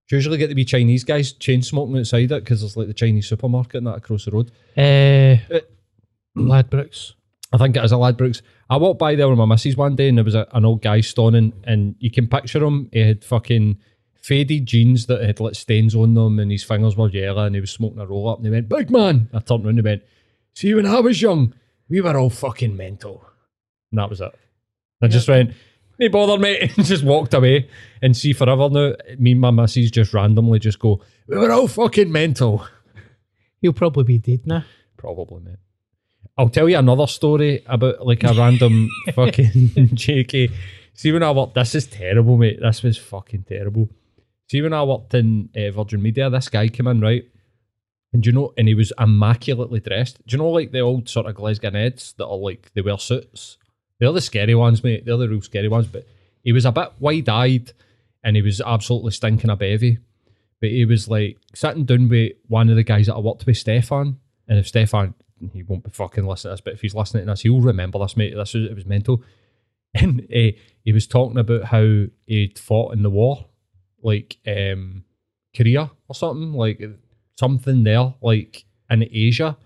Do 0.09 0.15
you 0.15 0.17
usually 0.17 0.37
get 0.37 0.47
to 0.49 0.55
be 0.55 0.65
Chinese 0.65 1.03
guys 1.03 1.31
chain 1.31 1.61
smoking 1.61 1.97
outside 1.97 2.31
it 2.31 2.43
because 2.43 2.59
there's 2.61 2.75
like 2.75 2.87
the 2.87 2.93
Chinese 2.93 3.27
supermarket 3.29 3.75
and 3.75 3.87
that 3.87 3.95
across 3.97 4.25
the 4.25 4.31
road. 4.31 4.51
Uh, 4.75 5.59
Ladbrokes. 6.37 7.13
I 7.53 7.57
think 7.57 7.77
it 7.77 7.83
is 7.85 7.91
a 7.91 7.95
Ladbrokes. 7.95 8.41
I 8.69 8.77
walked 8.77 8.99
by 8.99 9.15
there 9.15 9.29
with 9.29 9.37
my 9.37 9.45
missus 9.45 9.77
one 9.77 9.95
day 9.95 10.09
and 10.09 10.17
there 10.17 10.25
was 10.25 10.35
a, 10.35 10.47
an 10.53 10.65
old 10.65 10.81
guy 10.81 11.01
stoning 11.01 11.53
and 11.65 11.95
you 11.99 12.09
can 12.09 12.27
picture 12.27 12.63
him. 12.63 12.89
He 12.91 12.99
had 12.99 13.23
fucking 13.23 13.77
faded 14.23 14.65
jeans 14.65 15.05
that 15.05 15.21
had 15.21 15.39
like 15.39 15.53
stains 15.53 15.93
on 15.93 16.13
them 16.15 16.39
and 16.39 16.51
his 16.51 16.63
fingers 16.63 16.95
were 16.95 17.09
yellow 17.09 17.45
and 17.45 17.55
he 17.55 17.61
was 17.61 17.71
smoking 17.71 17.99
a 17.99 18.05
roll 18.07 18.29
up 18.29 18.37
and 18.37 18.45
he 18.47 18.51
went, 18.51 18.69
Big 18.69 18.89
man. 18.89 19.29
I 19.33 19.39
turned 19.39 19.65
around 19.65 19.77
and 19.77 19.85
he 19.85 19.91
went, 19.91 20.03
See, 20.53 20.73
when 20.73 20.85
I 20.85 20.99
was 20.99 21.21
young, 21.21 21.53
we 21.89 22.01
were 22.01 22.17
all 22.17 22.29
fucking 22.29 22.75
mental. 22.75 23.25
And 23.91 23.99
that 23.99 24.09
was 24.09 24.21
it. 24.21 24.33
I 25.01 25.07
just 25.07 25.27
went, 25.27 25.51
"Me 25.99 26.07
bother, 26.07 26.39
mate," 26.39 26.71
and 26.77 26.85
just 26.85 27.03
walked 27.03 27.33
away. 27.33 27.69
And 28.01 28.15
see, 28.15 28.33
forever 28.33 28.69
now, 28.69 28.93
me 29.19 29.33
and 29.33 29.41
my 29.41 29.51
missus 29.51 29.91
just 29.91 30.13
randomly 30.13 30.59
just 30.59 30.79
go, 30.79 31.01
"We 31.27 31.37
were 31.37 31.51
all 31.51 31.67
fucking 31.67 32.11
mental." 32.11 32.65
He'll 33.61 33.73
probably 33.73 34.03
be 34.03 34.17
dead 34.17 34.47
now. 34.47 34.63
Probably, 34.97 35.41
mate. 35.41 35.57
I'll 36.37 36.49
tell 36.49 36.67
you 36.67 36.77
another 36.77 37.07
story 37.07 37.63
about 37.65 38.05
like 38.05 38.23
a 38.23 38.33
random 38.33 38.89
fucking 39.13 39.51
JK. 39.75 40.51
See, 40.93 41.11
when 41.11 41.23
I 41.23 41.31
worked, 41.31 41.55
this 41.55 41.75
is 41.75 41.87
terrible, 41.87 42.37
mate. 42.37 42.59
This 42.61 42.81
was 42.81 42.97
fucking 42.97 43.43
terrible. 43.43 43.89
See, 44.49 44.61
when 44.61 44.73
I 44.73 44.83
worked 44.83 45.13
in 45.13 45.49
uh, 45.55 45.71
Virgin 45.71 46.01
Media, 46.01 46.29
this 46.29 46.49
guy 46.49 46.67
came 46.67 46.87
in, 46.87 47.01
right? 47.01 47.23
And 48.11 48.25
you 48.25 48.31
know, 48.31 48.53
and 48.57 48.67
he 48.67 48.75
was 48.75 48.93
immaculately 48.99 49.79
dressed. 49.79 50.25
Do 50.27 50.35
you 50.35 50.37
know, 50.37 50.49
like 50.49 50.71
the 50.71 50.81
old 50.81 51.09
sort 51.09 51.25
of 51.25 51.35
Glasgow 51.35 51.71
Neds 51.71 52.15
that 52.17 52.27
are 52.27 52.37
like, 52.37 52.71
they 52.73 52.81
wear 52.81 52.99
suits? 52.99 53.57
They're 53.99 54.11
the 54.11 54.21
scary 54.21 54.53
ones, 54.53 54.83
mate. 54.83 55.05
They're 55.05 55.17
the 55.17 55.29
real 55.29 55.41
scary 55.41 55.67
ones. 55.67 55.87
But 55.87 56.05
he 56.43 56.51
was 56.51 56.65
a 56.65 56.71
bit 56.71 56.91
wide 56.99 57.29
eyed 57.29 57.71
and 58.23 58.35
he 58.35 58.41
was 58.41 58.61
absolutely 58.61 59.11
stinking 59.11 59.49
a 59.49 59.55
bevy. 59.55 59.97
But 60.61 60.69
he 60.69 60.85
was 60.85 61.07
like 61.07 61.37
sitting 61.55 61.85
down 61.85 62.07
with 62.07 62.33
one 62.47 62.69
of 62.69 62.75
the 62.75 62.83
guys 62.83 63.07
that 63.07 63.15
I 63.15 63.19
worked 63.19 63.45
with, 63.45 63.57
Stefan. 63.57 64.19
And 64.47 64.59
if 64.59 64.67
Stefan, 64.67 65.15
he 65.51 65.63
won't 65.63 65.83
be 65.83 65.89
fucking 65.89 66.25
listening 66.25 66.51
to 66.51 66.53
this, 66.53 66.61
but 66.61 66.73
if 66.73 66.81
he's 66.81 66.95
listening 66.95 67.25
to 67.25 67.31
this, 67.31 67.41
he'll 67.41 67.61
remember 67.61 67.99
this, 67.99 68.15
mate. 68.15 68.33
This 68.35 68.53
was, 68.53 68.65
it 68.65 68.75
was 68.75 68.85
mental. 68.85 69.23
And 69.95 70.21
uh, 70.21 70.57
he 70.83 70.91
was 70.91 71.05
talking 71.05 71.37
about 71.37 71.65
how 71.65 72.05
he'd 72.25 72.57
fought 72.57 72.95
in 72.95 73.03
the 73.03 73.11
war, 73.11 73.45
like 74.03 74.37
um, 74.47 75.03
Korea 75.55 75.91
or 76.07 76.15
something, 76.15 76.53
like 76.53 76.81
something 77.37 77.83
there, 77.83 78.13
like 78.21 78.65
in 78.89 79.07
Asia. 79.11 79.57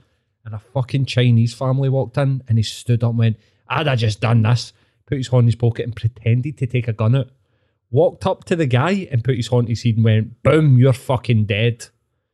And 0.45 0.55
a 0.55 0.59
fucking 0.59 1.05
Chinese 1.05 1.53
family 1.53 1.89
walked 1.89 2.17
in 2.17 2.41
and 2.47 2.57
he 2.57 2.63
stood 2.63 3.03
up 3.03 3.09
and 3.09 3.19
went, 3.19 3.37
I'd 3.67 3.87
have 3.87 3.99
just 3.99 4.21
done 4.21 4.43
this. 4.43 4.71
Put 5.05 5.17
his 5.17 5.27
hand 5.27 5.41
in 5.41 5.47
his 5.47 5.55
pocket 5.55 5.83
and 5.83 5.95
pretended 5.95 6.57
to 6.57 6.67
take 6.67 6.87
a 6.87 6.93
gun 6.93 7.15
out. 7.15 7.29
Walked 7.91 8.25
up 8.25 8.45
to 8.45 8.55
the 8.55 8.65
guy 8.65 9.07
and 9.11 9.23
put 9.23 9.35
his 9.35 9.49
hand 9.49 9.65
in 9.65 9.71
his 9.71 9.83
head 9.83 9.95
and 9.95 10.05
went, 10.05 10.43
Boom, 10.43 10.77
you're 10.77 10.93
fucking 10.93 11.45
dead. 11.45 11.85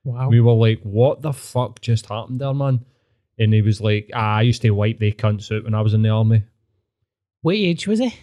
Wow. 0.04 0.30
We 0.30 0.42
were 0.42 0.54
like, 0.54 0.82
What 0.84 1.24
the 1.24 1.34
fuck 1.34 1.82
just 1.82 2.08
happened 2.08 2.42
there, 2.42 2.54
man? 2.54 2.86
And 3.38 3.54
he 3.54 3.62
was 3.62 3.82
like, 3.82 4.10
ah, 4.14 4.38
I 4.38 4.42
used 4.44 4.62
to 4.62 4.72
wipe 4.72 5.00
the 5.00 5.12
cunts 5.12 5.56
out 5.56 5.64
when 5.64 5.74
I 5.74 5.82
was 5.82 5.94
in 5.94 6.04
the 6.04 6.10
army. 6.10 6.44
what 7.42 7.56
age 7.56 7.88
was 7.88 8.00
he? 8.00 8.14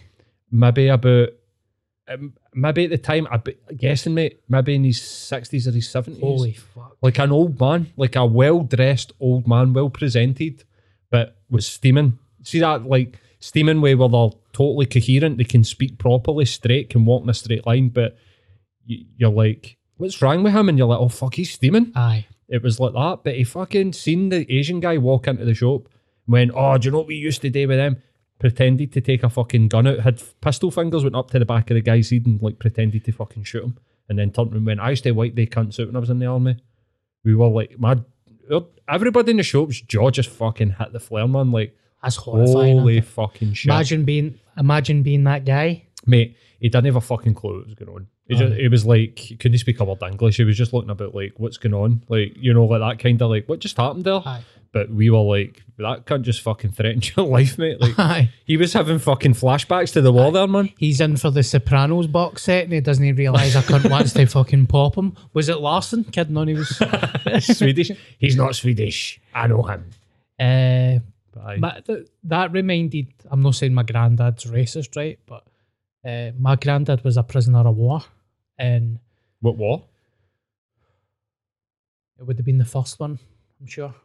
Maybe 0.49 0.87
about, 0.87 1.29
um, 2.07 2.33
maybe 2.53 2.85
at 2.85 2.89
the 2.89 2.97
time, 2.97 3.27
I'm 3.31 3.43
guessing, 3.75 4.13
mate, 4.13 4.41
maybe 4.49 4.75
in 4.75 4.83
his 4.83 4.99
60s 4.99 5.67
or 5.67 5.71
his 5.71 5.87
70s. 5.87 6.19
Holy 6.19 6.53
fuck. 6.53 6.97
like 7.01 7.19
an 7.19 7.31
old 7.31 7.59
man, 7.59 7.91
like 7.97 8.15
a 8.15 8.25
well 8.25 8.61
dressed 8.61 9.13
old 9.19 9.47
man, 9.47 9.73
well 9.73 9.89
presented, 9.89 10.63
but 11.09 11.37
was 11.49 11.65
steaming. 11.65 12.19
See 12.43 12.59
that 12.59 12.85
like 12.85 13.19
steaming 13.39 13.81
way 13.81 13.95
where 13.95 14.09
they're 14.09 14.29
totally 14.53 14.85
coherent, 14.85 15.37
they 15.37 15.43
can 15.43 15.63
speak 15.63 15.97
properly, 15.97 16.45
straight, 16.45 16.89
can 16.89 17.05
walk 17.05 17.23
in 17.23 17.29
a 17.29 17.33
straight 17.33 17.65
line, 17.65 17.89
but 17.89 18.17
you're 18.85 19.29
like, 19.29 19.77
what's 19.97 20.21
wrong 20.21 20.43
with 20.43 20.53
him? 20.53 20.69
And 20.69 20.77
you're 20.77 20.87
like, 20.87 20.99
oh 20.99 21.09
fuck, 21.09 21.35
he's 21.35 21.51
steaming. 21.51 21.91
Aye. 21.95 22.25
It 22.47 22.63
was 22.63 22.79
like 22.79 22.93
that, 22.93 23.19
but 23.23 23.35
he 23.35 23.43
fucking 23.45 23.93
seen 23.93 24.29
the 24.29 24.51
Asian 24.53 24.81
guy 24.81 24.97
walk 24.97 25.27
into 25.27 25.45
the 25.45 25.53
shop, 25.53 25.87
went, 26.27 26.51
oh, 26.53 26.77
do 26.77 26.87
you 26.87 26.91
know 26.91 26.97
what 26.99 27.07
we 27.07 27.15
used 27.15 27.41
to 27.41 27.49
do 27.49 27.67
with 27.67 27.77
them? 27.77 28.01
Pretended 28.41 28.91
to 28.93 29.01
take 29.01 29.21
a 29.21 29.29
fucking 29.29 29.67
gun 29.67 29.85
out, 29.85 29.99
had 29.99 30.19
pistol 30.41 30.71
fingers, 30.71 31.03
went 31.03 31.15
up 31.15 31.29
to 31.29 31.37
the 31.37 31.45
back 31.45 31.69
of 31.69 31.75
the 31.75 31.81
guy's 31.81 32.09
head 32.09 32.25
and 32.25 32.41
like 32.41 32.57
pretended 32.57 33.05
to 33.05 33.11
fucking 33.11 33.43
shoot 33.43 33.63
him, 33.63 33.77
and 34.09 34.17
then 34.17 34.31
turned 34.31 34.51
and 34.53 34.65
went, 34.65 34.79
I 34.79 34.89
used 34.89 35.03
to 35.03 35.11
wipe 35.11 35.35
they 35.35 35.45
cunts 35.45 35.79
out 35.79 35.85
when 35.85 35.95
I 35.95 35.99
was 35.99 36.09
in 36.09 36.17
the 36.17 36.25
army. 36.25 36.57
We 37.23 37.35
were 37.35 37.49
like, 37.49 37.79
mad. 37.79 38.03
Everybody 38.89 39.29
in 39.31 39.37
the 39.37 39.43
shop's 39.43 39.79
jaw 39.81 40.09
just 40.09 40.29
fucking 40.29 40.71
hit 40.71 40.91
the 40.91 40.99
flare, 40.99 41.27
man. 41.27 41.51
Like, 41.51 41.77
That's 42.01 42.15
horrifying. 42.15 42.79
holy 42.79 43.01
fucking 43.01 43.53
shit. 43.53 43.69
Imagine 43.69 44.05
being 44.05 44.39
imagine 44.57 45.03
being 45.03 45.23
that 45.25 45.45
guy. 45.45 45.85
Mate, 46.07 46.35
he 46.59 46.67
didn't 46.67 46.85
have 46.85 46.95
a 46.95 47.01
fucking 47.01 47.35
clue 47.35 47.57
what 47.57 47.65
was 47.67 47.75
going 47.75 47.95
on. 47.95 48.07
He, 48.27 48.35
just, 48.35 48.53
he 48.55 48.67
was 48.69 48.85
like, 48.85 49.19
he 49.19 49.35
couldn't 49.35 49.57
speak 49.59 49.79
a 49.81 49.83
word 49.83 50.01
English. 50.01 50.37
He 50.37 50.45
was 50.45 50.57
just 50.57 50.73
looking 50.73 50.89
about 50.89 51.13
like, 51.13 51.33
what's 51.37 51.57
going 51.57 51.73
on? 51.73 52.03
Like, 52.07 52.33
you 52.37 52.53
know, 52.53 52.65
like 52.65 52.79
that 52.79 53.03
kind 53.03 53.21
of 53.21 53.29
like, 53.29 53.47
what 53.47 53.59
just 53.59 53.77
happened 53.77 54.05
there? 54.05 54.21
Aye. 54.25 54.41
But 54.73 54.89
we 54.89 55.09
were 55.09 55.19
like, 55.19 55.63
that 55.79 56.05
can't 56.05 56.23
just 56.23 56.39
fucking 56.41 56.71
threaten 56.71 57.01
your 57.17 57.25
life, 57.27 57.57
mate. 57.57 57.81
Like, 57.81 57.99
Aye. 57.99 58.29
he 58.45 58.55
was 58.55 58.71
having 58.71 58.99
fucking 58.99 59.33
flashbacks 59.33 59.91
to 59.93 60.01
the 60.01 60.13
wall 60.13 60.31
there, 60.31 60.47
man. 60.47 60.71
He's 60.77 61.01
in 61.01 61.17
for 61.17 61.29
the 61.29 61.43
Sopranos 61.43 62.07
box 62.07 62.43
set 62.43 62.63
and 62.63 62.73
he 62.73 62.79
doesn't 62.79 63.03
even 63.03 63.17
realise 63.17 63.53
a 63.55 63.61
cunt 63.61 63.89
wants 63.89 64.13
to 64.13 64.25
fucking 64.25 64.67
pop 64.67 64.95
him. 64.95 65.17
Was 65.33 65.49
it 65.49 65.59
Larsson? 65.59 66.05
Kidding 66.05 66.37
on, 66.37 66.47
he 66.47 66.53
was. 66.53 66.69
Swedish. 67.57 67.91
He's 68.17 68.37
not 68.37 68.55
Swedish. 68.55 69.19
I 69.33 69.47
know 69.47 69.63
him. 69.63 69.89
uh, 70.39 70.99
th- 71.85 72.07
that 72.23 72.51
reminded, 72.53 73.07
I'm 73.29 73.41
not 73.41 73.55
saying 73.55 73.73
my 73.73 73.83
granddad's 73.83 74.45
racist, 74.45 74.95
right? 74.95 75.19
But 75.25 75.43
uh, 76.05 76.31
my 76.39 76.55
granddad 76.55 77.03
was 77.03 77.17
a 77.17 77.23
prisoner 77.23 77.67
of 77.67 77.75
war 77.75 78.03
and 78.57 78.99
what 79.41 79.57
war? 79.57 79.83
it 82.19 82.23
would 82.25 82.37
have 82.37 82.45
been 82.45 82.59
the 82.59 82.65
first 82.65 82.99
one, 82.99 83.17
I'm 83.59 83.65
sure. 83.67 83.95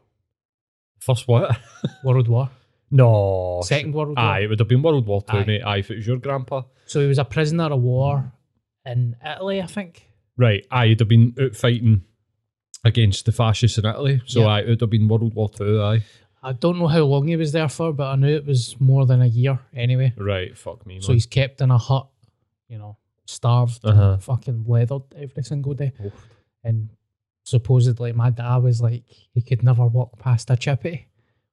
First 1.01 1.28
what? 1.28 1.57
World 2.05 2.28
War. 2.28 2.51
no. 2.90 3.61
Second 3.64 3.92
World 3.94 4.09
War. 4.16 4.18
Aye, 4.18 4.40
it 4.40 4.49
would 4.49 4.59
have 4.61 4.68
been 4.68 4.82
World 4.82 5.07
War 5.07 5.22
Two, 5.22 5.36
Aye. 5.38 5.44
mate. 5.44 5.62
Aye, 5.62 5.78
if 5.78 5.90
it 5.90 5.97
was 5.97 6.07
your 6.07 6.18
grandpa. 6.18 6.62
So 6.86 7.01
he 7.01 7.07
was 7.07 7.18
a 7.18 7.24
prisoner 7.24 7.64
of 7.72 7.80
war 7.80 8.32
in 8.84 9.16
Italy, 9.24 9.61
I 9.61 9.66
think. 9.66 10.09
Right, 10.36 10.64
aye, 10.70 10.88
he'd 10.88 11.01
have 11.01 11.09
been 11.09 11.34
out 11.40 11.57
fighting 11.57 12.03
against 12.84 13.24
the 13.26 13.32
fascists 13.32 13.78
in 13.78 13.84
Italy. 13.86 14.20
So 14.26 14.40
Yeah. 14.40 14.47
aye, 14.49 14.61
it 14.61 14.68
would 14.68 14.80
have 14.80 14.90
been 14.90 15.09
World 15.09 15.34
War 15.34 15.49
Two, 15.49 15.82
aye. 15.82 16.05
I 16.42 16.53
don't 16.53 16.78
know 16.78 16.86
how 16.86 17.03
long 17.03 17.26
he 17.26 17.34
was 17.36 17.51
there 17.53 17.68
for, 17.68 17.92
but 17.92 18.07
I 18.09 18.16
knew 18.16 18.36
it 18.36 18.47
was 18.47 18.80
more 18.80 19.05
than 19.07 19.20
a 19.20 19.26
year 19.26 19.59
anyway. 19.74 20.12
Right, 20.16 20.57
fuck 20.57 20.86
me. 20.86 21.01
So 21.01 21.09
man. 21.09 21.16
he's 21.16 21.26
kept 21.26 21.61
in 21.61 21.70
a 21.72 21.78
hut, 21.78 22.07
you 22.68 22.78
know, 22.78 22.99
starved, 23.24 23.80
Uh-huh. 23.84 24.18
fucking 24.18 24.64
leathered 24.68 25.03
every 25.16 25.42
single 25.42 25.74
day. 25.74 25.92
And 26.62 26.90
supposedly 27.47 28.12
my 28.12 28.30
dad 28.30 28.57
was 28.59 28.80
like, 28.82 29.05
he 29.32 29.40
could 29.40 29.62
never 29.62 29.86
walk 29.86 30.18
past 30.18 30.51
a 30.51 30.57
chippy 30.57 31.07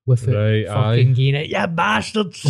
without 0.05 0.33
Right, 0.35 0.67
fucking 0.67 1.09
aye. 1.09 1.13
getting 1.13 1.35
it. 1.35 1.47
Yeah, 1.49 1.67
bastards. 1.67 2.43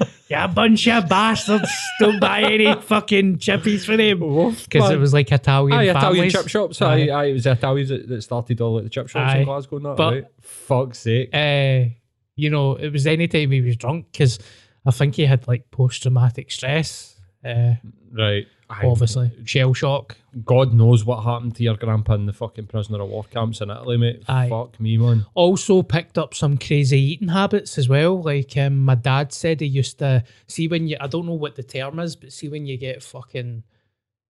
yeah, 0.28 0.46
bunch 0.48 0.86
of 0.88 1.08
bastards. 1.08 1.70
Don't 2.00 2.20
buy 2.20 2.42
any 2.42 2.74
fucking 2.80 3.38
chippies 3.38 3.84
for 3.86 3.96
them. 3.96 4.18
Because 4.54 4.90
it 4.90 4.98
was 4.98 5.14
like 5.14 5.30
Italian 5.32 5.78
Aye, 5.78 5.84
Italian 5.84 6.02
families. 6.14 6.32
chip 6.32 6.48
shops. 6.48 6.82
Aye, 6.82 7.08
aye, 7.08 7.24
it 7.26 7.32
was 7.34 7.44
the 7.44 7.52
Italians 7.52 7.88
that, 7.90 8.08
that 8.08 8.22
started 8.22 8.60
all 8.60 8.82
the 8.82 8.88
chip 8.90 9.08
shops 9.08 9.32
Aye. 9.34 9.38
in 9.38 9.44
Glasgow 9.44 9.78
that, 9.78 9.96
But- 9.96 10.12
right? 10.14 10.24
Fuck's 10.42 10.98
sake. 10.98 11.30
uh, 11.32 11.90
you 12.36 12.50
know, 12.50 12.74
it 12.74 12.90
was 12.92 13.06
any 13.06 13.28
time 13.28 13.50
he 13.52 13.60
was 13.60 13.76
drunk 13.76 14.06
because 14.12 14.38
I 14.84 14.90
think 14.90 15.14
he 15.14 15.26
had 15.26 15.46
like 15.46 15.70
post 15.70 16.02
traumatic 16.02 16.50
stress. 16.50 17.18
Uh, 17.44 17.74
right. 18.12 18.46
Aye. 18.70 18.86
obviously, 18.86 19.32
shell 19.44 19.74
shock. 19.74 20.16
God 20.44 20.72
knows 20.72 21.04
what 21.04 21.24
happened 21.24 21.56
to 21.56 21.64
your 21.64 21.76
grandpa 21.76 22.14
in 22.14 22.26
the 22.26 22.32
fucking 22.32 22.68
prisoner 22.68 23.02
of 23.02 23.08
war 23.08 23.24
camps 23.24 23.60
in 23.60 23.68
Italy, 23.68 23.96
mate. 23.96 24.22
Aye. 24.28 24.48
Fuck 24.48 24.78
me, 24.78 24.96
man. 24.96 25.26
Also 25.34 25.82
picked 25.82 26.16
up 26.16 26.34
some 26.34 26.56
crazy 26.56 27.00
eating 27.00 27.28
habits 27.28 27.78
as 27.78 27.88
well. 27.88 28.22
Like 28.22 28.56
um, 28.56 28.78
my 28.84 28.94
dad 28.94 29.32
said, 29.32 29.60
he 29.60 29.66
used 29.66 29.98
to 29.98 30.22
see 30.46 30.68
when 30.68 30.86
you. 30.86 30.96
I 31.00 31.08
don't 31.08 31.26
know 31.26 31.34
what 31.34 31.56
the 31.56 31.64
term 31.64 31.98
is, 31.98 32.14
but 32.14 32.32
see 32.32 32.48
when 32.48 32.64
you 32.64 32.76
get 32.76 33.02
fucking, 33.02 33.64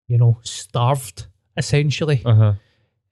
you 0.08 0.18
know, 0.18 0.40
starved 0.44 1.28
essentially. 1.58 2.22
Uh 2.26 2.36
huh. 2.36 2.54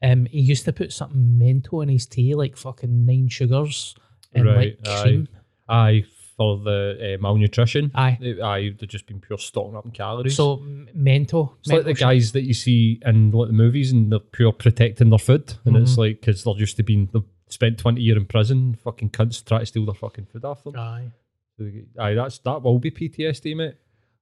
Um, 0.02 0.28
he 0.28 0.40
used 0.42 0.64
to 0.66 0.72
put 0.74 0.94
something 0.94 1.38
mental 1.38 1.82
in 1.82 1.90
his 1.90 2.06
tea, 2.06 2.36
like 2.36 2.56
fucking 2.56 3.06
nine 3.06 3.28
sugars 3.28 3.96
and 4.34 4.46
Right, 4.46 4.78
like 4.84 4.88
aye. 4.88 5.02
cream. 5.02 5.28
Aye, 5.68 6.06
for 6.38 6.58
the 6.60 7.16
uh, 7.18 7.22
malnutrition. 7.22 7.92
Aye. 7.96 8.18
They- 8.22 8.40
Aye, 8.42 8.70
they've 8.80 8.88
just 8.88 9.08
been 9.08 9.20
pure 9.20 9.38
stocking 9.40 9.76
up 9.76 9.86
in 9.86 9.92
calories. 9.92 10.36
So 10.36 10.58
m- 10.60 10.88
mental. 10.94 11.58
It's 11.60 11.70
like 11.70 11.80
the 11.82 11.86
mental 11.90 12.08
guys 12.08 12.32
that 12.34 12.44
you 12.44 12.54
see 12.54 13.00
in 13.06 13.32
like, 13.32 13.48
the 13.48 13.54
movies 13.54 13.92
and 13.92 14.12
they're 14.12 14.20
pure 14.20 14.52
protecting 14.54 15.10
their 15.10 15.20
food. 15.20 15.56
And 15.66 15.74
Mm-hmm. 15.76 15.84
it's 15.84 15.98
like, 15.98 16.22
because 16.22 16.44
they're 16.44 16.54
used 16.56 16.78
to 16.78 16.84
being, 16.84 17.10
they've 17.12 17.24
spent 17.50 17.80
20 17.80 18.00
years 18.02 18.18
in 18.18 18.26
prison, 18.26 18.76
fucking 18.84 19.10
cunts 19.10 19.44
try 19.44 19.60
to 19.60 19.66
steal 19.66 19.86
their 19.86 19.96
fucking 19.96 20.28
food 20.32 20.46
off 20.46 20.64
them. 20.64 20.76
Aye, 20.78 21.12
So 21.58 21.64
they 21.64 21.72
get- 21.72 21.88
Aye, 22.00 22.14
that's, 22.14 22.38
that 22.40 22.62
will 22.62 22.80
be 22.80 22.92
PTSD, 22.92 23.56
mate. 23.58 23.76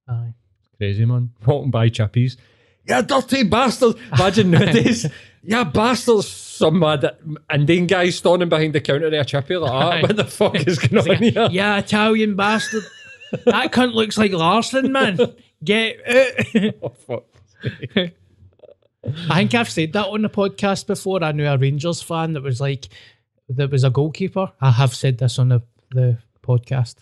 aye. 0.07 0.33
Crazy, 0.77 1.05
man. 1.05 1.31
Walking 1.45 1.71
by 1.71 1.89
chippies. 1.89 2.37
Yeah, 2.87 3.01
dirty 3.01 3.43
bastards. 3.43 3.99
Imagine 4.13 4.51
nowadays. 4.51 5.05
yeah, 5.43 5.63
bastards. 5.63 6.27
Some 6.27 6.79
mad 6.79 7.05
Indian 7.53 7.85
guy 7.85 8.09
standing 8.11 8.47
behind 8.47 8.73
the 8.73 8.79
counter 8.81 9.07
of 9.07 9.13
a 9.13 9.25
chippy 9.25 9.57
like 9.57 9.71
that. 9.71 10.01
What 10.03 10.15
the 10.15 10.23
fuck 10.23 10.55
is 10.67 10.79
going 10.79 11.09
on 11.09 11.17
here? 11.17 11.47
Yeah, 11.51 11.77
Italian 11.79 12.35
bastard. 12.37 12.83
that 13.45 13.71
cunt 13.73 13.93
looks 13.93 14.17
like 14.17 14.31
Larsson, 14.31 14.91
man. 14.91 15.17
Get 15.63 15.97
out. 16.07 16.73
Oh, 16.81 16.89
fuck. 16.89 17.23
I 17.97 19.35
think 19.35 19.53
I've 19.53 19.69
said 19.69 19.93
that 19.93 20.07
on 20.07 20.21
the 20.23 20.29
podcast 20.29 20.87
before. 20.87 21.23
I 21.23 21.31
knew 21.31 21.45
a 21.45 21.57
Rangers 21.57 22.01
fan 22.01 22.33
that 22.33 22.41
was 22.43 22.59
like, 22.59 22.87
that 23.49 23.69
was 23.69 23.83
a 23.83 23.89
goalkeeper. 23.89 24.51
I 24.61 24.71
have 24.71 24.95
said 24.95 25.17
this 25.17 25.37
on 25.37 25.49
the, 25.49 25.61
the 25.91 26.17
podcast. 26.41 26.95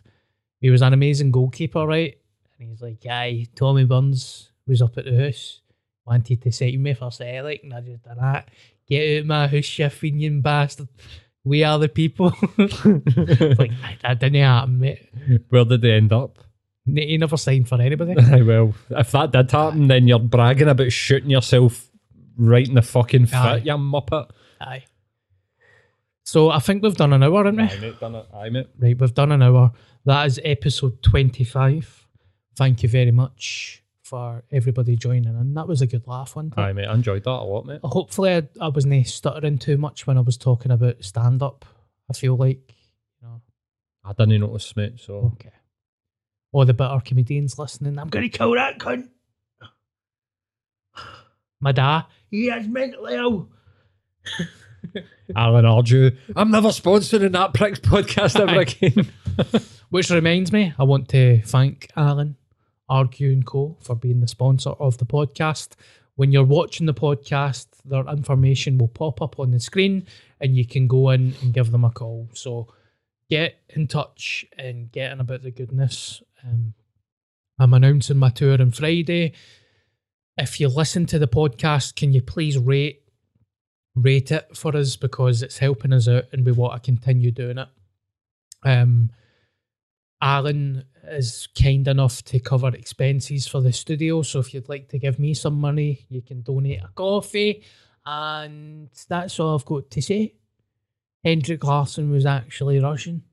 He 0.60 0.70
was 0.70 0.82
an 0.82 0.94
amazing 0.94 1.32
goalkeeper, 1.32 1.86
right? 1.86 2.18
And 2.60 2.70
he's 2.70 2.82
like, 2.82 3.02
Guy, 3.04 3.48
Tommy 3.56 3.86
Burns 3.86 4.52
was 4.68 4.82
up 4.82 4.98
at 4.98 5.06
the 5.06 5.16
house, 5.26 5.62
wanted 6.06 6.42
to 6.42 6.52
sign 6.52 6.82
me 6.82 6.94
for 6.94 7.12
Celtic, 7.12 7.64
and 7.64 7.74
I 7.74 7.82
just 7.82 8.04
done 8.04 8.18
that. 8.20 8.50
Get 8.88 9.18
out 9.18 9.22
of 9.22 9.26
my 9.28 9.48
house, 9.48 9.80
you 9.80 9.90
Fenian 9.90 10.42
bastard. 10.42 10.90
We 11.44 11.64
are 11.64 11.80
the 11.80 11.90
people. 11.90 12.34
like, 12.58 13.72
that 14.02 14.18
didn't 14.20 14.36
happen, 14.36 14.80
mate. 14.80 15.10
Where 15.50 15.66
did 15.66 15.82
they 15.82 15.92
end 15.92 16.14
up? 16.14 16.38
He 16.86 17.18
never 17.18 17.38
signed 17.38 17.68
for 17.68 17.82
anybody. 17.82 18.16
Well, 18.44 18.74
if 18.92 19.12
that 19.12 19.32
did 19.32 19.52
happen, 19.52 19.88
then 19.88 20.08
you're 20.08 20.20
bragging 20.20 20.68
about 20.68 20.92
shooting 20.92 21.30
yourself 21.30 21.90
right 22.38 22.68
in 22.68 22.76
the 22.76 22.82
fucking 22.82 23.28
foot, 23.28 23.36
Aye. 23.36 23.62
you 23.66 23.74
muppet. 23.74 24.30
Aye. 24.60 24.84
So 26.26 26.50
I 26.50 26.60
think 26.60 26.84
we've 26.84 26.96
done 26.96 27.14
an 27.14 27.24
hour, 27.24 27.44
haven't 27.44 27.58
we? 27.58 27.64
Aye, 27.64 27.80
mate, 27.80 28.00
done 28.00 28.16
it. 28.16 28.26
Aye, 28.34 28.50
mate. 28.50 28.68
Right, 28.80 28.98
we've 28.98 29.14
done 29.14 29.32
an 29.32 29.44
hour. 29.44 29.72
That 30.06 30.28
is 30.28 30.40
episode 30.44 31.02
25. 31.04 32.08
Thank 32.56 32.84
you 32.84 32.90
very 32.90 33.12
much 33.12 33.83
for 34.14 34.44
everybody 34.52 34.96
joining 34.96 35.36
and 35.36 35.58
That 35.58 35.68
was 35.68 35.82
a 35.82 35.88
good 35.88 36.06
laugh, 36.06 36.36
wasn't 36.36 36.54
it? 36.56 36.62
Aye, 36.62 36.74
mate. 36.74 36.86
I 36.86 36.94
enjoyed 36.94 37.24
that 37.24 37.32
a 37.32 37.42
lot, 37.42 37.66
mate. 37.66 37.80
Hopefully, 37.84 38.36
I, 38.36 38.44
I 38.62 38.68
wasn't 38.68 39.08
stuttering 39.08 39.58
too 39.58 39.76
much 39.76 40.06
when 40.06 40.20
I 40.20 40.22
was 40.22 40.38
talking 40.38 40.72
about 40.72 41.04
stand 41.04 41.42
up. 41.42 41.66
I 42.08 42.14
feel 42.14 42.38
like, 42.38 42.76
you 43.20 43.28
know, 43.28 43.42
I 44.06 44.14
didn't 44.14 44.40
notice, 44.40 44.76
mate, 44.76 45.00
so. 45.00 45.32
okay. 45.34 45.50
All 46.52 46.64
the 46.64 46.76
bitter 46.76 47.02
comedians 47.04 47.58
listening, 47.58 47.98
I'm 47.98 48.10
going 48.10 48.30
to 48.30 48.38
kill 48.38 48.54
that 48.54 48.78
cunt. 48.78 49.10
My 51.60 51.72
dad, 51.72 52.04
he 52.30 52.50
is 52.50 52.68
mentally 52.68 53.16
ill. 53.16 53.50
Alan 55.36 55.66
Argue. 55.66 56.12
I'm 56.36 56.52
never 56.52 56.68
sponsoring 56.68 57.32
that 57.32 57.56
prick's 57.56 57.80
podcast 57.80 58.40
ever 58.40 58.60
again. 58.60 59.12
Which 59.90 60.12
reminds 60.12 60.52
me, 60.52 60.72
I 60.78 60.84
want 60.84 61.10
to 61.10 61.42
thank 61.42 61.90
Alan, 61.98 62.36
Argue 62.94 63.32
and 63.32 63.44
Co. 63.44 63.76
for 63.82 63.96
being 63.96 64.20
the 64.22 64.28
sponsor 64.28 64.70
of 64.70 65.00
the 65.00 65.06
podcast. 65.06 65.70
When 66.16 66.32
you're 66.32 66.44
watching 66.44 66.86
the 66.86 66.94
podcast, 66.94 67.66
their 67.84 68.08
information 68.08 68.78
will 68.78 68.88
pop 68.88 69.20
up 69.20 69.40
on 69.40 69.50
the 69.50 69.60
screen 69.60 70.06
and 70.40 70.56
you 70.56 70.68
can 70.68 70.88
go 70.88 71.10
in 71.10 71.34
and 71.42 71.54
give 71.54 71.72
them 71.72 71.84
a 71.84 71.90
call. 71.90 72.30
So 72.34 72.68
get 73.32 73.56
in 73.70 73.88
touch 73.88 74.46
and 74.60 74.92
get 74.92 75.12
in 75.12 75.20
about 75.20 75.42
the 75.42 75.50
goodness. 75.50 76.22
Um, 76.44 76.76
I'm 77.58 77.74
announcing 77.74 78.18
my 78.18 78.30
tour 78.30 78.62
on 78.62 78.70
Friday. 78.70 79.34
If 80.38 80.60
you 80.60 80.68
listen 80.68 81.08
to 81.08 81.18
the 81.18 81.28
podcast, 81.28 81.96
can 81.96 82.14
you 82.14 82.22
please 82.22 82.60
rate 82.60 83.00
rate 83.96 84.32
it 84.32 84.56
for 84.56 84.76
us 84.78 84.96
because 84.98 85.42
it's 85.42 85.58
helping 85.58 85.94
us 85.94 86.08
out 86.08 86.26
and 86.32 86.46
we 86.46 86.52
want 86.52 86.74
to 86.74 86.86
continue 86.86 87.32
doing 87.32 87.58
it. 87.58 87.68
Um, 88.64 89.12
Alan 90.22 90.86
is 91.08 91.48
kind 91.60 91.88
enough 91.88 92.24
to 92.24 92.40
cover 92.40 92.70
expenses 92.70 93.48
for 93.48 93.62
the 93.62 93.74
studio. 93.74 94.22
So 94.22 94.40
if 94.40 94.54
you'd 94.54 94.70
like 94.70 94.90
to 94.90 95.00
give 95.00 95.20
me 95.20 95.34
some 95.34 95.60
money, 95.60 96.06
you 96.10 96.22
can 96.22 96.42
donate 96.42 96.82
a 96.82 96.90
coffee. 96.96 97.64
And 98.06 98.90
that's 99.08 99.40
all 99.40 99.56
I've 99.56 99.66
got 99.66 99.90
to 99.92 100.02
say. 100.02 100.36
Hendrik 101.24 101.64
Larsson 101.64 102.12
was 102.12 102.26
actually 102.26 102.80
Russian. 102.80 103.24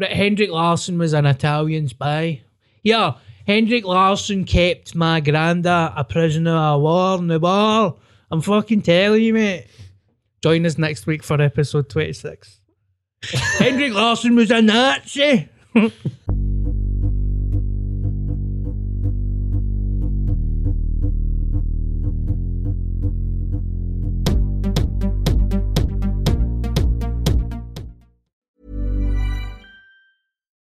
Hendrik 0.00 0.50
Larsson 0.50 0.98
was 0.98 1.12
an 1.12 1.26
Italian 1.26 1.88
spy. 1.88 2.42
Yeah, 2.82 3.14
Hendrik 3.46 3.84
Larsson 3.84 4.44
kept 4.44 4.94
my 4.94 5.20
granda 5.20 5.92
a 5.96 6.04
prisoner 6.04 6.56
of 6.56 6.80
war 6.80 7.18
in 7.18 7.28
the. 7.28 7.94
I'm 8.30 8.40
fucking 8.40 8.82
telling 8.82 9.22
you, 9.22 9.34
mate. 9.34 9.66
Join 10.42 10.66
us 10.66 10.78
next 10.78 11.06
week 11.06 11.22
for 11.22 11.40
episode 11.40 11.88
26. 11.88 12.60
Hendrik 13.58 13.94
Larsson 13.94 14.34
was 14.34 14.50
a 14.50 14.60
Nazi. 14.60 15.48